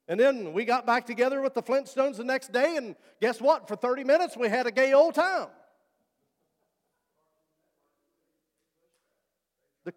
And 0.06 0.20
then 0.20 0.52
we 0.52 0.66
got 0.66 0.84
back 0.84 1.06
together 1.06 1.40
with 1.40 1.54
the 1.54 1.62
Flintstones 1.62 2.18
the 2.18 2.24
next 2.24 2.52
day, 2.52 2.76
and 2.76 2.94
guess 3.20 3.40
what? 3.40 3.66
For 3.66 3.76
30 3.76 4.04
minutes, 4.04 4.36
we 4.36 4.48
had 4.48 4.66
a 4.66 4.70
gay 4.70 4.92
old 4.92 5.14
time. 5.14 5.48
The, 9.84 9.94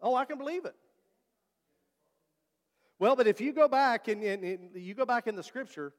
oh, 0.00 0.14
I 0.14 0.24
can 0.24 0.38
believe 0.38 0.64
it. 0.64 0.74
Well, 2.98 3.16
but 3.16 3.26
if 3.26 3.40
you 3.42 3.52
go 3.52 3.68
back 3.68 4.08
and, 4.08 4.22
and, 4.22 4.42
and 4.42 4.70
you 4.74 4.94
go 4.94 5.04
back 5.04 5.26
in 5.26 5.36
the 5.36 5.42
scripture, 5.42 5.92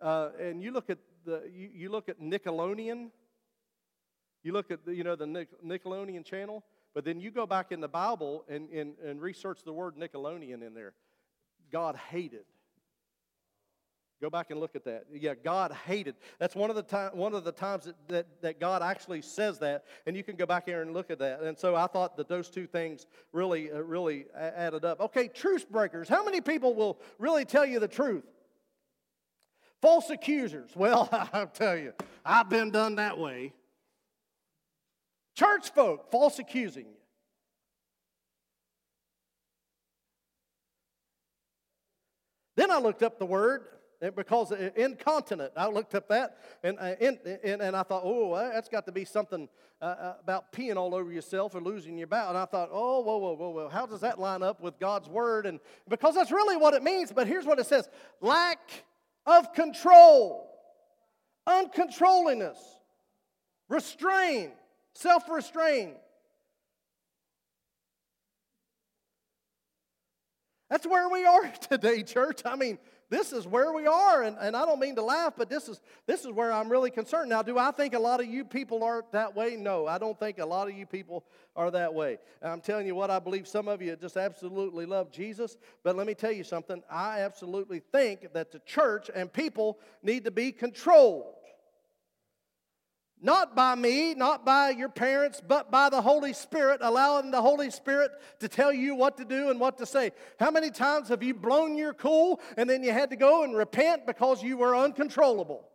uh, 0.00 0.30
and 0.40 0.62
you 0.62 0.70
look 0.70 0.88
at 0.88 0.98
the 1.26 1.42
you, 1.52 1.68
you, 1.74 1.88
look 1.90 2.08
at 2.08 2.20
Nickelodeon, 2.20 3.10
you 4.42 4.52
look 4.52 4.70
at 4.70 4.86
the, 4.86 4.94
you 4.94 5.04
know 5.04 5.16
the 5.16 5.46
Nickelodeon 5.62 6.24
channel, 6.24 6.64
but 6.96 7.04
then 7.04 7.20
you 7.20 7.30
go 7.30 7.44
back 7.44 7.72
in 7.72 7.82
the 7.82 7.88
Bible 7.88 8.46
and, 8.48 8.70
and, 8.70 8.94
and 9.04 9.20
research 9.20 9.58
the 9.62 9.72
word 9.72 9.96
Nicolaitans 9.96 10.66
in 10.66 10.72
there. 10.72 10.94
God 11.70 11.94
hated. 11.94 12.46
Go 14.18 14.30
back 14.30 14.50
and 14.50 14.58
look 14.58 14.74
at 14.74 14.86
that. 14.86 15.04
Yeah, 15.12 15.34
God 15.34 15.72
hated. 15.84 16.14
That's 16.38 16.54
one 16.54 16.70
of 16.70 16.76
the 16.76 16.82
time, 16.82 17.10
one 17.12 17.34
of 17.34 17.44
the 17.44 17.52
times 17.52 17.84
that, 17.84 17.96
that, 18.08 18.26
that 18.40 18.60
God 18.60 18.80
actually 18.80 19.20
says 19.20 19.58
that, 19.58 19.84
and 20.06 20.16
you 20.16 20.24
can 20.24 20.36
go 20.36 20.46
back 20.46 20.64
here 20.64 20.80
and 20.80 20.94
look 20.94 21.10
at 21.10 21.18
that. 21.18 21.42
And 21.42 21.58
so 21.58 21.76
I 21.76 21.86
thought 21.86 22.16
that 22.16 22.30
those 22.30 22.48
two 22.48 22.66
things 22.66 23.06
really, 23.30 23.70
uh, 23.70 23.80
really 23.80 24.24
added 24.34 24.86
up. 24.86 24.98
Okay, 25.02 25.28
truce 25.28 25.66
breakers. 25.66 26.08
How 26.08 26.24
many 26.24 26.40
people 26.40 26.74
will 26.74 26.98
really 27.18 27.44
tell 27.44 27.66
you 27.66 27.78
the 27.78 27.88
truth? 27.88 28.24
False 29.82 30.08
accusers. 30.08 30.70
Well, 30.74 31.10
I'll 31.34 31.46
tell 31.46 31.76
you, 31.76 31.92
I've 32.24 32.48
been 32.48 32.70
done 32.70 32.94
that 32.94 33.18
way. 33.18 33.52
Church 35.36 35.70
folk, 35.70 36.10
false 36.10 36.38
accusing 36.38 36.86
you. 36.86 36.96
Then 42.56 42.70
I 42.70 42.78
looked 42.78 43.02
up 43.02 43.18
the 43.18 43.26
word 43.26 43.66
because 44.14 44.50
incontinent. 44.76 45.52
I 45.56 45.68
looked 45.68 45.94
up 45.94 46.08
that 46.08 46.38
and, 46.62 46.78
uh, 46.78 46.94
and, 47.00 47.18
and 47.62 47.76
I 47.76 47.82
thought, 47.82 48.02
oh, 48.04 48.34
that's 48.52 48.70
got 48.70 48.86
to 48.86 48.92
be 48.92 49.04
something 49.04 49.48
uh, 49.80 49.84
uh, 49.84 50.14
about 50.22 50.52
peeing 50.52 50.76
all 50.76 50.94
over 50.94 51.12
yourself 51.12 51.54
or 51.54 51.60
losing 51.60 51.98
your 51.98 52.06
bowel. 52.06 52.30
And 52.30 52.38
I 52.38 52.46
thought, 52.46 52.70
oh, 52.72 53.00
whoa, 53.00 53.18
whoa, 53.18 53.34
whoa, 53.34 53.50
whoa. 53.50 53.68
How 53.68 53.84
does 53.84 54.00
that 54.00 54.18
line 54.18 54.42
up 54.42 54.62
with 54.62 54.78
God's 54.78 55.08
word? 55.08 55.44
And 55.44 55.60
because 55.86 56.14
that's 56.14 56.32
really 56.32 56.56
what 56.56 56.72
it 56.72 56.82
means. 56.82 57.12
But 57.12 57.26
here's 57.26 57.44
what 57.44 57.58
it 57.58 57.66
says 57.66 57.90
lack 58.22 58.58
of 59.26 59.52
control, 59.52 60.50
uncontrollingness, 61.46 62.56
restraint, 63.68 64.52
self 64.96 65.28
restraint. 65.28 65.94
That's 70.68 70.86
where 70.86 71.08
we 71.08 71.24
are 71.24 71.52
today, 71.70 72.02
church. 72.02 72.42
I 72.44 72.56
mean, 72.56 72.78
this 73.08 73.32
is 73.32 73.46
where 73.46 73.72
we 73.72 73.86
are, 73.86 74.24
and, 74.24 74.36
and 74.40 74.56
I 74.56 74.66
don't 74.66 74.80
mean 74.80 74.96
to 74.96 75.02
laugh, 75.02 75.34
but 75.36 75.48
this 75.48 75.68
is 75.68 75.80
this 76.06 76.24
is 76.24 76.32
where 76.32 76.50
I'm 76.50 76.68
really 76.68 76.90
concerned. 76.90 77.30
Now, 77.30 77.40
do 77.40 77.56
I 77.56 77.70
think 77.70 77.94
a 77.94 78.00
lot 78.00 78.20
of 78.20 78.26
you 78.26 78.44
people 78.44 78.82
are 78.82 79.04
that 79.12 79.36
way? 79.36 79.54
No, 79.54 79.86
I 79.86 79.98
don't 79.98 80.18
think 80.18 80.40
a 80.40 80.46
lot 80.46 80.68
of 80.68 80.74
you 80.74 80.86
people 80.86 81.24
are 81.54 81.70
that 81.70 81.94
way. 81.94 82.18
I'm 82.42 82.60
telling 82.60 82.84
you 82.84 82.96
what, 82.96 83.12
I 83.12 83.20
believe 83.20 83.46
some 83.46 83.68
of 83.68 83.80
you 83.80 83.94
just 83.94 84.16
absolutely 84.16 84.86
love 84.86 85.12
Jesus, 85.12 85.56
but 85.84 85.94
let 85.94 86.08
me 86.08 86.14
tell 86.14 86.32
you 86.32 86.42
something. 86.42 86.82
I 86.90 87.20
absolutely 87.20 87.78
think 87.78 88.32
that 88.32 88.50
the 88.50 88.58
church 88.66 89.08
and 89.14 89.32
people 89.32 89.78
need 90.02 90.24
to 90.24 90.32
be 90.32 90.50
controlled. 90.50 91.35
Not 93.22 93.56
by 93.56 93.74
me, 93.74 94.14
not 94.14 94.44
by 94.44 94.70
your 94.70 94.90
parents, 94.90 95.40
but 95.46 95.70
by 95.70 95.88
the 95.88 96.02
Holy 96.02 96.34
Spirit, 96.34 96.80
allowing 96.82 97.30
the 97.30 97.40
Holy 97.40 97.70
Spirit 97.70 98.10
to 98.40 98.48
tell 98.48 98.72
you 98.72 98.94
what 98.94 99.16
to 99.16 99.24
do 99.24 99.48
and 99.50 99.58
what 99.58 99.78
to 99.78 99.86
say. 99.86 100.12
How 100.38 100.50
many 100.50 100.70
times 100.70 101.08
have 101.08 101.22
you 101.22 101.32
blown 101.32 101.78
your 101.78 101.94
cool 101.94 102.40
and 102.58 102.68
then 102.68 102.82
you 102.82 102.92
had 102.92 103.10
to 103.10 103.16
go 103.16 103.42
and 103.42 103.56
repent 103.56 104.06
because 104.06 104.42
you 104.42 104.58
were 104.58 104.76
uncontrollable? 104.76 105.66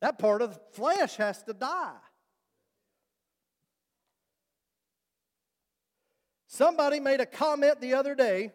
That 0.00 0.18
part 0.18 0.42
of 0.42 0.54
the 0.54 0.60
flesh 0.72 1.14
has 1.16 1.40
to 1.44 1.52
die. 1.52 1.94
Somebody 6.48 6.98
made 6.98 7.20
a 7.20 7.26
comment 7.26 7.80
the 7.80 7.94
other 7.94 8.16
day. 8.16 8.50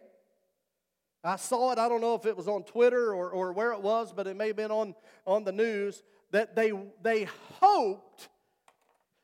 I 1.23 1.37
saw 1.37 1.71
it. 1.71 1.79
I 1.79 1.87
don't 1.87 2.01
know 2.01 2.15
if 2.15 2.25
it 2.25 2.35
was 2.35 2.49
on 2.49 2.63
Twitter 2.63 3.13
or, 3.13 3.29
or 3.29 3.53
where 3.53 3.71
it 3.71 3.81
was, 3.81 4.11
but 4.13 4.27
it 4.27 4.35
may 4.35 4.47
have 4.47 4.55
been 4.57 4.71
on, 4.71 4.93
on 5.25 5.45
the 5.45 5.51
news 5.53 6.03
that 6.31 6.55
they, 6.55 6.71
they 7.01 7.27
hoped, 7.59 8.29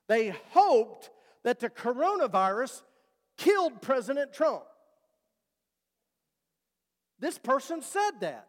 they 0.07 0.29
hoped 0.51 1.09
that 1.43 1.59
the 1.59 1.69
coronavirus 1.69 2.81
killed 3.37 3.81
President 3.81 4.33
Trump. 4.33 4.63
This 7.19 7.37
person 7.37 7.81
said 7.81 8.19
that. 8.21 8.47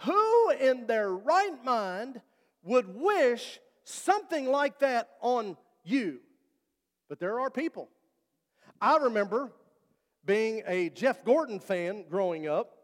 Who 0.00 0.50
in 0.50 0.86
their 0.86 1.10
right 1.10 1.64
mind 1.64 2.20
would 2.62 2.94
wish 2.94 3.60
something 3.84 4.50
like 4.50 4.80
that 4.80 5.10
on 5.20 5.56
you? 5.84 6.20
But 7.08 7.20
there 7.20 7.40
are 7.40 7.50
people. 7.50 7.88
I 8.80 8.96
remember 8.96 9.52
being 10.24 10.62
a 10.66 10.90
Jeff 10.90 11.24
Gordon 11.24 11.60
fan 11.60 12.04
growing 12.08 12.48
up, 12.48 12.76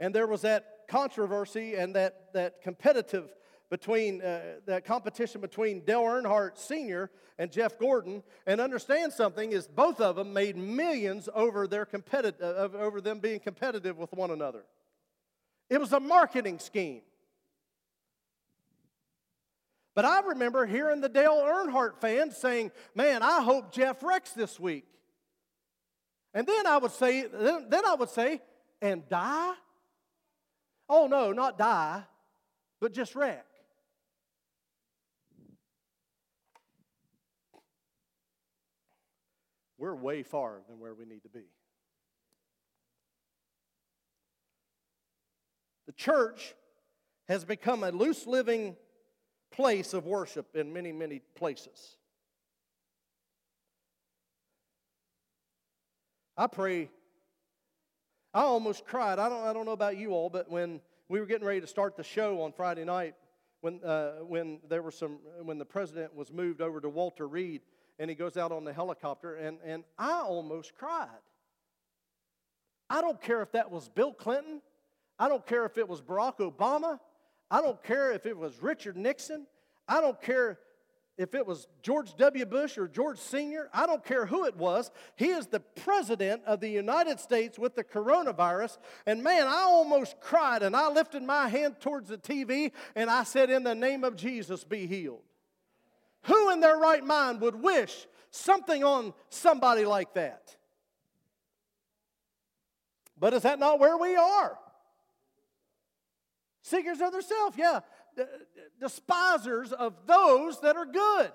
and 0.00 0.14
there 0.14 0.26
was 0.26 0.42
that 0.42 0.71
controversy 0.92 1.74
and 1.74 1.96
that, 1.96 2.32
that 2.34 2.60
competitive 2.60 3.34
between 3.70 4.20
uh, 4.20 4.40
that 4.66 4.84
competition 4.84 5.40
between 5.40 5.80
Dale 5.80 6.02
Earnhardt 6.02 6.58
Sr. 6.58 7.10
and 7.38 7.50
Jeff 7.50 7.78
Gordon, 7.78 8.22
and 8.46 8.60
understand 8.60 9.14
something 9.14 9.52
is 9.52 9.66
both 9.66 9.98
of 9.98 10.16
them 10.16 10.34
made 10.34 10.58
millions 10.58 11.26
over 11.34 11.66
their 11.66 11.86
competitive 11.86 12.42
uh, 12.42 12.76
over 12.76 13.00
them 13.00 13.18
being 13.18 13.40
competitive 13.40 13.96
with 13.96 14.12
one 14.12 14.30
another. 14.30 14.64
It 15.70 15.80
was 15.80 15.94
a 15.94 16.00
marketing 16.00 16.58
scheme. 16.58 17.00
But 19.94 20.04
I 20.04 20.20
remember 20.20 20.66
hearing 20.66 21.00
the 21.00 21.08
Dale 21.08 21.42
Earnhardt 21.42 21.98
fans 21.98 22.36
saying, 22.36 22.72
"Man, 22.94 23.22
I 23.22 23.40
hope 23.40 23.72
Jeff 23.72 24.02
wrecks 24.02 24.32
this 24.32 24.60
week." 24.60 24.84
And 26.34 26.46
then 26.46 26.66
I 26.66 26.76
would 26.76 26.92
say, 26.92 27.26
then, 27.26 27.70
then 27.70 27.86
I 27.86 27.94
would 27.94 28.10
say, 28.10 28.42
"And 28.82 29.08
die." 29.08 29.54
Oh, 30.88 31.06
no, 31.06 31.32
not 31.32 31.58
die, 31.58 32.02
but 32.80 32.92
just 32.92 33.14
wreck. 33.14 33.46
We're 39.78 39.94
way 39.94 40.22
far 40.22 40.60
than 40.68 40.78
where 40.78 40.94
we 40.94 41.04
need 41.04 41.22
to 41.22 41.28
be. 41.28 41.44
The 45.86 45.92
church 45.92 46.54
has 47.28 47.44
become 47.44 47.82
a 47.82 47.90
loose 47.90 48.26
living 48.26 48.76
place 49.50 49.92
of 49.92 50.06
worship 50.06 50.54
in 50.54 50.72
many, 50.72 50.92
many 50.92 51.20
places. 51.34 51.96
I 56.36 56.46
pray 56.46 56.88
I 58.34 58.42
almost 58.42 58.86
cried. 58.86 59.18
I 59.18 59.28
don't, 59.28 59.44
I 59.44 59.52
don't 59.52 59.66
know 59.66 59.72
about 59.72 59.96
you 59.96 60.12
all, 60.12 60.30
but 60.30 60.50
when 60.50 60.80
we 61.08 61.20
were 61.20 61.26
getting 61.26 61.46
ready 61.46 61.60
to 61.60 61.66
start 61.66 61.96
the 61.96 62.04
show 62.04 62.42
on 62.42 62.52
Friday 62.52 62.84
night, 62.84 63.14
when, 63.60 63.82
uh, 63.84 64.12
when 64.26 64.58
there 64.68 64.82
were 64.82 64.90
some, 64.90 65.18
when 65.42 65.58
the 65.58 65.64
president 65.64 66.14
was 66.14 66.32
moved 66.32 66.60
over 66.60 66.80
to 66.80 66.88
Walter 66.88 67.28
Reed, 67.28 67.60
and 67.98 68.08
he 68.08 68.16
goes 68.16 68.36
out 68.36 68.50
on 68.50 68.64
the 68.64 68.72
helicopter, 68.72 69.36
and, 69.36 69.58
and 69.64 69.84
I 69.98 70.20
almost 70.20 70.74
cried. 70.74 71.08
I 72.88 73.00
don't 73.00 73.20
care 73.20 73.42
if 73.42 73.52
that 73.52 73.70
was 73.70 73.88
Bill 73.88 74.12
Clinton. 74.12 74.62
I 75.18 75.28
don't 75.28 75.46
care 75.46 75.64
if 75.66 75.78
it 75.78 75.88
was 75.88 76.00
Barack 76.00 76.38
Obama. 76.38 76.98
I 77.50 77.60
don't 77.60 77.82
care 77.82 78.12
if 78.12 78.26
it 78.26 78.36
was 78.36 78.62
Richard 78.62 78.96
Nixon. 78.96 79.46
I 79.86 80.00
don't 80.00 80.20
care 80.20 80.58
if 81.18 81.34
it 81.34 81.46
was 81.46 81.68
George 81.82 82.16
W. 82.16 82.46
Bush 82.46 82.78
or 82.78 82.88
George 82.88 83.18
Sr., 83.18 83.68
I 83.72 83.86
don't 83.86 84.04
care 84.04 84.24
who 84.24 84.46
it 84.46 84.56
was, 84.56 84.90
he 85.16 85.26
is 85.26 85.46
the 85.46 85.60
president 85.60 86.42
of 86.46 86.60
the 86.60 86.68
United 86.68 87.20
States 87.20 87.58
with 87.58 87.74
the 87.74 87.84
coronavirus. 87.84 88.78
And 89.06 89.22
man, 89.22 89.46
I 89.46 89.62
almost 89.62 90.20
cried 90.20 90.62
and 90.62 90.74
I 90.74 90.88
lifted 90.88 91.22
my 91.22 91.48
hand 91.48 91.80
towards 91.80 92.08
the 92.08 92.16
TV 92.16 92.72
and 92.94 93.10
I 93.10 93.24
said, 93.24 93.50
In 93.50 93.62
the 93.62 93.74
name 93.74 94.04
of 94.04 94.16
Jesus, 94.16 94.64
be 94.64 94.86
healed. 94.86 95.22
Who 96.24 96.50
in 96.50 96.60
their 96.60 96.78
right 96.78 97.04
mind 97.04 97.40
would 97.40 97.56
wish 97.56 98.06
something 98.30 98.82
on 98.82 99.12
somebody 99.28 99.84
like 99.84 100.14
that? 100.14 100.56
But 103.18 103.34
is 103.34 103.42
that 103.42 103.58
not 103.58 103.78
where 103.78 103.98
we 103.98 104.16
are? 104.16 104.58
Seekers 106.62 107.00
of 107.00 107.12
their 107.12 107.22
self, 107.22 107.56
yeah 107.58 107.80
despisers 108.80 109.72
of 109.72 109.94
those 110.06 110.60
that 110.60 110.76
are 110.76 110.86
good. 110.86 111.32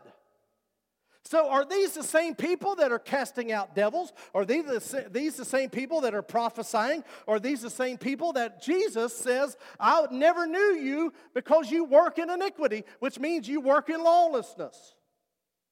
So, 1.27 1.49
are 1.49 1.65
these 1.65 1.91
the 1.91 2.03
same 2.03 2.35
people 2.35 2.75
that 2.75 2.93
are 2.93 2.99
casting 2.99 3.51
out 3.51 3.75
devils? 3.75 4.13
Are 4.33 4.45
these 4.45 4.63
the, 4.63 5.09
these 5.11 5.35
the 5.35 5.43
same 5.43 5.69
people 5.69 6.01
that 6.01 6.15
are 6.15 6.21
prophesying? 6.21 7.03
Are 7.27 7.37
these 7.37 7.61
the 7.61 7.69
same 7.69 7.97
people 7.97 8.31
that 8.33 8.61
Jesus 8.61 9.13
says, 9.13 9.57
I 9.77 10.07
never 10.09 10.47
knew 10.47 10.79
you 10.81 11.11
because 11.33 11.69
you 11.69 11.83
work 11.83 12.17
in 12.17 12.29
iniquity, 12.29 12.85
which 12.99 13.19
means 13.19 13.45
you 13.45 13.59
work 13.59 13.89
in 13.89 14.01
lawlessness, 14.01 14.95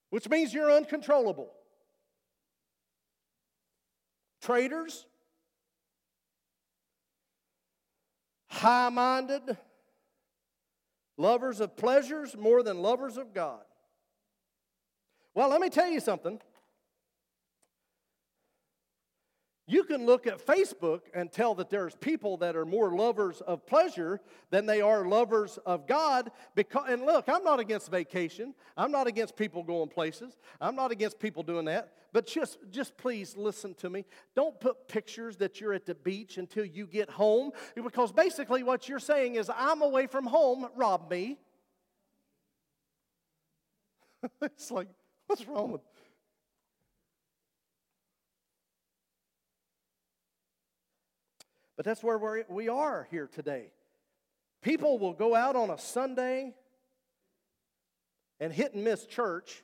which 0.09 0.27
means 0.27 0.53
you're 0.53 0.71
uncontrollable? 0.71 1.53
Traitors, 4.41 5.05
high 8.49 8.89
minded, 8.89 9.55
lovers 11.17 11.59
of 11.59 11.75
pleasures 11.75 12.35
more 12.37 12.63
than 12.63 12.81
lovers 12.81 13.17
of 13.17 13.33
God. 13.33 13.63
Well, 15.33 15.49
let 15.49 15.61
me 15.61 15.69
tell 15.69 15.87
you 15.87 15.99
something. 15.99 16.39
You 19.67 19.83
can 19.83 20.05
look 20.05 20.27
at 20.27 20.45
Facebook 20.45 21.01
and 21.15 21.31
tell 21.31 21.55
that 21.55 21.71
there's 21.71 21.95
people 21.95 22.37
that 22.37 22.55
are 22.55 22.65
more 22.65 22.95
lovers 22.95 23.41
of 23.41 23.65
pleasure 23.65 24.21
than 24.51 24.67
they 24.67 24.79
are 24.79 25.07
lovers 25.07 25.57
of 25.65 25.87
God. 25.87 26.31
Because, 26.53 26.85
and 26.87 27.03
look, 27.03 27.25
I'm 27.27 27.43
not 27.43 27.59
against 27.59 27.89
vacation. 27.89 28.53
I'm 28.77 28.91
not 28.91 29.07
against 29.07 29.35
people 29.35 29.63
going 29.63 29.89
places. 29.89 30.37
I'm 30.61 30.75
not 30.75 30.91
against 30.91 31.17
people 31.17 31.41
doing 31.41 31.65
that. 31.65 31.93
But 32.13 32.27
just, 32.27 32.59
just 32.69 32.95
please 32.95 33.35
listen 33.35 33.73
to 33.75 33.89
me. 33.89 34.05
Don't 34.35 34.59
put 34.59 34.87
pictures 34.87 35.35
that 35.37 35.59
you're 35.59 35.73
at 35.73 35.87
the 35.87 35.95
beach 35.95 36.37
until 36.37 36.63
you 36.63 36.85
get 36.85 37.09
home. 37.09 37.49
Because 37.73 38.11
basically, 38.11 38.61
what 38.61 38.87
you're 38.87 38.99
saying 38.99 39.35
is, 39.35 39.49
I'm 39.55 39.81
away 39.81 40.05
from 40.05 40.27
home, 40.27 40.67
rob 40.75 41.09
me. 41.09 41.39
it's 44.43 44.69
like, 44.69 44.89
What's 45.27 45.47
wrong 45.47 45.71
with 45.71 45.81
But 51.75 51.85
that's 51.85 52.03
where 52.03 52.17
we're, 52.17 52.43
we 52.49 52.69
are 52.69 53.07
here 53.11 53.27
today. 53.27 53.71
People 54.61 54.97
will 54.97 55.13
go 55.13 55.35
out 55.35 55.55
on 55.55 55.69
a 55.69 55.77
Sunday 55.77 56.53
and 58.39 58.51
hit 58.51 58.73
and 58.73 58.83
miss 58.83 59.05
church. 59.05 59.63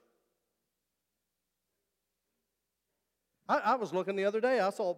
I, 3.48 3.58
I 3.58 3.76
was 3.76 3.94
looking 3.94 4.16
the 4.16 4.26
other 4.26 4.42
day, 4.42 4.60
I 4.60 4.70
saw 4.70 4.96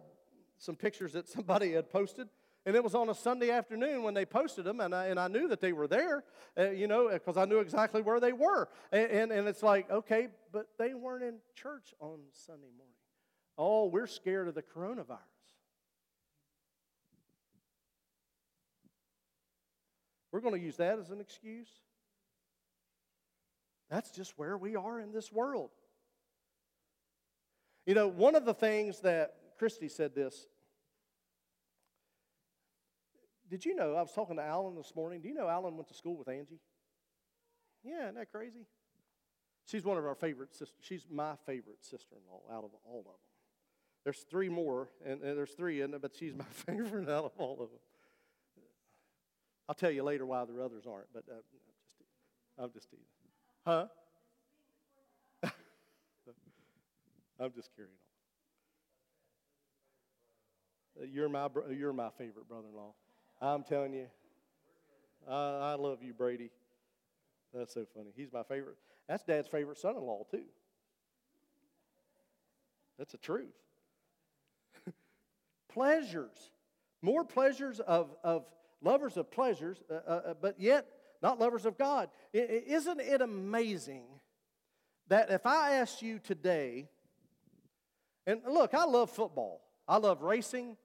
some 0.58 0.76
pictures 0.76 1.14
that 1.14 1.28
somebody 1.30 1.74
had 1.74 1.90
posted 1.90 2.28
and 2.66 2.76
it 2.76 2.84
was 2.84 2.96
on 2.96 3.10
a 3.10 3.16
Sunday 3.16 3.50
afternoon 3.50 4.04
when 4.04 4.14
they 4.14 4.26
posted 4.26 4.64
them, 4.64 4.80
and 4.80 4.96
I, 4.96 5.08
and 5.08 5.20
I 5.20 5.28
knew 5.28 5.50
that 5.50 5.60
they 5.60 5.74
were 5.74 5.88
there, 5.88 6.24
uh, 6.58 6.70
you 6.70 6.88
know, 6.88 7.10
because 7.12 7.36
I 7.36 7.44
knew 7.46 7.60
exactly 7.60 8.02
where 8.02 8.22
they 8.22 8.32
were. 8.32 8.70
And, 8.92 9.12
and, 9.12 9.32
and 9.32 9.48
it's 9.48 9.64
like, 9.64 9.92
okay, 9.92 10.30
but 10.52 10.68
they 10.80 10.94
weren't 10.94 11.24
in 11.24 11.36
church 11.56 11.94
on 12.00 12.20
Sunday 12.32 12.70
morning. 12.78 12.96
Oh, 13.58 13.88
we're 13.88 14.08
scared 14.08 14.48
of 14.48 14.56
the 14.56 14.64
coronavirus. 14.64 15.33
We're 20.34 20.42
going 20.42 20.56
to 20.56 20.60
use 20.60 20.78
that 20.78 21.00
as 21.00 21.12
an 21.12 21.22
excuse. 21.22 21.70
That's 23.90 24.10
just 24.10 24.34
where 24.36 24.58
we 24.58 24.76
are 24.76 25.00
in 25.00 25.14
this 25.14 25.32
world. 25.32 25.70
You 27.86 27.94
know, 27.94 28.08
one 28.08 28.36
of 28.36 28.44
the 28.44 28.54
things 28.54 29.02
that 29.02 29.36
Christy 29.60 29.88
said 29.88 30.16
this 30.16 30.48
did 33.50 33.66
you 33.66 33.76
know? 33.76 33.94
I 33.94 34.02
was 34.02 34.12
talking 34.12 34.38
to 34.38 34.42
Alan 34.42 34.74
this 34.74 34.94
morning. 34.96 35.22
Do 35.22 35.28
you 35.28 35.36
know 35.36 35.48
Alan 35.48 35.76
went 35.76 35.88
to 35.90 35.94
school 35.94 36.18
with 36.18 36.28
Angie? 36.28 36.60
Yeah, 37.84 38.06
isn't 38.06 38.16
that 38.16 38.32
crazy? 38.32 38.66
She's 39.68 39.84
one 39.84 40.00
of 40.00 40.06
our 40.06 40.16
favorite 40.16 40.56
sisters. 40.56 40.80
She's 40.82 41.06
my 41.08 41.36
favorite 41.46 41.84
sister 41.86 42.16
in 42.16 42.22
law 42.32 42.42
out 42.52 42.64
of 42.64 42.72
all 42.84 43.02
of 43.02 43.06
them. 43.06 43.14
There's 44.06 44.26
three 44.28 44.50
more, 44.50 44.90
and, 45.06 45.22
and 45.22 45.38
there's 45.38 45.52
three 45.52 45.82
in 45.82 45.94
it, 45.94 46.02
but 46.02 46.16
she's 46.16 46.34
my 46.34 46.46
favorite 46.50 47.08
out 47.08 47.26
of 47.26 47.32
all 47.38 47.62
of 47.62 47.70
them. 47.70 47.80
I'll 49.68 49.76
tell 49.76 49.92
you 49.92 50.04
later 50.04 50.26
why 50.26 50.44
the 50.46 50.64
others 50.64 50.86
aren't, 50.86 51.08
but 51.14 51.24
uh, 51.30 51.36
I'm 52.62 52.72
just 52.72 52.90
teasing. 52.90 53.06
Huh? 53.66 53.88
I'm 57.40 57.52
just 57.54 57.70
carrying 57.76 57.94
on. 61.00 61.08
You're 61.12 61.30
my, 61.30 61.48
you're 61.72 61.94
my 61.94 62.10
favorite 62.18 62.48
brother 62.48 62.68
in 62.70 62.76
law. 62.76 62.94
I'm 63.42 63.64
telling 63.64 63.94
you, 63.94 64.08
I, 65.28 65.72
I 65.72 65.74
love 65.76 66.04
you, 66.04 66.14
Brady. 66.14 66.52
That's 67.54 67.74
so 67.74 67.86
funny. 67.96 68.12
He's 68.16 68.32
my 68.32 68.44
favorite. 68.44 68.78
That's 69.08 69.24
Dad's 69.24 69.48
favorite 69.48 69.78
son 69.78 69.96
in 69.96 70.04
law, 70.04 70.24
too. 70.30 70.44
That's 72.98 73.12
the 73.12 73.18
truth. 73.18 73.54
pleasures. 75.74 76.52
More 77.02 77.24
pleasures 77.24 77.80
of, 77.80 78.16
of 78.24 78.46
lovers 78.84 79.18
of 79.18 79.32
pleasures, 79.32 79.82
uh, 79.90 79.94
uh, 79.94 80.12
uh 80.12 80.34
but 80.40 80.60
yet 80.60 80.86
not 81.22 81.40
lovers 81.40 81.66
of 81.66 81.78
God. 81.78 82.10
isn't 82.34 83.00
it 83.00 83.22
amazing 83.22 84.04
that 85.08 85.32
if 85.32 85.46
I 85.46 85.76
asked 85.76 86.02
you 86.02 86.20
today, 86.20 86.90
and 88.28 88.42
look, 88.46 88.74
I 88.74 88.84
love 88.84 89.10
football, 89.10 89.62
I 89.88 89.98
love 89.98 90.22
racing, 90.22 90.76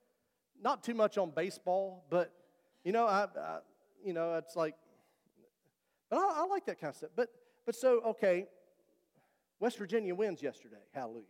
not 0.63 0.85
too 0.85 0.95
much 0.95 1.19
on 1.19 1.31
baseball, 1.31 2.05
but 2.09 2.33
you 2.85 2.93
know, 2.93 3.07
I, 3.07 3.27
I 3.37 3.59
you 4.05 4.13
know, 4.13 4.35
it's 4.35 4.57
like, 4.57 4.75
but 6.09 6.19
I, 6.19 6.43
I 6.43 6.47
like 6.47 6.67
that 6.67 6.81
kind 6.81 6.91
of 6.91 6.97
stuff. 6.97 7.11
But, 7.17 7.29
but 7.67 7.75
so, 7.75 8.01
okay, 8.07 8.47
West 9.61 9.77
Virginia 9.77 10.15
wins 10.15 10.43
yesterday. 10.43 10.77
Hallelujah. 10.93 11.25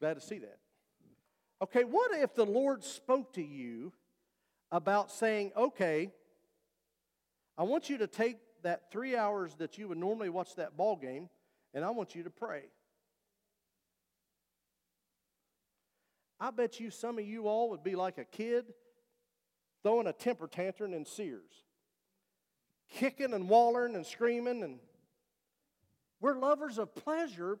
Glad 0.00 0.14
to 0.14 0.20
see 0.20 0.38
that. 0.38 0.58
Okay, 1.62 1.84
what 1.84 2.12
if 2.12 2.34
the 2.34 2.44
Lord 2.44 2.84
spoke 2.84 3.32
to 3.34 3.42
you 3.42 3.92
about 4.70 5.10
saying, 5.10 5.52
okay, 5.56 6.10
I 7.56 7.62
want 7.62 7.88
you 7.88 7.98
to 7.98 8.06
take 8.06 8.38
that 8.62 8.90
three 8.90 9.16
hours 9.16 9.54
that 9.56 9.78
you 9.78 9.88
would 9.88 9.98
normally 9.98 10.28
watch 10.28 10.56
that 10.56 10.76
ball 10.76 10.96
game, 10.96 11.28
and 11.72 11.84
I 11.84 11.90
want 11.90 12.14
you 12.14 12.24
to 12.24 12.30
pray. 12.30 12.64
I 16.38 16.50
bet 16.50 16.80
you 16.80 16.90
some 16.90 17.18
of 17.18 17.26
you 17.26 17.46
all 17.48 17.70
would 17.70 17.82
be 17.82 17.96
like 17.96 18.18
a 18.18 18.24
kid 18.24 18.66
throwing 19.82 20.06
a 20.06 20.12
temper 20.12 20.48
tantrum 20.48 20.92
in 20.92 21.04
Sears, 21.04 21.64
kicking 22.90 23.32
and 23.32 23.48
wallering 23.48 23.94
and 23.94 24.04
screaming. 24.04 24.62
And 24.62 24.78
we're 26.20 26.36
lovers 26.36 26.78
of 26.78 26.94
pleasure, 26.94 27.58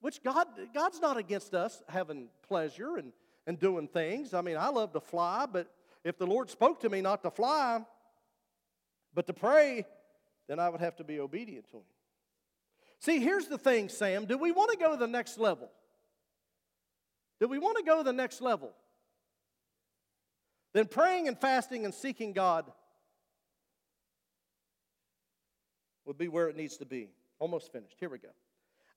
which 0.00 0.22
God, 0.22 0.46
God's 0.74 1.00
not 1.00 1.16
against 1.16 1.54
us 1.54 1.82
having 1.88 2.28
pleasure 2.46 2.96
and, 2.96 3.12
and 3.46 3.58
doing 3.58 3.88
things. 3.88 4.34
I 4.34 4.42
mean, 4.42 4.56
I 4.56 4.68
love 4.68 4.92
to 4.92 5.00
fly, 5.00 5.46
but 5.50 5.68
if 6.04 6.18
the 6.18 6.26
Lord 6.26 6.50
spoke 6.50 6.80
to 6.80 6.88
me 6.88 7.00
not 7.00 7.22
to 7.22 7.30
fly, 7.30 7.84
but 9.14 9.26
to 9.26 9.32
pray, 9.32 9.86
then 10.48 10.58
I 10.58 10.68
would 10.68 10.80
have 10.80 10.96
to 10.96 11.04
be 11.04 11.20
obedient 11.20 11.68
to 11.70 11.78
Him. 11.78 11.84
See, 13.00 13.18
here's 13.20 13.46
the 13.46 13.58
thing, 13.58 13.88
Sam. 13.88 14.26
Do 14.26 14.38
we 14.38 14.52
want 14.52 14.70
to 14.72 14.76
go 14.76 14.92
to 14.92 14.96
the 14.96 15.06
next 15.06 15.38
level? 15.38 15.70
Do 17.40 17.48
we 17.48 17.58
want 17.58 17.78
to 17.78 17.82
go 17.82 17.98
to 17.98 18.04
the 18.04 18.12
next 18.12 18.40
level? 18.40 18.72
then 20.72 20.86
praying 20.86 21.28
and 21.28 21.38
fasting 21.38 21.84
and 21.84 21.94
seeking 21.94 22.32
God 22.32 22.70
would 26.04 26.18
be 26.18 26.28
where 26.28 26.48
it 26.48 26.56
needs 26.56 26.78
to 26.78 26.86
be. 26.86 27.10
Almost 27.38 27.72
finished. 27.72 27.96
Here 28.00 28.08
we 28.08 28.18
go. 28.18 28.28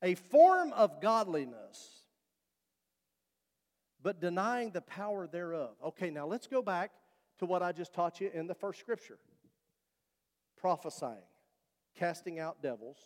A 0.01 0.16
form 0.16 0.72
of 0.74 1.01
godliness, 1.01 2.05
but 4.06 4.22
denying 4.22 4.70
the 4.70 4.82
power 4.82 5.26
thereof. 5.26 5.72
Okay, 5.84 6.12
now 6.12 6.28
let's 6.28 6.45
go 6.45 6.62
back 6.62 6.91
to 7.39 7.47
what 7.47 7.64
I 7.64 7.72
just 7.72 7.91
taught 7.91 8.22
you 8.22 8.30
in 8.32 8.45
the 8.45 8.53
first 8.53 8.80
scripture 8.80 9.18
prophesying, 10.58 11.26
casting 11.97 12.39
out 12.39 12.62
devils. 12.62 12.97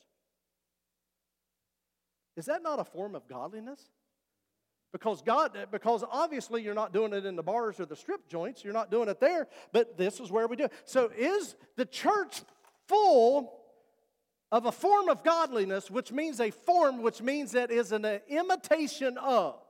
Is 2.36 2.48
that 2.48 2.62
not 2.62 2.80
a 2.80 2.84
form 2.84 3.16
of 3.16 3.30
godliness? 3.30 3.82
Because 4.92 5.22
God, 5.22 5.58
because 5.72 6.04
obviously 6.12 6.64
you're 6.64 6.74
not 6.74 6.92
doing 6.92 7.14
it 7.14 7.26
in 7.26 7.38
the 7.38 7.44
bars 7.44 7.80
or 7.80 7.86
the 7.86 7.96
strip 7.96 8.28
joints, 8.28 8.66
you're 8.66 8.74
not 8.74 8.92
doing 8.92 9.08
it 9.08 9.22
there, 9.22 9.48
but 9.72 9.98
this 9.98 10.20
is 10.20 10.30
where 10.30 10.48
we 10.48 10.58
do 10.58 10.66
it. 10.66 10.74
So 10.84 11.12
is 11.18 11.56
the 11.78 11.86
church 11.86 12.42
full 12.90 13.54
of 14.52 14.66
a 14.66 14.72
form 14.72 15.08
of 15.08 15.24
godliness, 15.24 15.90
which 15.90 16.12
means 16.12 16.42
a 16.42 16.52
form, 16.52 17.02
which 17.02 17.22
means 17.22 17.54
that 17.54 17.72
is 17.72 17.94
an 17.94 18.04
imitation 18.28 19.18
of. 19.18 19.62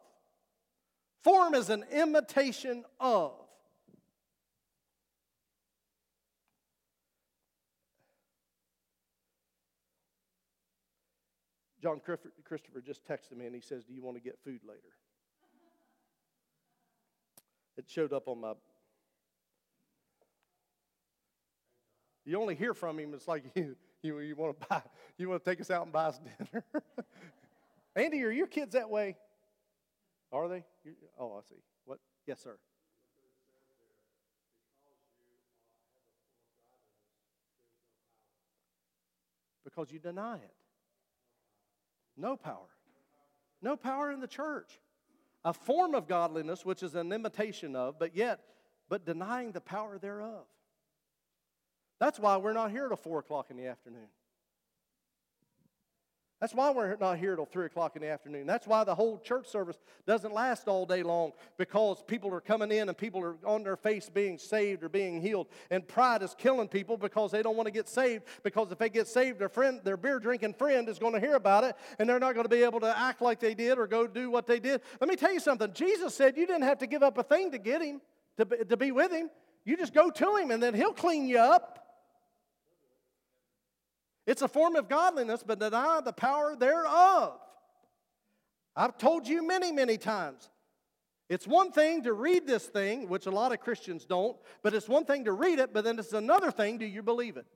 Form 1.24 1.54
is 1.54 1.70
an 1.70 1.84
imitation 1.92 2.86
of. 3.00 3.34
John 11.82 12.02
Christopher 12.44 12.82
just 12.82 13.06
texted 13.06 13.38
me 13.38 13.46
and 13.46 13.56
he 13.56 13.62
says, 13.62 13.86
Do 13.86 13.94
you 13.94 14.02
want 14.02 14.18
to 14.18 14.24
get 14.24 14.38
food 14.44 14.62
later? 14.68 14.82
It 17.78 17.86
showed 17.88 18.12
up 18.12 18.28
on 18.28 18.42
my. 18.42 18.54
You 22.26 22.40
only 22.40 22.56
hear 22.56 22.74
from 22.74 23.00
him. 23.00 23.14
It's 23.14 23.28
like 23.28 23.46
you, 23.56 23.76
you, 24.04 24.20
you 24.20 24.36
want 24.36 24.60
to 24.60 24.68
buy, 24.68 24.82
you 25.18 25.30
want 25.30 25.44
to 25.44 25.50
take 25.50 25.62
us 25.62 25.72
out 25.72 25.84
and 25.84 25.92
buy 25.92 26.06
us 26.06 26.20
dinner. 26.20 26.64
Andy, 27.96 28.24
are 28.24 28.32
your 28.32 28.48
kids 28.48 28.74
that 28.74 28.90
way? 28.90 29.16
Are 30.32 30.48
they? 30.48 30.64
Oh, 31.20 31.34
I 31.38 31.42
see. 31.50 31.62
What? 31.86 32.00
Yes, 32.28 32.40
sir. 32.42 32.58
Because 39.64 39.92
you 39.92 40.00
deny 40.00 40.36
it. 40.36 40.54
No 42.18 42.36
power. 42.36 42.68
No 43.62 43.76
power 43.76 44.12
in 44.12 44.20
the 44.20 44.28
church. 44.28 44.80
A 45.46 45.54
form 45.54 45.96
of 45.96 46.08
godliness, 46.08 46.66
which 46.66 46.84
is 46.84 46.96
an 46.96 47.14
imitation 47.14 47.76
of, 47.76 47.98
but 47.98 48.16
yet, 48.16 48.42
but 48.90 49.06
denying 49.06 49.52
the 49.52 49.62
power 49.62 49.98
thereof. 49.98 50.46
That's 52.00 52.20
why 52.20 52.38
we're 52.38 52.54
not 52.54 52.72
here 52.72 52.88
till 52.88 52.98
4 52.98 53.20
o'clock 53.20 53.48
in 53.50 53.58
the 53.58 53.68
afternoon. 53.68 54.08
That's 56.40 56.54
why 56.54 56.72
we're 56.72 56.96
not 56.96 57.18
here 57.18 57.36
till 57.36 57.46
3 57.46 57.66
o'clock 57.66 57.98
in 57.98 58.02
the 58.02 58.08
afternoon. 58.08 58.48
That's 58.48 58.66
why 58.66 58.86
the 58.86 58.96
whole 58.96 59.20
church 59.20 59.48
service 59.48 59.78
doesn't 60.08 60.34
last 60.34 60.70
all 60.70 60.86
day 60.86 61.04
long 61.04 61.34
because 61.58 62.02
people 62.08 62.34
are 62.34 62.40
coming 62.40 62.72
in 62.72 62.88
and 62.88 62.98
people 62.98 63.22
are 63.22 63.36
on 63.46 63.64
their 63.64 63.76
face 63.76 64.10
being 64.10 64.38
saved 64.38 64.84
or 64.84 64.90
being 64.90 65.22
healed. 65.22 65.48
And 65.70 65.86
pride 65.86 66.24
is 66.24 66.34
killing 66.38 66.70
people 66.70 66.96
because 66.96 67.32
they 67.32 67.44
don't 67.44 67.58
want 67.58 67.68
to 67.68 67.74
get 67.74 67.90
saved 67.90 68.24
because 68.42 68.72
if 68.72 68.78
they 68.78 68.90
get 68.90 69.08
saved, 69.08 69.38
their 69.38 69.50
friend, 69.50 69.82
their 69.84 69.98
beer 69.98 70.18
drinking 70.18 70.54
friend 70.54 70.88
is 70.88 70.98
going 70.98 71.14
to 71.14 71.20
hear 71.20 71.36
about 71.36 71.66
it 71.66 71.76
and 72.00 72.08
they're 72.08 72.20
not 72.20 72.36
going 72.36 72.46
to 72.46 72.50
be 72.50 72.64
able 72.64 72.80
to 72.80 72.98
act 72.98 73.22
like 73.22 73.42
they 73.42 73.54
did 73.54 73.78
or 73.78 73.86
go 73.86 74.08
do 74.08 74.32
what 74.32 74.48
they 74.48 74.62
did. 74.62 74.82
Let 75.02 75.10
me 75.10 75.18
tell 75.18 75.34
you 75.34 75.42
something. 75.42 75.74
Jesus 75.74 76.16
said 76.16 76.38
you 76.38 76.48
didn't 76.48 76.64
have 76.64 76.78
to 76.78 76.88
give 76.88 77.04
up 77.04 77.18
a 77.18 77.24
thing 77.24 77.52
to 77.52 77.58
get 77.58 77.82
him, 77.82 78.00
to 78.38 78.46
to 78.46 78.78
be 78.78 78.92
with 78.92 79.12
him. 79.12 79.30
You 79.66 79.76
just 79.76 79.94
go 79.94 80.10
to 80.10 80.36
him 80.38 80.52
and 80.52 80.64
then 80.64 80.74
he'll 80.74 80.94
clean 80.94 81.28
you 81.28 81.40
up. 81.40 81.89
It's 84.30 84.44
a 84.44 84.48
form 84.48 84.76
of 84.76 84.88
godliness, 84.88 85.44
but 85.44 85.58
deny 85.58 86.02
the 86.06 86.14
power 86.14 86.56
thereof. 86.56 87.40
I've 88.76 88.96
told 88.96 89.28
you 89.28 89.42
many, 89.42 89.72
many 89.72 89.98
times. 89.98 90.52
It's 91.30 91.48
one 91.48 91.72
thing 91.72 92.04
to 92.04 92.14
read 92.14 92.46
this 92.46 92.68
thing, 92.68 93.10
which 93.10 93.26
a 93.26 93.32
lot 93.32 93.54
of 93.54 93.60
Christians 93.60 94.06
don't, 94.06 94.38
but 94.62 94.76
it's 94.76 94.88
one 94.88 95.04
thing 95.04 95.26
to 95.26 95.32
read 95.32 95.58
it, 95.58 95.74
but 95.74 95.84
then 95.84 95.98
it's 95.98 96.14
another 96.14 96.52
thing 96.52 96.78
do 96.78 96.86
you 96.86 97.02
believe 97.02 97.38
it? 97.38 97.48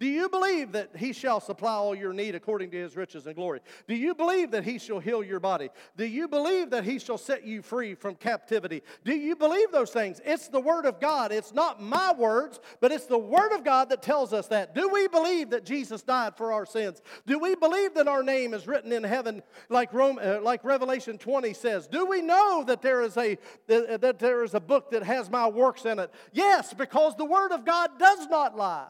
Do 0.00 0.06
you 0.06 0.30
believe 0.30 0.72
that 0.72 0.96
he 0.96 1.12
shall 1.12 1.40
supply 1.40 1.74
all 1.74 1.94
your 1.94 2.14
need 2.14 2.34
according 2.34 2.70
to 2.70 2.78
his 2.78 2.96
riches 2.96 3.26
and 3.26 3.36
glory? 3.36 3.60
Do 3.86 3.94
you 3.94 4.14
believe 4.14 4.50
that 4.52 4.64
he 4.64 4.78
shall 4.78 4.98
heal 4.98 5.22
your 5.22 5.40
body? 5.40 5.68
Do 5.94 6.06
you 6.06 6.26
believe 6.26 6.70
that 6.70 6.84
he 6.84 6.98
shall 6.98 7.18
set 7.18 7.46
you 7.46 7.60
free 7.60 7.94
from 7.94 8.14
captivity? 8.14 8.82
Do 9.04 9.14
you 9.14 9.36
believe 9.36 9.70
those 9.72 9.90
things? 9.90 10.18
It's 10.24 10.48
the 10.48 10.58
word 10.58 10.86
of 10.86 11.00
God. 11.00 11.32
It's 11.32 11.52
not 11.52 11.82
my 11.82 12.14
words, 12.14 12.60
but 12.80 12.92
it's 12.92 13.04
the 13.04 13.18
word 13.18 13.52
of 13.52 13.62
God 13.62 13.90
that 13.90 14.00
tells 14.00 14.32
us 14.32 14.48
that. 14.48 14.74
Do 14.74 14.88
we 14.88 15.06
believe 15.06 15.50
that 15.50 15.66
Jesus 15.66 16.00
died 16.00 16.34
for 16.34 16.50
our 16.50 16.64
sins? 16.64 17.02
Do 17.26 17.38
we 17.38 17.54
believe 17.54 17.92
that 17.92 18.08
our 18.08 18.22
name 18.22 18.54
is 18.54 18.66
written 18.66 18.92
in 18.92 19.04
heaven 19.04 19.42
like 19.68 19.92
Rome, 19.92 20.18
uh, 20.22 20.40
like 20.40 20.64
Revelation 20.64 21.18
20 21.18 21.52
says? 21.52 21.86
Do 21.86 22.06
we 22.06 22.22
know 22.22 22.64
that 22.66 22.80
there 22.80 23.02
is 23.02 23.18
a 23.18 23.36
that 23.66 24.18
there 24.18 24.44
is 24.44 24.54
a 24.54 24.60
book 24.60 24.92
that 24.92 25.02
has 25.02 25.28
my 25.28 25.46
works 25.46 25.84
in 25.84 25.98
it? 25.98 26.10
Yes, 26.32 26.72
because 26.72 27.16
the 27.16 27.26
word 27.26 27.52
of 27.52 27.66
God 27.66 27.98
does 27.98 28.26
not 28.28 28.56
lie. 28.56 28.86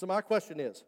So 0.00 0.06
my 0.06 0.22
question 0.22 0.60
is, 0.60 0.82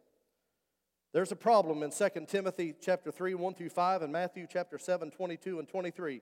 there's 1.13 1.31
a 1.31 1.35
problem 1.35 1.83
in 1.83 1.91
2 1.91 2.09
Timothy 2.27 2.73
chapter 2.81 3.11
3, 3.11 3.35
1 3.35 3.53
through 3.53 3.69
5, 3.69 4.01
and 4.01 4.11
Matthew 4.11 4.47
chapter 4.51 4.79
7, 4.79 5.11
22 5.11 5.59
and 5.59 5.67
23. 5.67 6.19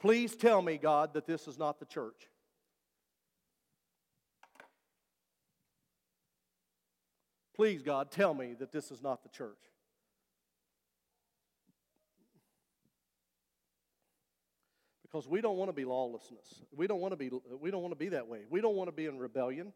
Please 0.00 0.34
tell 0.34 0.62
me, 0.62 0.78
God, 0.78 1.14
that 1.14 1.28
this 1.28 1.46
is 1.46 1.60
not 1.60 1.78
the 1.78 1.84
church. 1.86 2.28
Please, 7.54 7.82
God, 7.82 8.10
tell 8.10 8.34
me 8.34 8.54
that 8.58 8.72
this 8.72 8.90
is 8.90 9.00
not 9.00 9.22
the 9.22 9.28
church. 9.28 9.62
Because 15.16 15.30
we 15.30 15.40
don't 15.40 15.56
want 15.56 15.70
to 15.70 15.72
be 15.72 15.86
lawlessness. 15.86 16.62
We 16.76 16.86
don't 16.86 17.00
want 17.00 17.12
to 17.12 17.16
be 17.16 17.30
we 17.58 17.70
don't 17.70 17.80
want 17.80 17.92
to 17.92 17.98
be 17.98 18.10
that 18.10 18.28
way. 18.28 18.40
We 18.50 18.60
don't 18.60 18.76
want 18.76 18.88
to 18.88 18.92
be 18.92 19.06
in 19.06 19.18
rebellion. 19.18 19.72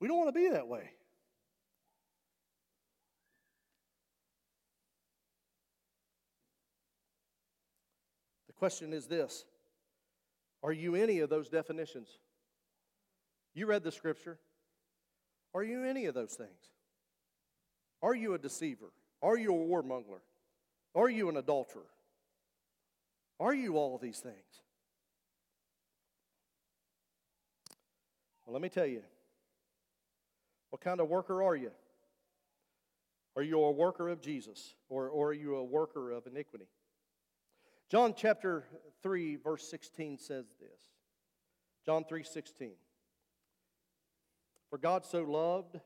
We 0.00 0.08
don't 0.08 0.18
want 0.18 0.34
to 0.34 0.40
be 0.40 0.48
that 0.48 0.66
way. 0.66 0.90
The 8.48 8.54
question 8.54 8.92
is 8.92 9.06
this 9.06 9.44
Are 10.64 10.72
you 10.72 10.96
any 10.96 11.20
of 11.20 11.30
those 11.30 11.48
definitions? 11.48 12.08
You 13.54 13.66
read 13.66 13.84
the 13.84 13.92
scripture. 13.92 14.36
Are 15.54 15.62
you 15.62 15.84
any 15.84 16.06
of 16.06 16.14
those 16.14 16.34
things? 16.34 16.72
Are 18.02 18.16
you 18.16 18.34
a 18.34 18.38
deceiver? 18.38 18.90
Are 19.22 19.38
you 19.38 19.54
a 19.54 19.58
warmonger? 19.58 20.18
Are 20.96 21.08
you 21.08 21.28
an 21.28 21.36
adulterer? 21.36 21.86
Are 23.40 23.54
you 23.54 23.76
all 23.76 23.98
these 23.98 24.20
things? 24.20 24.62
Well, 28.44 28.52
let 28.52 28.62
me 28.62 28.68
tell 28.68 28.86
you. 28.86 29.02
What 30.70 30.80
kind 30.80 31.00
of 31.00 31.08
worker 31.08 31.42
are 31.42 31.56
you? 31.56 31.70
Are 33.36 33.42
you 33.42 33.60
a 33.62 33.70
worker 33.70 34.08
of 34.08 34.20
Jesus 34.20 34.74
or, 34.88 35.08
or 35.08 35.28
are 35.28 35.32
you 35.32 35.56
a 35.56 35.64
worker 35.64 36.12
of 36.12 36.26
iniquity? 36.26 36.66
John 37.90 38.14
chapter 38.16 38.64
3, 39.02 39.36
verse 39.36 39.68
16 39.68 40.18
says 40.18 40.46
this. 40.60 40.90
John 41.84 42.04
3 42.04 42.24
16. 42.24 42.72
For 44.70 44.78
God 44.78 45.04
so 45.04 45.22
loved 45.22 45.78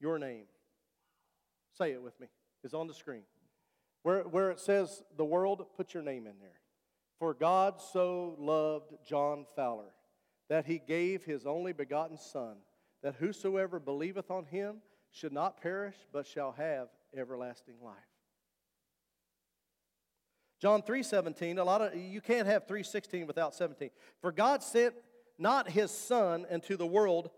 your 0.00 0.18
name. 0.18 0.46
Say 1.76 1.92
it 1.92 2.02
with 2.02 2.18
me. 2.20 2.28
It's 2.64 2.74
on 2.74 2.86
the 2.86 2.94
screen. 2.94 3.22
Where, 4.02 4.22
where 4.22 4.50
it 4.50 4.60
says 4.60 5.02
the 5.16 5.24
world, 5.24 5.66
put 5.76 5.94
your 5.94 6.02
name 6.02 6.26
in 6.26 6.38
there. 6.40 6.60
For 7.18 7.34
God 7.34 7.80
so 7.80 8.36
loved 8.38 8.94
John 9.06 9.44
Fowler 9.56 9.92
that 10.48 10.66
he 10.66 10.78
gave 10.78 11.24
his 11.24 11.46
only 11.46 11.72
begotten 11.72 12.16
Son, 12.16 12.56
that 13.02 13.16
whosoever 13.16 13.78
believeth 13.78 14.30
on 14.30 14.44
him 14.46 14.76
should 15.10 15.32
not 15.32 15.60
perish, 15.60 15.96
but 16.12 16.26
shall 16.26 16.52
have 16.52 16.88
everlasting 17.16 17.74
life. 17.82 17.96
John 20.60 20.82
3:17, 20.82 21.58
a 21.58 21.64
lot 21.64 21.82
of 21.82 21.94
you 21.94 22.20
can't 22.20 22.46
have 22.46 22.66
3:16 22.66 23.26
without 23.26 23.54
17. 23.54 23.90
For 24.20 24.32
God 24.32 24.62
sent 24.62 24.94
not 25.38 25.70
his 25.70 25.90
son 25.90 26.46
into 26.50 26.76
the 26.76 26.86
world 26.86 27.30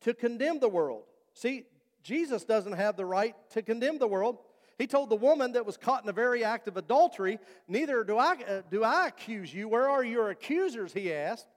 to 0.00 0.14
condemn 0.14 0.60
the 0.60 0.68
world. 0.68 1.04
See, 1.34 1.66
Jesus 2.02 2.44
doesn't 2.44 2.74
have 2.74 2.96
the 2.96 3.04
right 3.04 3.34
to 3.50 3.62
condemn 3.62 3.98
the 3.98 4.06
world. 4.06 4.38
He 4.78 4.86
told 4.86 5.10
the 5.10 5.16
woman 5.16 5.52
that 5.52 5.66
was 5.66 5.76
caught 5.76 6.04
in 6.04 6.08
a 6.08 6.12
very 6.12 6.44
act 6.44 6.68
of 6.68 6.76
adultery, 6.76 7.38
Neither 7.66 8.04
do 8.04 8.16
I, 8.16 8.36
uh, 8.48 8.62
do 8.70 8.84
I 8.84 9.08
accuse 9.08 9.52
you. 9.52 9.68
Where 9.68 9.88
are 9.88 10.04
your 10.04 10.30
accusers? 10.30 10.92
He 10.92 11.12
asked. 11.12 11.48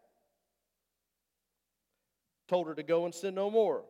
Told 2.47 2.67
her 2.67 2.73
to 2.73 2.83
go 2.83 3.05
and 3.05 3.13
sin 3.13 3.35
no 3.35 3.51
more. 3.51 3.85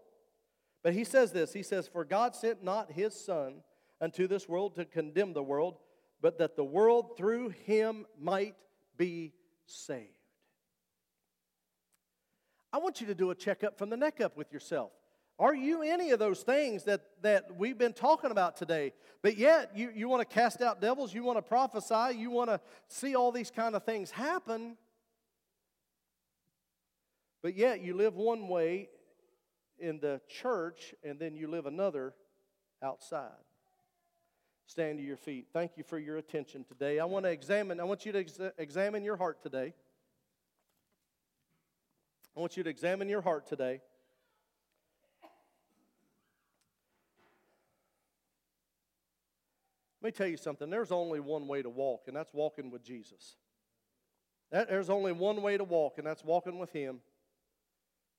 But 0.83 0.93
he 0.93 1.05
says 1.05 1.31
this 1.31 1.53
He 1.53 1.63
says, 1.63 1.87
For 1.87 2.03
God 2.03 2.35
sent 2.35 2.61
not 2.61 2.91
his 2.91 3.15
Son 3.15 3.61
unto 4.01 4.27
this 4.27 4.49
world 4.49 4.75
to 4.75 4.85
condemn 4.85 5.31
the 5.31 5.43
world, 5.43 5.77
but 6.21 6.37
that 6.39 6.57
the 6.57 6.65
world 6.65 7.15
through 7.17 7.49
him 7.49 8.05
might 8.19 8.55
be 8.97 9.33
saved. 9.65 10.09
I 12.73 12.79
want 12.79 12.99
you 12.99 13.07
to 13.07 13.15
do 13.15 13.31
a 13.31 13.35
checkup 13.35 13.77
from 13.77 13.89
the 13.89 13.97
neck 13.97 14.19
up 14.19 14.35
with 14.35 14.51
yourself. 14.51 14.91
Are 15.41 15.55
you 15.55 15.81
any 15.81 16.11
of 16.11 16.19
those 16.19 16.43
things 16.43 16.83
that, 16.83 17.01
that 17.23 17.57
we've 17.57 17.77
been 17.77 17.93
talking 17.93 18.29
about 18.29 18.55
today? 18.55 18.93
But 19.23 19.37
yet, 19.37 19.71
you, 19.75 19.89
you 19.91 20.07
want 20.07 20.21
to 20.21 20.31
cast 20.31 20.61
out 20.61 20.79
devils, 20.79 21.15
you 21.15 21.23
want 21.23 21.39
to 21.39 21.41
prophesy, 21.41 22.15
you 22.15 22.29
want 22.29 22.51
to 22.51 22.61
see 22.87 23.15
all 23.15 23.31
these 23.31 23.49
kind 23.49 23.75
of 23.75 23.83
things 23.83 24.11
happen. 24.11 24.77
But 27.41 27.57
yet, 27.57 27.81
you 27.81 27.95
live 27.95 28.15
one 28.15 28.49
way 28.49 28.89
in 29.79 29.99
the 29.99 30.21
church 30.29 30.93
and 31.03 31.17
then 31.17 31.35
you 31.35 31.47
live 31.47 31.65
another 31.65 32.13
outside. 32.83 33.31
Stand 34.67 34.99
to 34.99 35.03
your 35.03 35.17
feet. 35.17 35.47
Thank 35.51 35.71
you 35.75 35.83
for 35.83 35.97
your 35.97 36.17
attention 36.17 36.65
today. 36.65 36.99
I 36.99 37.05
want 37.05 37.25
to 37.25 37.31
examine, 37.31 37.79
I 37.79 37.83
want 37.85 38.05
you 38.05 38.11
to 38.11 38.19
ex- 38.19 38.39
examine 38.59 39.03
your 39.03 39.17
heart 39.17 39.41
today. 39.41 39.73
I 42.37 42.39
want 42.39 42.57
you 42.57 42.63
to 42.63 42.69
examine 42.69 43.09
your 43.09 43.21
heart 43.21 43.47
today. 43.47 43.81
Let 50.01 50.07
me 50.07 50.11
tell 50.11 50.27
you 50.27 50.37
something. 50.37 50.69
There's 50.69 50.91
only 50.91 51.19
one 51.19 51.47
way 51.47 51.61
to 51.61 51.69
walk, 51.69 52.05
and 52.07 52.15
that's 52.15 52.33
walking 52.33 52.71
with 52.71 52.83
Jesus. 52.83 53.35
there's 54.51 54.89
only 54.89 55.11
one 55.11 55.41
way 55.41 55.57
to 55.57 55.63
walk, 55.63 55.93
and 55.97 56.07
that's 56.07 56.23
walking 56.23 56.57
with 56.57 56.71
Him. 56.71 57.01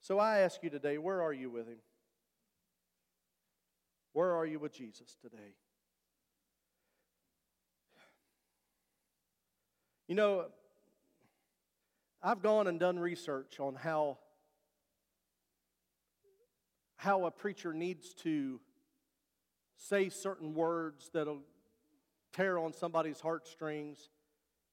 So 0.00 0.18
I 0.18 0.38
ask 0.38 0.62
you 0.62 0.70
today, 0.70 0.98
where 0.98 1.22
are 1.22 1.32
you 1.32 1.50
with 1.50 1.66
Him? 1.66 1.78
Where 4.12 4.32
are 4.32 4.46
you 4.46 4.58
with 4.58 4.72
Jesus 4.72 5.16
today? 5.20 5.54
You 10.06 10.14
know, 10.14 10.46
I've 12.22 12.42
gone 12.42 12.68
and 12.68 12.78
done 12.78 12.98
research 12.98 13.58
on 13.58 13.74
how, 13.74 14.18
how 16.96 17.24
a 17.24 17.30
preacher 17.30 17.72
needs 17.72 18.14
to 18.22 18.60
say 19.76 20.08
certain 20.10 20.54
words 20.54 21.10
that'll 21.12 21.42
tear 22.32 22.58
on 22.58 22.72
somebody's 22.72 23.20
heartstrings 23.20 24.08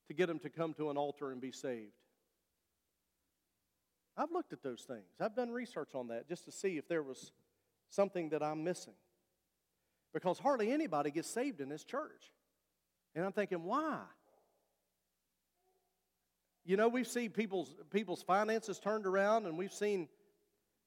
to 0.08 0.14
get 0.14 0.28
them 0.28 0.40
to 0.40 0.50
come 0.50 0.74
to 0.76 0.90
an 0.90 0.98
altar 0.98 1.32
and 1.32 1.40
be 1.40 1.52
saved. 1.52 1.94
I've 4.18 4.32
looked 4.32 4.52
at 4.52 4.64
those 4.64 4.82
things. 4.82 5.06
I've 5.20 5.36
done 5.36 5.50
research 5.52 5.96
on 5.96 6.08
that 6.10 6.28
just 6.28 6.46
to 6.46 6.52
see 6.52 6.78
if 6.78 6.88
there 6.88 7.04
was 7.04 7.32
something 7.90 8.30
that 8.30 8.44
I'm 8.44 8.64
missing. 8.64 8.94
Because 10.14 10.40
hardly 10.40 10.72
anybody 10.72 11.12
gets 11.12 11.30
saved 11.30 11.62
in 11.62 11.70
this 11.70 11.84
church. 11.84 12.34
And 13.16 13.24
I'm 13.24 13.32
thinking, 13.32 13.64
why? 13.64 14.00
You 16.66 16.78
know, 16.78 16.88
we've 16.88 17.08
seen 17.08 17.32
people's, 17.32 17.74
people's 17.92 18.22
finances 18.22 18.80
turned 18.80 19.06
around 19.06 19.46
and 19.46 19.58
we've 19.58 19.74
seen, 19.74 20.08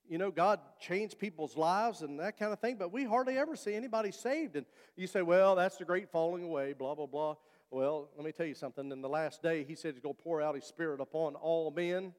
you 0.09 0.19
know, 0.19 0.31
God 0.31 0.61
changed 0.81 1.19
people's 1.19 1.57
lives 1.57 2.03
and 2.03 2.19
that 2.21 2.39
kind 2.39 2.53
of 2.53 2.59
thing, 2.59 2.77
but 2.79 2.93
we 2.93 3.05
hardly 3.05 3.39
ever 3.39 3.57
see 3.57 3.75
anybody 3.75 4.13
saved. 4.13 4.57
And 4.57 4.67
you 4.97 5.07
say, 5.07 5.23
well, 5.23 5.55
that's 5.55 5.77
the 5.77 5.85
great 5.85 6.11
falling 6.11 6.45
away, 6.45 6.73
blah, 6.73 6.95
blah, 6.95 7.07
blah. 7.07 7.37
Well, 7.71 8.11
let 8.17 8.25
me 8.27 8.33
tell 8.33 8.47
you 8.47 8.55
something. 8.55 8.93
In 8.93 9.01
the 9.01 9.09
last 9.09 9.43
day, 9.43 9.65
he 9.65 9.75
said 9.75 9.95
he's 9.95 10.03
going 10.03 10.15
to 10.15 10.23
pour 10.23 10.43
out 10.43 10.55
his 10.55 10.65
spirit 10.65 11.01
upon 11.01 11.35
all 11.37 11.71
men. 11.71 12.13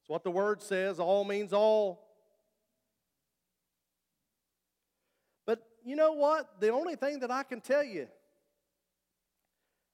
It's 0.00 0.08
what 0.08 0.24
the 0.24 0.30
word 0.30 0.62
says. 0.62 0.98
All 0.98 1.24
means 1.24 1.52
all. 1.52 2.06
But 5.44 5.62
you 5.84 5.96
know 5.96 6.12
what? 6.12 6.60
The 6.60 6.70
only 6.70 6.96
thing 6.96 7.20
that 7.20 7.30
I 7.30 7.42
can 7.42 7.60
tell 7.60 7.84
you 7.84 8.08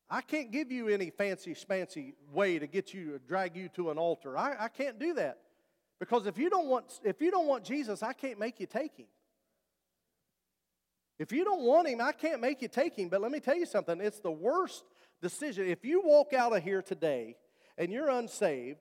I 0.09 0.21
can't 0.21 0.53
give 0.53 0.71
you 0.71 0.89
any 0.89 1.11
fancy 1.11 1.55
spancy 1.55 2.15
way 2.33 2.59
to 2.59 2.67
get 2.67 2.93
you, 2.93 3.19
drag 3.27 3.57
you 3.57 3.69
to 3.71 3.91
an 3.91 3.99
altar. 3.99 4.37
I, 4.37 4.55
I 4.61 4.69
can't 4.69 4.99
do 4.99 5.15
that. 5.15 5.39
Because 5.99 6.27
if 6.27 6.39
you 6.39 6.51
don't 6.51 6.67
want 6.67 7.01
if 7.05 7.21
you 7.21 7.31
don't 7.31 7.47
want 7.47 7.65
Jesus, 7.65 8.03
I 8.03 8.13
can't 8.13 8.39
make 8.39 8.61
you 8.61 8.67
take 8.67 8.97
him. 8.97 9.07
If 11.19 11.31
you 11.33 11.45
don't 11.45 11.63
want 11.63 11.89
him, 11.89 12.01
I 12.01 12.13
can't 12.13 12.41
make 12.41 12.61
you 12.61 12.69
take 12.69 12.97
him. 12.97 13.09
But 13.09 13.21
let 13.21 13.31
me 13.31 13.41
tell 13.41 13.57
you 13.57 13.67
something, 13.67 14.01
it's 14.01 14.19
the 14.19 14.33
worst 14.33 14.85
decision. 15.23 15.69
If 15.69 15.85
you 15.85 16.03
walk 16.05 16.33
out 16.33 16.57
of 16.57 16.63
here 16.63 16.83
today 16.83 17.37
and 17.79 17.93
you're 17.93 18.09
unsaved, 18.09 18.79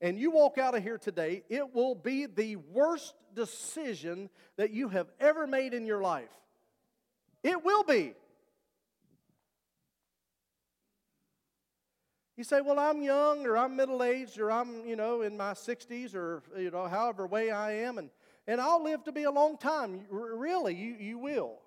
and 0.00 0.18
you 0.18 0.30
walk 0.30 0.58
out 0.58 0.74
of 0.74 0.82
here 0.82 0.98
today, 0.98 1.42
it 1.48 1.74
will 1.74 1.94
be 1.94 2.26
the 2.26 2.56
worst 2.56 3.14
decision 3.34 4.28
that 4.56 4.70
you 4.70 4.88
have 4.88 5.08
ever 5.20 5.46
made 5.46 5.72
in 5.72 5.86
your 5.86 6.02
life. 6.02 6.30
It 7.42 7.64
will 7.64 7.84
be. 7.84 8.14
You 12.36 12.44
say, 12.44 12.60
well, 12.60 12.78
I'm 12.78 13.02
young 13.02 13.46
or 13.46 13.56
I'm 13.56 13.76
middle 13.76 14.02
aged 14.02 14.38
or 14.38 14.52
I'm, 14.52 14.86
you 14.86 14.94
know, 14.94 15.22
in 15.22 15.36
my 15.36 15.52
60s 15.52 16.14
or, 16.14 16.42
you 16.58 16.70
know, 16.70 16.86
however 16.86 17.26
way 17.26 17.50
I 17.50 17.72
am, 17.72 17.96
and, 17.96 18.10
and 18.46 18.60
I'll 18.60 18.82
live 18.82 19.04
to 19.04 19.12
be 19.12 19.22
a 19.22 19.30
long 19.30 19.56
time. 19.56 20.02
Really, 20.10 20.74
you, 20.74 20.96
you 20.98 21.18
will. 21.18 21.58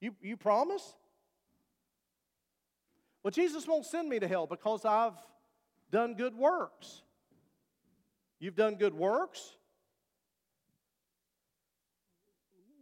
You, 0.00 0.14
you 0.20 0.36
promise? 0.36 0.94
Well, 3.22 3.30
Jesus 3.30 3.66
won't 3.66 3.86
send 3.86 4.08
me 4.08 4.18
to 4.18 4.28
hell 4.28 4.46
because 4.46 4.84
I've 4.84 5.16
done 5.90 6.14
good 6.14 6.34
works. 6.34 7.02
You've 8.38 8.56
done 8.56 8.76
good 8.76 8.94
works? 8.94 9.56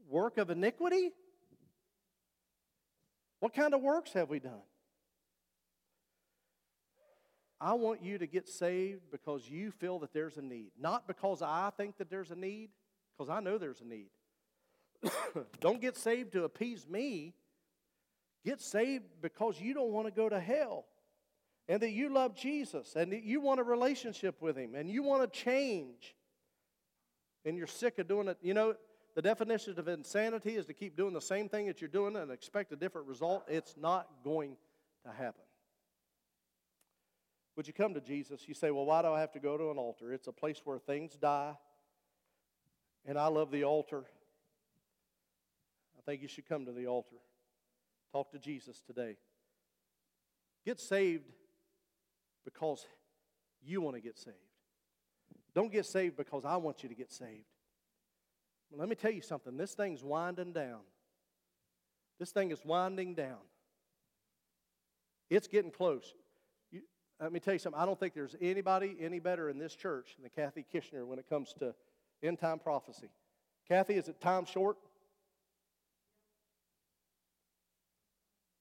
Work 0.09 0.39
of 0.39 0.51
iniquity? 0.51 1.13
What 3.41 3.55
kind 3.55 3.73
of 3.73 3.83
works 3.83 4.13
have 4.15 4.29
we 4.29 4.41
done? 4.41 4.63
I 7.61 7.73
want 7.75 8.03
you 8.03 8.19
to 8.19 8.27
get 8.27 8.49
saved 8.49 9.11
because 9.11 9.49
you 9.49 9.73
feel 9.73 9.99
that 10.01 10.13
there's 10.13 10.37
a 10.37 10.43
need, 10.43 10.71
not 10.79 11.09
because 11.09 11.43
I 11.43 11.71
think 11.77 11.99
that 11.99 12.09
there's 12.09 12.31
a 12.31 12.37
need, 12.37 12.71
because 13.17 13.29
I 13.29 13.41
know 13.41 13.59
there's 13.59 13.81
a 13.81 13.87
need. 13.87 14.11
don't 15.61 15.81
get 15.81 15.97
saved 15.97 16.33
to 16.33 16.45
appease 16.45 16.87
me. 16.89 17.35
Get 18.45 18.61
saved 18.61 19.05
because 19.21 19.61
you 19.61 19.75
don't 19.75 19.91
want 19.91 20.07
to 20.07 20.13
go 20.13 20.29
to 20.29 20.39
hell 20.39 20.87
and 21.69 21.81
that 21.83 21.91
you 21.91 22.09
love 22.09 22.35
Jesus 22.35 22.95
and 22.97 23.13
that 23.13 23.25
you 23.25 23.41
want 23.41 23.61
a 23.61 23.65
relationship 23.65 24.41
with 24.41 24.57
Him 24.57 24.75
and 24.75 24.89
you 24.89 25.03
want 25.03 25.31
to 25.31 25.39
change 25.39 26.15
and 27.45 27.59
you're 27.59 27.67
sick 27.67 27.99
of 27.99 28.09
doing 28.09 28.29
it. 28.29 28.39
You 28.41 28.55
know, 28.55 28.75
the 29.15 29.23
definition 29.23 29.79
of 29.79 29.89
insanity 29.89 30.55
is 30.57 30.67
to 30.67 30.73
keep 30.73 30.97
doing 30.97 31.13
the 31.13 31.21
same 31.21 31.49
thing 31.49 31.67
that 31.67 31.81
you're 31.81 31.89
doing 31.89 32.17
and 32.17 32.31
expect 32.31 32.73
a 32.73 32.77
different 32.77 33.09
result. 33.09 33.45
It's 33.49 33.75
not 33.77 34.09
going 34.23 34.57
to 35.05 35.13
happen. 35.13 35.43
Would 37.59 37.67
you 37.67 37.73
come 37.73 37.93
to 37.95 38.01
Jesus? 38.01 38.47
You 38.47 38.55
say, 38.55 38.71
Well, 38.71 38.87
why 38.87 39.03
do 39.03 39.09
I 39.09 39.19
have 39.19 39.33
to 39.33 39.41
go 39.41 39.59
to 39.59 39.73
an 39.73 39.79
altar? 39.79 40.13
It's 40.13 40.29
a 40.29 40.33
place 40.33 40.61
where 40.63 40.79
things 40.79 41.17
die. 41.17 41.55
And 43.05 43.19
I 43.19 43.27
love 43.27 43.51
the 43.51 43.65
altar. 43.65 44.05
I 45.99 46.03
think 46.03 46.23
you 46.23 46.29
should 46.29 46.49
come 46.49 46.67
to 46.67 46.73
the 46.73 46.87
altar. 46.87 47.17
Talk 48.13 48.31
to 48.31 48.39
Jesus 48.39 48.81
today. 48.87 49.17
Get 50.65 50.79
saved 50.79 51.25
because 52.45 52.87
you 53.61 53.81
want 53.81 53.97
to 53.97 54.03
get 54.03 54.21
saved. 54.21 54.37
Don't 55.53 55.73
get 55.73 55.85
saved 55.85 56.17
because 56.17 56.45
I 56.45 56.59
want 56.59 56.85
you 56.85 56.89
to 56.89 56.95
get 56.95 57.11
saved. 57.11 57.43
Let 58.71 58.89
me 58.89 58.95
tell 58.95 59.11
you 59.11 59.23
something. 59.23 59.57
This 59.57 59.75
thing's 59.75 60.05
winding 60.05 60.53
down. 60.53 60.83
This 62.21 62.31
thing 62.31 62.53
is 62.53 62.65
winding 62.65 63.17
down. 63.17 63.39
It's 65.29 65.49
getting 65.49 65.73
close. 65.73 66.15
Let 67.21 67.33
me 67.33 67.41
tell 67.41 67.53
you 67.53 67.59
something. 67.59 67.81
I 67.81 67.85
don't 67.85 67.99
think 67.99 68.15
there's 68.15 68.37
anybody 68.41 68.97
any 69.01 69.19
better 69.19 69.51
in 69.51 69.59
this 69.59 69.75
church 69.75 70.17
than 70.21 70.31
Kathy 70.31 70.65
Kishner 70.73 71.05
when 71.05 71.19
it 71.19 71.29
comes 71.29 71.53
to 71.59 71.75
end 72.23 72.39
time 72.39 72.59
prophecy. 72.59 73.09
Kathy, 73.69 73.95
is 73.95 74.09
it 74.09 74.21
time 74.21 74.45
short? 74.45 74.77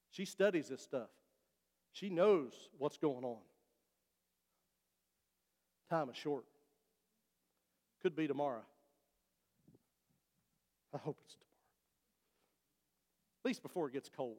She 0.09 0.25
studies 0.25 0.69
this 0.69 0.81
stuff. 0.81 1.09
She 1.91 2.09
knows 2.09 2.53
what's 2.77 2.97
going 2.97 3.23
on. 3.23 3.37
Time 5.89 6.09
is 6.09 6.17
short. 6.17 6.45
Could 8.01 8.15
be 8.15 8.27
tomorrow. 8.27 8.63
I 10.93 10.97
hope 10.97 11.17
it's 11.23 11.35
tomorrow. 11.35 11.47
At 13.43 13.47
least 13.47 13.61
before 13.61 13.87
it 13.87 13.93
gets 13.93 14.09
cold. 14.09 14.37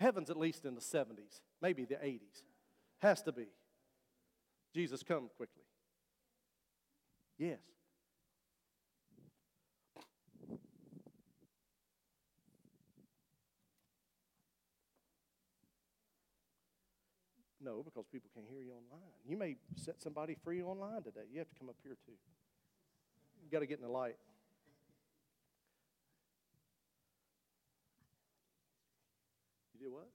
Heaven's 0.00 0.28
at 0.28 0.36
least 0.36 0.64
in 0.64 0.74
the 0.74 0.80
70s, 0.80 1.40
maybe 1.62 1.84
the 1.84 1.94
80s. 1.94 2.42
Has 3.04 3.20
to 3.24 3.32
be. 3.32 3.44
Jesus, 4.72 5.02
come 5.02 5.28
quickly. 5.36 5.60
Yes. 7.36 7.58
No, 17.60 17.82
because 17.82 18.06
people 18.10 18.30
can't 18.34 18.46
hear 18.50 18.62
you 18.62 18.72
online. 18.72 19.02
You 19.28 19.36
may 19.36 19.56
set 19.76 20.00
somebody 20.00 20.34
free 20.42 20.62
online 20.62 21.02
today. 21.02 21.26
You 21.30 21.40
have 21.40 21.48
to 21.50 21.54
come 21.58 21.68
up 21.68 21.76
here 21.82 21.98
too. 22.06 22.12
You 23.44 23.50
got 23.50 23.58
to 23.58 23.66
get 23.66 23.80
in 23.80 23.84
the 23.84 23.92
light. 23.92 24.16
You 29.74 29.84
did 29.84 29.92
what? 29.92 30.08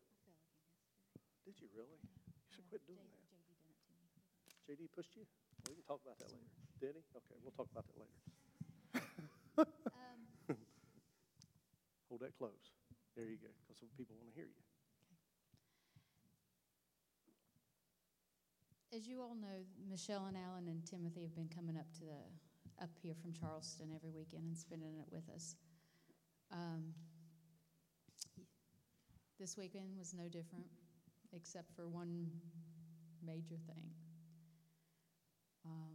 Did 1.46 1.54
you 1.62 1.68
really? 1.78 2.09
Quit 2.70 2.86
doing 2.86 3.02
that. 3.02 3.26
JD 4.70 4.94
pushed 4.94 5.18
you? 5.18 5.26
We 5.66 5.74
can 5.74 5.84
talk 5.90 6.02
about 6.06 6.22
that 6.22 6.30
later. 6.30 6.46
Did 6.78 6.94
he? 6.94 7.04
Okay, 7.18 7.38
we'll 7.42 7.58
talk 7.58 7.66
about 7.74 7.86
that 7.90 7.98
later. 7.98 8.18
um, 9.66 10.56
Hold 12.10 12.22
that 12.22 12.38
close. 12.38 12.78
There 13.18 13.26
you 13.26 13.42
go, 13.42 13.50
because 13.66 13.82
some 13.82 13.90
people 13.98 14.14
want 14.22 14.30
to 14.30 14.36
hear 14.38 14.46
you. 14.46 14.62
As 18.94 19.08
you 19.08 19.22
all 19.22 19.36
know, 19.36 19.66
Michelle 19.90 20.26
and 20.26 20.38
Alan 20.38 20.68
and 20.70 20.86
Timothy 20.86 21.22
have 21.22 21.36
been 21.36 21.50
coming 21.50 21.78
up 21.78 21.90
to 21.98 22.06
the 22.06 22.22
up 22.82 22.90
here 23.02 23.14
from 23.14 23.34
Charleston 23.34 23.90
every 23.94 24.10
weekend 24.10 24.46
and 24.46 24.58
spending 24.58 24.98
it 24.98 25.06
with 25.12 25.28
us. 25.34 25.56
Um, 26.52 26.94
this 29.40 29.58
weekend 29.58 29.98
was 29.98 30.14
no 30.14 30.30
different 30.30 30.66
except 31.34 31.76
for 31.76 31.88
one 31.88 32.28
major 33.26 33.56
thing. 33.68 33.84
Um, 35.66 35.94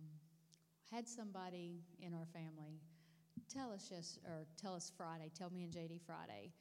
had 0.91 1.09
somebody 1.09 1.83
in 2.01 2.15
our 2.15 2.27
family 2.33 2.81
tell 3.53 3.73
us 3.73 3.89
just, 3.89 4.19
or 4.27 4.47
tell 4.61 4.75
us 4.75 4.93
Friday, 4.97 5.31
tell 5.37 5.51
me 5.51 5.65
and 5.65 5.73
JD 5.73 6.01
Friday, 6.07 6.53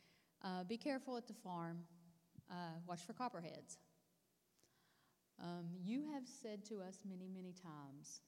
uh, 0.44 0.64
be 0.64 0.78
careful 0.78 1.18
at 1.18 1.28
the 1.28 1.34
farm, 1.34 1.80
uh, 2.52 2.80
watch 2.88 3.02
for 3.06 3.14
copperheads. 3.14 3.78
Um, 5.42 5.66
you 5.84 6.04
have 6.14 6.24
said 6.28 6.66
to 6.66 6.82
us 6.82 7.00
many, 7.08 7.28
many 7.28 7.54
times, 7.54 8.22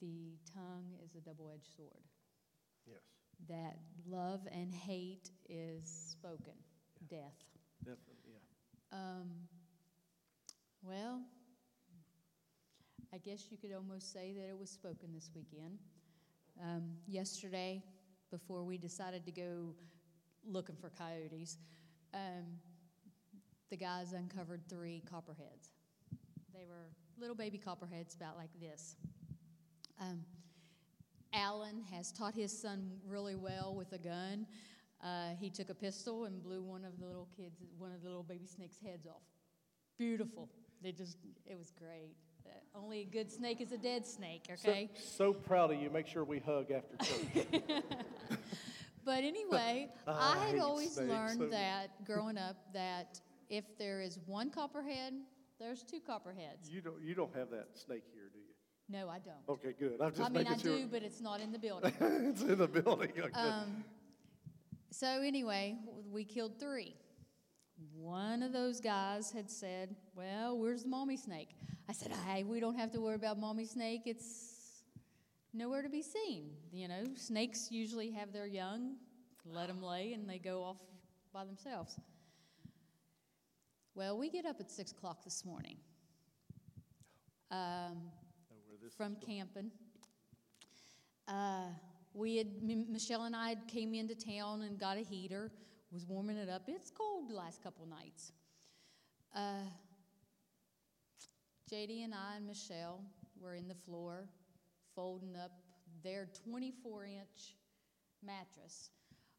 the 0.00 0.36
tongue 0.54 0.92
is 1.04 1.14
a 1.14 1.20
double 1.20 1.50
edged 1.52 1.68
sword. 1.76 2.02
Yes. 2.86 3.00
That 3.48 3.78
love 4.08 4.40
and 4.50 4.74
hate 4.74 5.30
is 5.48 6.16
spoken, 6.18 6.54
yeah. 7.10 7.18
death. 7.18 7.44
Definitely. 7.84 8.15
Um, 8.92 9.30
well, 10.82 11.22
I 13.12 13.18
guess 13.18 13.46
you 13.50 13.56
could 13.56 13.72
almost 13.72 14.12
say 14.12 14.32
that 14.32 14.48
it 14.48 14.58
was 14.58 14.70
spoken 14.70 15.08
this 15.14 15.30
weekend. 15.34 15.78
Um, 16.62 16.92
yesterday, 17.06 17.82
before 18.30 18.62
we 18.62 18.78
decided 18.78 19.24
to 19.26 19.32
go 19.32 19.74
looking 20.46 20.76
for 20.76 20.90
coyotes, 20.90 21.58
um, 22.14 22.44
the 23.70 23.76
guys 23.76 24.12
uncovered 24.12 24.62
three 24.68 25.02
copperheads. 25.10 25.72
They 26.54 26.64
were 26.66 26.88
little 27.18 27.36
baby 27.36 27.58
copperheads 27.58 28.14
about 28.14 28.36
like 28.36 28.50
this. 28.60 28.96
Um, 30.00 30.20
Alan 31.32 31.82
has 31.90 32.12
taught 32.12 32.34
his 32.34 32.56
son 32.56 32.92
really 33.06 33.34
well 33.34 33.74
with 33.76 33.92
a 33.92 33.98
gun. 33.98 34.46
Uh, 35.02 35.30
he 35.38 35.50
took 35.50 35.68
a 35.70 35.74
pistol 35.74 36.24
and 36.24 36.42
blew 36.42 36.62
one 36.62 36.84
of 36.84 36.98
the 36.98 37.06
little 37.06 37.28
kids, 37.36 37.60
one 37.78 37.92
of 37.92 38.02
the 38.02 38.08
little 38.08 38.22
baby 38.22 38.46
snakes' 38.46 38.78
heads 38.84 39.06
off. 39.06 39.22
Beautiful. 39.98 40.48
They 40.82 40.92
just, 40.92 41.18
it 41.46 41.56
was 41.58 41.70
great. 41.78 42.14
Uh, 42.46 42.50
only 42.78 43.00
a 43.00 43.04
good 43.04 43.30
snake 43.30 43.60
is 43.60 43.72
a 43.72 43.78
dead 43.78 44.06
snake, 44.06 44.48
okay? 44.50 44.90
So, 44.94 45.32
proud 45.32 45.72
of 45.72 45.80
you. 45.80 45.90
Make 45.90 46.06
sure 46.06 46.24
we 46.24 46.38
hug 46.38 46.70
after 46.70 46.96
church. 47.04 47.82
But 49.04 49.22
anyway, 49.22 49.88
Ah, 50.08 50.34
I 50.36 50.42
I 50.42 50.46
had 50.50 50.58
always 50.58 50.94
snakes. 50.94 51.08
learned 51.08 51.52
that 51.52 52.04
growing 52.04 52.36
up 52.36 52.56
that 52.72 53.20
if 53.48 53.62
there 53.78 54.00
is 54.00 54.18
one 54.26 54.50
copperhead, 54.50 55.14
there's 55.60 55.84
two 55.84 56.00
copperheads. 56.00 56.68
you 56.68 56.80
don't. 56.80 57.00
You 57.00 57.14
don't 57.14 57.32
have 57.36 57.48
that 57.50 57.68
snake 57.74 58.02
here, 58.12 58.24
do 58.32 58.40
you? 58.40 58.98
No, 59.00 59.08
I 59.08 59.20
don't. 59.20 59.36
Okay, 59.48 59.74
good. 59.78 60.00
I'm 60.00 60.10
just 60.10 60.22
I 60.22 60.28
mean, 60.28 60.48
I 60.48 60.56
sure. 60.56 60.76
do, 60.78 60.86
but 60.88 61.04
it's 61.04 61.20
not 61.20 61.40
in 61.40 61.52
the 61.52 61.58
building. 61.66 61.92
it's 62.00 62.42
in 62.42 62.58
the 62.58 62.66
building. 62.66 63.12
Okay. 63.16 63.30
Um, 63.32 63.84
so 64.90 65.06
anyway, 65.22 65.76
we 66.10 66.24
killed 66.24 66.58
three. 66.58 66.94
One 67.92 68.42
of 68.42 68.52
those 68.52 68.80
guys 68.80 69.30
had 69.30 69.50
said, 69.50 69.94
"Well, 70.14 70.58
where's 70.58 70.84
the 70.84 70.88
mommy 70.88 71.16
snake?" 71.16 71.56
I 71.88 71.92
said, 71.92 72.12
"Hey, 72.12 72.44
we 72.44 72.60
don't 72.60 72.76
have 72.76 72.90
to 72.92 73.00
worry 73.00 73.16
about 73.16 73.38
mommy 73.38 73.66
snake. 73.66 74.02
It's 74.06 74.82
nowhere 75.52 75.82
to 75.82 75.88
be 75.88 76.02
seen. 76.02 76.50
You 76.72 76.88
know, 76.88 77.04
snakes 77.14 77.70
usually 77.70 78.10
have 78.12 78.32
their 78.32 78.46
young, 78.46 78.96
let 79.44 79.68
them 79.68 79.82
lay, 79.82 80.14
and 80.14 80.28
they 80.28 80.38
go 80.38 80.62
off 80.62 80.78
by 81.32 81.44
themselves." 81.44 81.98
Well, 83.94 84.18
we 84.18 84.28
get 84.30 84.44
up 84.44 84.60
at 84.60 84.70
six 84.70 84.92
o'clock 84.92 85.24
this 85.24 85.44
morning. 85.44 85.78
Um, 87.50 88.10
this 88.82 88.94
from 88.94 89.16
camping. 89.16 89.70
Uh, 91.26 91.70
we 92.16 92.36
had 92.36 92.62
Michelle 92.62 93.24
and 93.24 93.36
I 93.36 93.56
came 93.68 93.94
into 93.94 94.14
town 94.14 94.62
and 94.62 94.78
got 94.78 94.96
a 94.96 95.02
heater. 95.02 95.52
Was 95.92 96.04
warming 96.04 96.36
it 96.36 96.48
up. 96.48 96.62
It's 96.66 96.90
cold 96.90 97.28
the 97.28 97.34
last 97.34 97.62
couple 97.62 97.86
nights. 97.86 98.32
Uh, 99.34 99.68
JD 101.72 102.04
and 102.04 102.14
I 102.14 102.36
and 102.36 102.46
Michelle 102.46 103.00
were 103.40 103.54
in 103.54 103.68
the 103.68 103.74
floor, 103.74 104.28
folding 104.94 105.36
up 105.36 105.52
their 106.02 106.28
24-inch 106.48 107.56
mattress. 108.24 108.90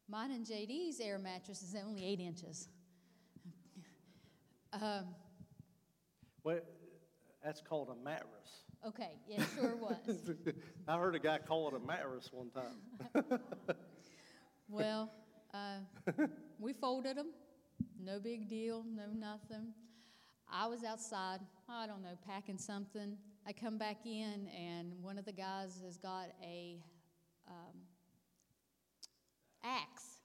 Mine 0.08 0.30
and 0.30 0.46
JD's 0.46 1.00
air 1.00 1.18
mattress 1.18 1.62
is 1.62 1.74
only 1.74 2.04
eight 2.04 2.20
inches. 2.20 2.68
um, 4.72 5.14
Well, 6.44 6.60
that's 7.44 7.60
called 7.60 7.90
a 7.90 8.04
mattress. 8.04 8.64
Okay, 8.86 9.10
yeah, 9.28 9.42
sure 9.54 9.76
was. 9.76 9.96
I 10.88 10.98
heard 10.98 11.14
a 11.14 11.18
guy 11.18 11.38
call 11.38 11.68
it 11.68 11.74
a 11.74 11.86
mattress 11.86 12.30
one 12.32 12.50
time. 12.50 13.40
Well, 14.70 15.10
uh, 15.54 15.78
we 16.58 16.74
folded 16.74 17.16
them. 17.16 17.28
No 17.98 18.20
big 18.20 18.48
deal, 18.48 18.84
no 18.94 19.06
nothing. 19.06 19.72
I 20.50 20.66
was 20.66 20.84
outside, 20.84 21.40
I 21.68 21.86
don't 21.86 22.02
know, 22.02 22.18
packing 22.26 22.58
something. 22.58 23.16
I 23.46 23.52
come 23.52 23.78
back 23.78 24.04
in, 24.04 24.48
and 24.48 24.92
one 25.00 25.16
of 25.16 25.24
the 25.24 25.32
guys 25.32 25.80
has 25.82 25.96
got 25.96 26.26
a 26.42 26.82
um, 27.48 27.80
axe, 29.64 30.20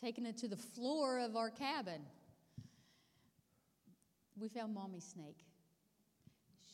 taking 0.00 0.24
it 0.24 0.36
to 0.38 0.48
the 0.48 0.56
floor 0.56 1.18
of 1.18 1.34
our 1.34 1.50
cabin. 1.50 2.02
We 4.38 4.48
found 4.48 4.74
Mommy 4.74 5.00
Snake. 5.00 5.47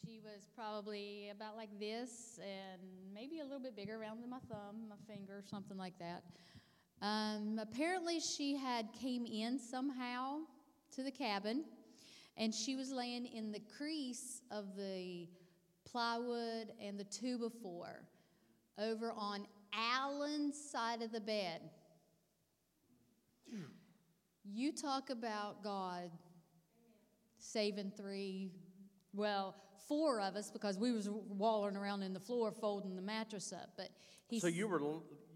She 0.06 0.20
was 0.20 0.46
probably 0.54 1.30
about 1.30 1.56
like 1.56 1.70
this 1.80 2.38
and 2.42 2.82
maybe 3.14 3.40
a 3.40 3.42
little 3.42 3.60
bit 3.60 3.74
bigger, 3.74 3.96
around 3.96 4.18
my 4.28 4.38
thumb, 4.50 4.88
my 4.88 4.96
finger, 5.06 5.42
something 5.48 5.78
like 5.78 5.94
that. 5.98 6.24
Um, 7.00 7.58
apparently, 7.60 8.20
she 8.20 8.56
had 8.56 8.92
came 8.92 9.24
in 9.24 9.58
somehow 9.58 10.40
to 10.94 11.02
the 11.02 11.10
cabin, 11.10 11.64
and 12.36 12.54
she 12.54 12.76
was 12.76 12.90
laying 12.90 13.24
in 13.24 13.50
the 13.50 13.60
crease 13.78 14.42
of 14.50 14.76
the 14.76 15.26
plywood 15.90 16.72
and 16.82 16.98
the 16.98 17.04
two 17.04 17.38
before, 17.38 18.02
over 18.78 19.12
on 19.16 19.46
Alan's 19.72 20.60
side 20.70 21.00
of 21.00 21.12
the 21.12 21.20
bed. 21.20 21.62
You 24.44 24.72
talk 24.72 25.08
about 25.10 25.62
God 25.62 26.10
saving 27.38 27.92
three, 27.96 28.50
well, 29.14 29.54
four 29.88 30.20
of 30.20 30.36
us 30.36 30.50
because 30.50 30.78
we 30.78 30.92
was 30.92 31.08
walling 31.10 31.76
around 31.76 32.02
in 32.02 32.12
the 32.12 32.20
floor 32.20 32.50
folding 32.52 32.96
the 32.96 33.02
mattress 33.02 33.52
up. 33.52 33.70
But 33.76 33.88
he 34.28 34.40
So 34.40 34.46
you 34.46 34.66
were 34.68 34.80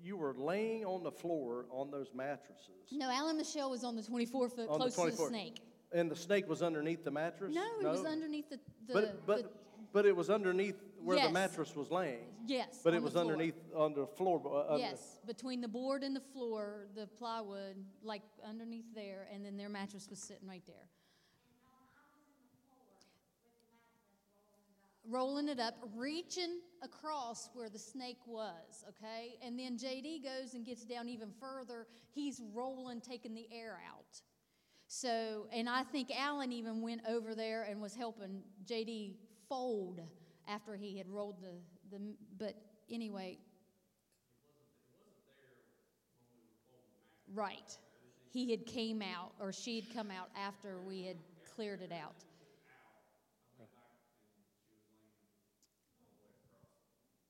you 0.02 0.16
were 0.16 0.34
laying 0.34 0.84
on 0.84 1.02
the 1.02 1.10
floor 1.10 1.66
on 1.70 1.90
those 1.90 2.12
mattresses, 2.14 2.70
no, 2.92 3.10
Alan 3.10 3.36
Michelle 3.36 3.70
was 3.70 3.82
on 3.84 3.96
the 3.96 4.02
24 4.02 4.48
foot 4.48 4.68
On 4.68 4.78
the 4.78 4.90
close 4.90 4.94
to 4.94 5.22
the 5.22 5.28
snake. 5.28 5.60
and 5.92 6.10
the 6.10 6.16
snake 6.16 6.48
was 6.48 6.62
underneath 6.62 7.04
the 7.04 7.10
mattress. 7.10 7.52
No, 7.54 7.66
it 7.80 7.84
was 7.86 8.04
underneath 8.04 8.48
the. 8.48 8.60
the 8.86 8.92
But 8.92 9.26
but 9.26 9.42
the- 9.42 9.48
but 9.92 10.04
it 10.06 10.14
was 10.14 10.28
underneath 10.28 10.76
where 11.02 11.16
the 11.24 11.32
mattress 11.32 11.74
was 11.74 11.90
laying. 11.90 12.26
yes. 12.46 12.80
But 12.84 12.94
it 12.94 13.02
was 13.02 13.16
underneath 13.16 13.54
on 13.74 13.94
the 13.94 14.06
floor. 14.06 14.40
uh, 14.46 14.72
under- 14.74 14.78
Yes, 14.78 15.18
between 15.26 15.60
the 15.60 15.68
board 15.68 16.02
and 16.02 16.14
the 16.14 16.20
floor, 16.20 16.88
the 16.94 17.06
plywood, 17.06 17.76
like 18.02 18.22
underneath 18.44 18.84
there, 18.94 19.28
and 19.32 19.44
then 19.44 19.56
their 19.56 19.68
mattress 19.68 20.08
was 20.10 20.18
sitting 20.20 20.46
right 20.48 20.64
there. 20.66 20.88
Rolling 25.08 25.48
it 25.48 25.58
up, 25.58 25.74
reaching 25.96 26.60
across 26.82 27.50
where 27.54 27.68
the 27.68 27.78
snake 27.78 28.18
was, 28.26 28.84
okay? 28.88 29.36
And 29.42 29.58
then 29.58 29.78
JD 29.78 30.22
goes 30.22 30.54
and 30.54 30.66
gets 30.66 30.84
down 30.84 31.08
even 31.08 31.30
further. 31.40 31.86
He's 32.12 32.42
rolling, 32.52 33.00
taking 33.00 33.34
the 33.34 33.46
air 33.52 33.80
out. 33.88 34.20
So, 34.86 35.46
and 35.52 35.68
I 35.68 35.82
think 35.82 36.10
Alan 36.16 36.52
even 36.52 36.82
went 36.82 37.02
over 37.08 37.34
there 37.34 37.64
and 37.64 37.80
was 37.80 37.94
helping 37.94 38.42
JD 38.66 39.16
fold 39.48 40.00
after 40.46 40.76
he 40.76 40.98
had 40.98 41.08
rolled 41.08 41.42
the, 41.42 41.96
the 41.96 42.02
but 42.38 42.54
anyway, 42.90 43.38
Right. 47.34 47.76
He 48.30 48.50
had 48.50 48.66
came 48.66 49.02
out, 49.02 49.32
or 49.40 49.52
she 49.52 49.80
had 49.80 49.94
come 49.94 50.10
out 50.10 50.28
after 50.36 50.80
we 50.80 51.04
had 51.04 51.16
cleared 51.54 51.82
it 51.82 51.92
out. 51.92 52.24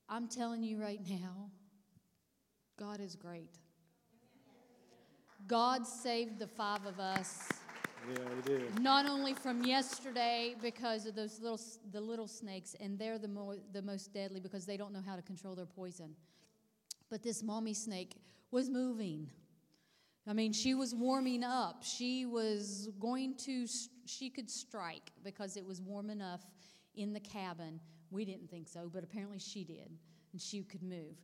I'm 0.09 0.27
telling 0.27 0.63
you 0.63 0.81
right 0.81 0.99
now, 1.07 1.51
God 2.77 2.99
is 2.99 3.15
great. 3.15 3.51
God 5.47 5.85
saved 5.85 6.39
the 6.39 6.47
five 6.47 6.85
of 6.85 6.99
us, 6.99 7.47
Yeah, 8.11 8.17
he 8.35 8.41
did. 8.41 8.79
not 8.81 9.05
only 9.05 9.33
from 9.33 9.63
yesterday 9.63 10.55
because 10.61 11.05
of 11.05 11.15
those 11.15 11.39
little 11.39 11.59
the 11.91 12.01
little 12.01 12.27
snakes, 12.27 12.75
and 12.79 12.97
they're 12.99 13.17
the 13.19 13.27
mo- 13.27 13.59
the 13.71 13.81
most 13.81 14.13
deadly 14.13 14.39
because 14.39 14.65
they 14.65 14.77
don't 14.77 14.93
know 14.93 15.01
how 15.05 15.15
to 15.15 15.21
control 15.21 15.55
their 15.55 15.65
poison. 15.65 16.15
But 17.09 17.23
this 17.23 17.41
mommy 17.41 17.73
snake 17.73 18.15
was 18.51 18.69
moving. 18.69 19.29
I 20.27 20.33
mean, 20.33 20.53
she 20.53 20.75
was 20.75 20.93
warming 20.93 21.43
up. 21.43 21.83
She 21.83 22.25
was 22.25 22.89
going 22.99 23.35
to, 23.45 23.65
she 24.05 24.29
could 24.29 24.49
strike 24.49 25.11
because 25.23 25.57
it 25.57 25.65
was 25.65 25.81
warm 25.81 26.09
enough 26.11 26.41
in 26.93 27.13
the 27.13 27.19
cabin. 27.19 27.79
We 28.11 28.25
didn't 28.25 28.49
think 28.49 28.67
so, 28.67 28.89
but 28.91 29.03
apparently 29.03 29.39
she 29.39 29.63
did, 29.63 29.91
and 30.31 30.41
she 30.41 30.61
could 30.63 30.83
move. 30.83 31.17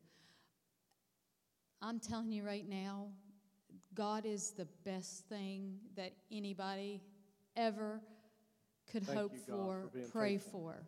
I'm 1.81 1.99
telling 1.99 2.31
you 2.31 2.43
right 2.43 2.67
now, 2.67 3.07
God 3.93 4.25
is 4.25 4.51
the 4.51 4.67
best 4.83 5.27
thing 5.27 5.77
that 5.95 6.13
anybody 6.31 7.01
ever 7.55 8.01
could 8.91 9.05
Thank 9.05 9.19
hope 9.19 9.33
you, 9.33 9.39
for, 9.47 9.89
for 9.91 10.11
pray 10.11 10.37
faithful. 10.37 10.61
for. 10.61 10.83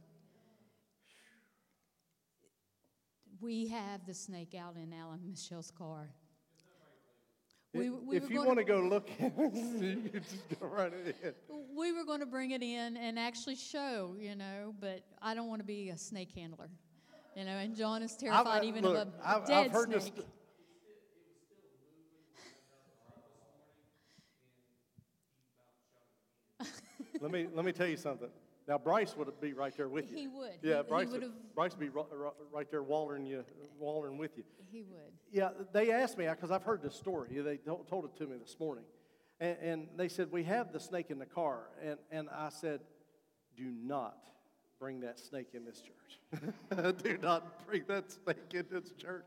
We 3.39 3.67
have 3.67 4.05
the 4.05 4.13
snake 4.13 4.55
out 4.55 4.75
in 4.75 4.93
Alan 4.93 5.21
Michelle's 5.25 5.71
car. 5.71 6.09
We- 7.77 7.87
If- 7.87 7.93
we 8.03 8.17
if 8.17 8.29
you 8.29 8.43
want 8.43 8.57
to 8.59 8.63
go 8.63 8.79
look 8.79 9.09
at 9.19 9.31
it, 9.37 9.53
you 9.81 10.09
can 10.09 10.23
just 10.23 10.59
go 10.59 10.67
right 10.67 10.91
ahead. 10.93 11.35
We 11.75 11.91
were 11.93 12.03
going 12.05 12.19
to 12.21 12.25
bring 12.25 12.51
it 12.51 12.61
in 12.63 12.97
and 12.97 13.17
actually 13.19 13.55
show, 13.55 14.15
you 14.19 14.35
know, 14.35 14.73
but 14.79 15.01
I 15.21 15.33
don't 15.35 15.47
want 15.47 15.59
to 15.61 15.65
be 15.65 15.89
a 15.89 15.97
snake 15.97 16.31
handler, 16.33 16.69
you 17.35 17.43
know. 17.45 17.51
And 17.51 17.75
John 17.75 18.01
is 18.01 18.13
uh, 18.13 18.19
terrified 18.19 18.57
I've- 18.59 18.67
even 18.67 18.83
look, 18.83 18.95
of 18.97 19.07
a 19.07 19.11
I've- 19.27 19.41
I've 19.41 19.47
dead 19.47 19.71
heard 19.71 19.91
this- 19.91 20.05
snake. 20.05 20.25
Let 27.21 27.31
me 27.31 27.47
let 27.53 27.65
me 27.65 27.71
tell 27.71 27.87
you 27.87 27.97
something. 27.97 28.29
Now, 28.67 28.77
Bryce 28.77 29.15
would 29.15 29.29
be 29.39 29.53
right 29.53 29.75
there 29.77 29.87
with 29.87 30.11
you. 30.11 30.17
He 30.17 30.27
would. 30.27 30.51
Yeah, 30.61 30.77
He- 30.77 30.83
he 30.83 30.89
Bryce, 30.89 31.07
would've- 31.09 31.55
Bryce 31.55 31.71
would 31.71 31.79
be 31.79 31.89
ri- 31.89 32.03
ri- 32.11 32.31
right 32.51 32.69
there 32.69 32.83
wallering 32.83 33.25
you, 33.25 33.45
wallering 33.79 34.17
with 34.17 34.37
you. 34.37 34.43
He 34.69 34.83
would. 34.83 35.13
Yeah, 35.31 35.51
they 35.71 35.91
asked 35.91 36.17
me, 36.17 36.27
because 36.27 36.51
I've 36.51 36.63
heard 36.63 36.81
this 36.81 36.95
story. 36.95 37.29
They 37.39 37.57
told 37.57 38.05
it 38.05 38.15
to 38.17 38.27
me 38.27 38.37
this 38.37 38.59
morning. 38.59 38.83
And, 39.39 39.57
and 39.61 39.87
they 39.95 40.09
said, 40.09 40.31
We 40.31 40.43
have 40.43 40.73
the 40.73 40.79
snake 40.79 41.11
in 41.11 41.19
the 41.19 41.25
car. 41.25 41.69
And, 41.81 41.97
and 42.11 42.29
I 42.29 42.49
said, 42.49 42.81
Do 43.55 43.63
not 43.63 44.17
bring 44.79 44.99
that 45.01 45.17
snake 45.19 45.49
in 45.53 45.63
this 45.63 45.81
church. 45.81 46.41
Do 47.03 47.17
not 47.19 47.65
bring 47.65 47.83
that 47.87 48.11
snake 48.11 48.53
in 48.53 48.65
this 48.69 48.91
church. 48.91 49.25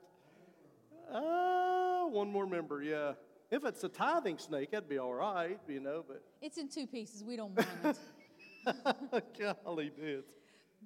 Uh, 1.11 2.05
one 2.07 2.31
more 2.31 2.47
member, 2.47 2.83
yeah. 2.83 3.13
If 3.51 3.65
it's 3.65 3.83
a 3.83 3.89
tithing 3.89 4.39
snake, 4.39 4.71
that'd 4.71 4.89
be 4.89 4.99
all 4.99 5.15
right, 5.15 5.59
you 5.67 5.81
know, 5.81 6.05
but 6.07 6.23
It's 6.41 6.57
in 6.59 6.69
two 6.69 6.87
pieces. 6.87 7.25
We 7.25 7.37
don't 7.37 7.55
want 7.57 7.69
it. 7.85 7.97
golly, 9.65 9.91
dude. 9.97 10.25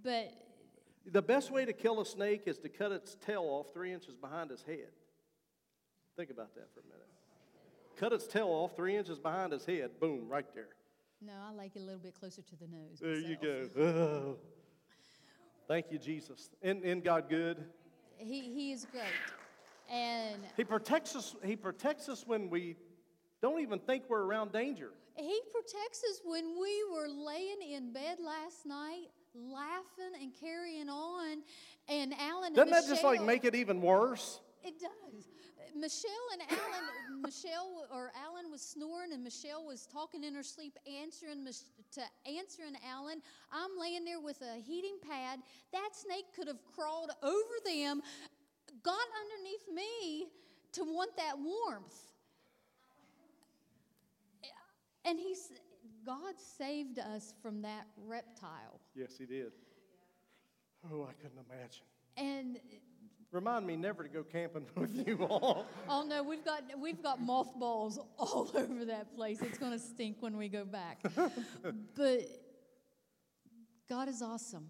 but 0.03 0.33
The 1.11 1.23
best 1.23 1.51
way 1.51 1.65
to 1.65 1.73
kill 1.73 2.01
a 2.01 2.07
snake 2.07 2.43
is 2.47 2.59
to 2.59 2.69
cut 2.69 2.93
its 2.93 3.17
tail 3.25 3.43
off 3.43 3.73
three 3.73 3.93
inches 3.93 4.17
behind 4.17 4.51
its 4.51 4.63
head. 4.63 4.91
Think 6.17 6.31
about 6.31 6.55
that 6.55 6.73
for 6.73 6.81
a 6.81 6.85
minute. 6.85 7.09
Cut 7.97 8.13
its 8.13 8.27
tail 8.27 8.49
off 8.49 8.75
three 8.77 8.97
inches 8.97 9.19
behind 9.19 9.53
its 9.53 9.65
head. 9.65 9.91
Boom, 10.01 10.29
right 10.29 10.47
there. 10.55 10.69
no, 11.21 11.33
I 11.49 11.53
like 11.53 11.77
it 11.77 11.81
a 11.81 11.85
little 11.85 12.01
bit 12.01 12.15
closer 12.19 12.43
to 12.43 12.57
the 12.57 12.67
nose. 12.67 12.99
There 13.01 13.15
you 13.19 13.37
go. 13.41 13.69
Oh. 13.81 14.37
Thank 15.69 15.87
you, 15.91 15.99
Jesus. 15.99 16.51
In, 16.63 16.83
in 16.85 17.01
God 17.01 17.29
good. 17.29 17.65
He, 18.19 18.41
he 18.53 18.73
is 18.73 18.87
great. 18.93 19.05
And 19.91 20.41
He 20.57 20.65
protects 20.65 21.17
us. 21.17 21.35
He 21.45 21.57
protects 21.57 22.09
us 22.09 22.25
when 22.27 22.51
we 22.51 22.77
don't 23.43 23.61
even 23.61 23.79
think 23.79 24.05
we're 24.09 24.23
around 24.23 24.53
danger. 24.53 24.91
He 25.17 25.41
protects 25.53 26.03
us 26.11 26.21
when 26.25 26.61
we 26.61 26.85
were 26.93 27.09
laying 27.09 27.63
in 27.73 27.93
bed 27.93 28.19
last 28.25 28.67
night, 28.67 29.09
laughing 29.35 30.21
and 30.21 30.33
carrying 30.41 30.89
on. 30.89 31.43
And 31.89 32.15
Alan 32.15 32.49
and 32.49 32.57
Doesn't 32.57 32.73
that 32.73 32.87
just 32.87 33.05
like 33.05 33.23
make 33.23 33.45
it 33.45 33.55
even 33.55 33.81
worse? 33.81 34.41
It 34.65 34.81
does. 34.81 35.29
Michelle 35.77 36.29
and 36.33 36.43
Alan, 36.51 37.23
Michelle 37.23 37.87
or 37.93 38.13
Alan 38.25 38.51
was 38.51 38.63
snoring, 38.63 39.13
and 39.13 39.25
Michelle 39.25 39.67
was 39.67 39.87
talking 39.87 40.23
in 40.23 40.35
her 40.35 40.43
sleep, 40.43 40.79
answering 40.87 41.45
to 41.93 42.01
answering 42.27 42.77
Alan. 42.89 43.21
I'm 43.53 43.71
laying 43.79 44.05
there 44.05 44.21
with 44.21 44.41
a 44.41 44.61
heating 44.61 44.99
pad. 45.03 45.41
That 45.73 45.91
snake 45.93 46.27
could 46.35 46.47
have 46.47 46.61
crawled 46.75 47.11
over 47.23 47.57
them, 47.65 48.03
got 48.83 49.07
underneath 49.21 49.67
me 49.75 50.29
to 50.73 50.85
want 50.85 51.17
that 51.17 51.35
warmth. 51.39 52.14
And 55.05 55.19
he's 55.19 55.53
God 56.05 56.35
saved 56.39 56.99
us 56.99 57.35
from 57.43 57.63
that 57.63 57.87
reptile. 58.07 58.81
Yes, 58.95 59.17
he 59.19 59.27
did. 59.27 59.53
Oh, 60.93 61.05
I 61.05 61.13
couldn't 61.15 61.39
imagine. 61.51 61.85
And 62.17 62.59
Remind 63.35 63.67
me 63.67 63.75
never 63.75 64.05
to 64.05 64.09
go 64.09 64.23
camping 64.23 64.65
with 64.77 65.09
you 65.09 65.25
all. 65.25 65.67
Oh 65.89 66.05
no, 66.07 66.23
we've 66.23 66.45
got 66.45 66.63
we've 66.79 67.03
got 67.03 67.21
mothballs 67.21 67.99
all 68.17 68.49
over 68.55 68.85
that 68.85 69.13
place. 69.17 69.43
It's 69.43 69.59
going 69.59 69.73
to 69.73 69.79
stink 69.79 70.19
when 70.21 70.37
we 70.37 70.49
go 70.49 70.65
back. 70.65 71.03
but 71.97 72.21
God 73.89 74.09
is 74.09 74.23
awesome, 74.23 74.69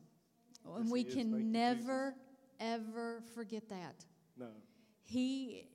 and 0.77 0.91
we 0.91 1.05
can 1.05 1.31
Thank 1.31 1.43
you, 1.43 1.43
never 1.43 2.15
ever 2.59 3.23
forget 3.35 3.69
that. 3.69 4.03
No. 4.39 4.49
He 5.03 5.69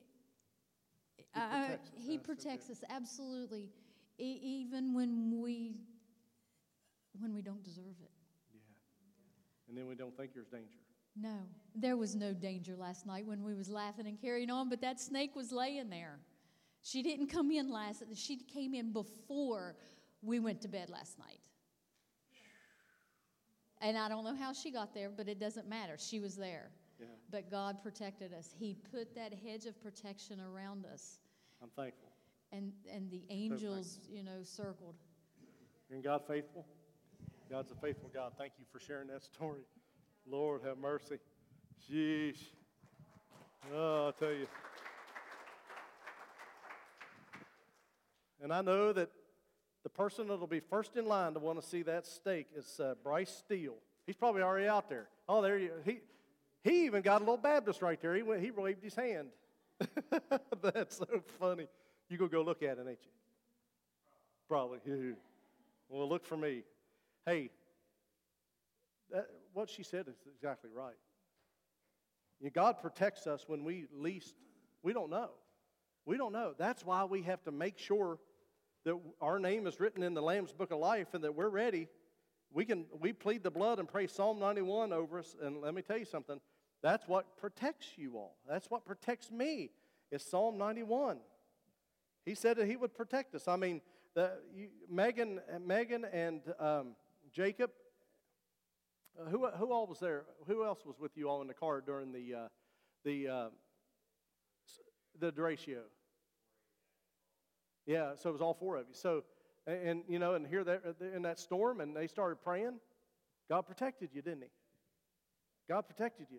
I- 1.32 1.38
protects 1.46 1.90
us, 1.90 1.94
he 2.04 2.18
protects 2.18 2.70
us 2.70 2.84
absolutely, 2.90 3.68
e- 4.20 4.40
even 4.42 4.94
when 4.94 5.40
we 5.40 5.76
when 7.18 7.34
we 7.34 7.42
don't 7.42 7.62
deserve 7.64 7.96
it. 8.02 8.10
Yeah. 8.54 8.60
And 9.68 9.76
then 9.76 9.86
we 9.88 9.94
don't 9.94 10.16
think 10.16 10.32
there's 10.34 10.46
danger. 10.46 10.78
No, 11.16 11.38
there 11.74 11.96
was 11.96 12.14
no 12.14 12.32
danger 12.32 12.76
last 12.76 13.04
night 13.04 13.26
when 13.26 13.42
we 13.42 13.54
was 13.54 13.68
laughing 13.68 14.06
and 14.06 14.20
carrying 14.20 14.50
on, 14.50 14.68
but 14.68 14.80
that 14.80 15.00
snake 15.00 15.34
was 15.34 15.50
laying 15.50 15.90
there. 15.90 16.20
She 16.82 17.02
didn't 17.02 17.26
come 17.26 17.50
in 17.50 17.70
last. 17.70 18.04
She 18.14 18.36
came 18.36 18.74
in 18.74 18.92
before 18.92 19.76
we 20.22 20.38
went 20.38 20.60
to 20.62 20.68
bed 20.68 20.88
last 20.88 21.18
night. 21.18 21.40
And 23.82 23.96
I 23.96 24.08
don't 24.08 24.24
know 24.24 24.36
how 24.36 24.52
she 24.52 24.70
got 24.70 24.94
there, 24.94 25.10
but 25.10 25.28
it 25.28 25.40
doesn't 25.40 25.68
matter. 25.68 25.96
She 25.98 26.20
was 26.20 26.36
there. 26.36 26.70
Yeah. 26.98 27.06
But 27.30 27.50
God 27.50 27.82
protected 27.82 28.32
us. 28.32 28.54
He 28.54 28.76
put 28.92 29.14
that 29.14 29.32
hedge 29.32 29.64
of 29.64 29.80
protection 29.82 30.38
around 30.40 30.84
us, 30.86 31.18
I'm 31.62 31.70
thankful. 31.70 32.09
And 32.52 32.72
and 32.92 33.10
the 33.10 33.22
angels, 33.30 33.98
you 34.08 34.22
know, 34.22 34.42
circled. 34.42 34.94
Isn't 35.90 36.04
God 36.04 36.22
faithful? 36.26 36.66
God's 37.50 37.72
a 37.72 37.74
faithful 37.74 38.10
God. 38.14 38.32
Thank 38.38 38.52
you 38.58 38.64
for 38.72 38.78
sharing 38.78 39.08
that 39.08 39.24
story. 39.24 39.62
Lord, 40.26 40.62
have 40.64 40.78
mercy. 40.78 41.18
Sheesh. 41.90 42.38
Oh, 43.74 44.06
I'll 44.06 44.12
tell 44.12 44.30
you. 44.30 44.46
And 48.42 48.52
I 48.52 48.62
know 48.62 48.92
that 48.92 49.10
the 49.82 49.88
person 49.88 50.28
that'll 50.28 50.46
be 50.46 50.60
first 50.60 50.96
in 50.96 51.06
line 51.06 51.34
to 51.34 51.40
want 51.40 51.60
to 51.60 51.66
see 51.66 51.82
that 51.82 52.06
steak 52.06 52.46
is 52.56 52.80
uh, 52.80 52.94
Bryce 53.02 53.30
Steele. 53.30 53.76
He's 54.06 54.16
probably 54.16 54.42
already 54.42 54.68
out 54.68 54.88
there. 54.88 55.08
Oh, 55.28 55.42
there 55.42 55.58
you. 55.58 55.72
He 55.84 56.00
he 56.62 56.84
even 56.84 57.02
got 57.02 57.16
a 57.16 57.24
little 57.24 57.36
Baptist 57.36 57.82
right 57.82 58.00
there. 58.00 58.14
He 58.14 58.22
went. 58.22 58.42
He 58.42 58.50
waved 58.50 58.82
his 58.82 58.94
hand. 58.94 59.28
That's 60.62 60.98
so 60.98 61.06
funny. 61.38 61.66
You 62.10 62.18
go 62.18 62.26
go 62.26 62.42
look 62.42 62.62
at 62.62 62.76
it, 62.76 62.86
ain't 62.86 62.98
you? 63.02 63.12
Probably. 64.48 64.80
Well, 65.92 66.08
look 66.08 66.24
for 66.24 66.36
me. 66.36 66.62
Hey, 67.26 67.50
that, 69.10 69.26
what 69.52 69.68
she 69.68 69.82
said 69.82 70.06
is 70.06 70.14
exactly 70.32 70.70
right. 70.72 70.94
God 72.54 72.78
protects 72.80 73.26
us 73.26 73.44
when 73.48 73.64
we 73.64 73.86
least, 73.92 74.34
we 74.84 74.92
don't 74.92 75.10
know. 75.10 75.30
We 76.06 76.16
don't 76.16 76.32
know. 76.32 76.54
That's 76.56 76.84
why 76.84 77.04
we 77.04 77.22
have 77.22 77.42
to 77.42 77.50
make 77.50 77.76
sure 77.76 78.18
that 78.84 78.98
our 79.20 79.38
name 79.38 79.66
is 79.66 79.80
written 79.80 80.02
in 80.02 80.14
the 80.14 80.22
Lamb's 80.22 80.52
Book 80.52 80.70
of 80.70 80.78
Life 80.78 81.12
and 81.12 81.24
that 81.24 81.34
we're 81.34 81.48
ready. 81.48 81.88
We 82.52 82.64
can 82.64 82.86
we 82.98 83.12
plead 83.12 83.42
the 83.42 83.50
blood 83.50 83.78
and 83.78 83.86
pray 83.86 84.06
Psalm 84.06 84.38
91 84.38 84.92
over 84.92 85.18
us. 85.18 85.36
And 85.42 85.60
let 85.60 85.74
me 85.74 85.82
tell 85.82 85.98
you 85.98 86.04
something. 86.04 86.40
That's 86.82 87.06
what 87.06 87.36
protects 87.36 87.86
you 87.96 88.16
all. 88.16 88.36
That's 88.48 88.70
what 88.70 88.84
protects 88.84 89.30
me. 89.30 89.70
Is 90.10 90.24
Psalm 90.24 90.56
91. 90.56 91.18
He 92.24 92.34
said 92.34 92.56
that 92.58 92.66
he 92.66 92.76
would 92.76 92.94
protect 92.94 93.34
us. 93.34 93.48
I 93.48 93.56
mean, 93.56 93.80
the, 94.14 94.32
you, 94.54 94.68
Megan, 94.90 95.40
Megan 95.64 96.04
and 96.04 96.40
um, 96.58 96.96
Jacob. 97.32 97.70
Uh, 99.18 99.28
who, 99.28 99.48
who 99.48 99.72
all 99.72 99.86
was 99.86 99.98
there? 99.98 100.24
Who 100.46 100.64
else 100.64 100.84
was 100.84 100.98
with 100.98 101.16
you 101.16 101.28
all 101.28 101.40
in 101.42 101.48
the 101.48 101.54
car 101.54 101.80
during 101.80 102.12
the 102.12 102.34
uh, 102.34 102.48
the 103.04 103.28
uh, 103.28 103.48
the 105.18 105.32
derecho? 105.32 105.80
Yeah, 107.86 108.12
so 108.16 108.28
it 108.28 108.32
was 108.32 108.42
all 108.42 108.54
four 108.54 108.76
of 108.76 108.86
you. 108.88 108.94
So, 108.94 109.24
and, 109.66 110.04
you 110.08 110.18
know, 110.18 110.34
and 110.34 110.46
here 110.46 110.62
that 110.62 110.82
in 111.14 111.22
that 111.22 111.38
storm, 111.38 111.80
and 111.80 111.96
they 111.96 112.06
started 112.06 112.36
praying. 112.36 112.78
God 113.48 113.62
protected 113.62 114.10
you, 114.12 114.22
didn't 114.22 114.42
He? 114.42 114.50
God 115.68 115.82
protected 115.82 116.28
you. 116.30 116.38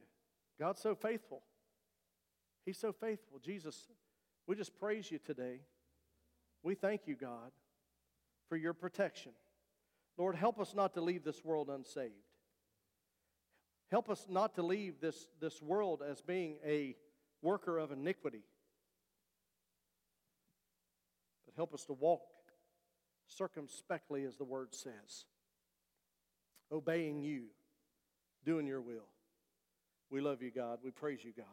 God's 0.60 0.82
so 0.82 0.96
faithful. 0.96 1.42
He's 2.66 2.78
so 2.78 2.94
faithful. 2.94 3.40
Jesus, 3.44 3.90
we 4.48 4.56
just 4.56 4.78
praise 4.80 5.12
you 5.12 5.20
today. 5.20 5.60
We 6.64 6.76
thank 6.76 7.08
you, 7.08 7.16
God, 7.16 7.52
for 8.50 8.56
your 8.56 8.74
protection. 8.74 9.32
Lord, 10.18 10.36
help 10.36 10.60
us 10.60 10.74
not 10.76 10.94
to 10.96 11.02
leave 11.02 11.24
this 11.24 11.44
world 11.44 11.70
unsaved. 11.70 12.14
Help 13.90 14.10
us 14.10 14.26
not 14.30 14.56
to 14.56 14.64
leave 14.64 15.02
this, 15.02 15.28
this 15.40 15.62
world 15.62 16.02
as 16.08 16.22
being 16.22 16.58
a 16.66 16.96
worker 17.42 17.78
of 17.78 17.92
iniquity. 17.92 18.44
But 21.46 21.56
help 21.56 21.74
us 21.74 21.84
to 21.86 21.94
walk 21.94 22.22
circumspectly, 23.28 24.24
as 24.24 24.38
the 24.38 24.44
word 24.44 24.74
says, 24.74 25.26
obeying 26.72 27.22
you, 27.22 27.46
doing 28.46 28.68
your 28.68 28.82
will. 28.82 29.08
We 30.10 30.22
love 30.22 30.42
you, 30.42 30.52
God. 30.52 30.80
We 30.84 30.92
praise 30.92 31.24
you, 31.24 31.32
God. 31.36 31.46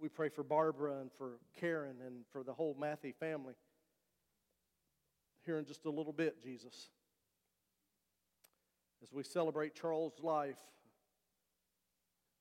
We 0.00 0.08
pray 0.08 0.28
for 0.28 0.42
Barbara 0.44 1.00
and 1.00 1.10
for 1.18 1.32
Karen 1.58 1.96
and 2.06 2.24
for 2.32 2.44
the 2.44 2.52
whole 2.52 2.76
Matthew 2.78 3.12
family 3.18 3.54
here 5.44 5.58
in 5.58 5.64
just 5.64 5.86
a 5.86 5.90
little 5.90 6.12
bit, 6.12 6.42
Jesus. 6.42 6.90
As 9.02 9.12
we 9.12 9.22
celebrate 9.22 9.74
Charles' 9.74 10.12
life 10.22 10.58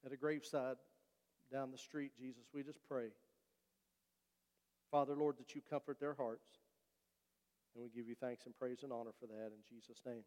at 0.06 0.12
a 0.12 0.18
graveside 0.18 0.76
down 1.52 1.72
the 1.72 1.78
street, 1.78 2.12
Jesus, 2.20 2.44
we 2.54 2.64
just 2.64 2.80
pray. 2.88 3.08
Father, 4.92 5.16
Lord, 5.16 5.38
that 5.40 5.56
you 5.56 5.62
comfort 5.70 6.00
their 6.00 6.14
hearts. 6.14 6.46
And 7.76 7.84
we 7.84 7.90
give 7.90 8.08
you 8.08 8.16
thanks 8.16 8.46
and 8.46 8.58
praise 8.58 8.84
and 8.84 8.92
honor 8.92 9.12
for 9.20 9.28
that 9.28 9.48
in 9.48 9.62
Jesus' 9.70 10.02
name. 10.06 10.24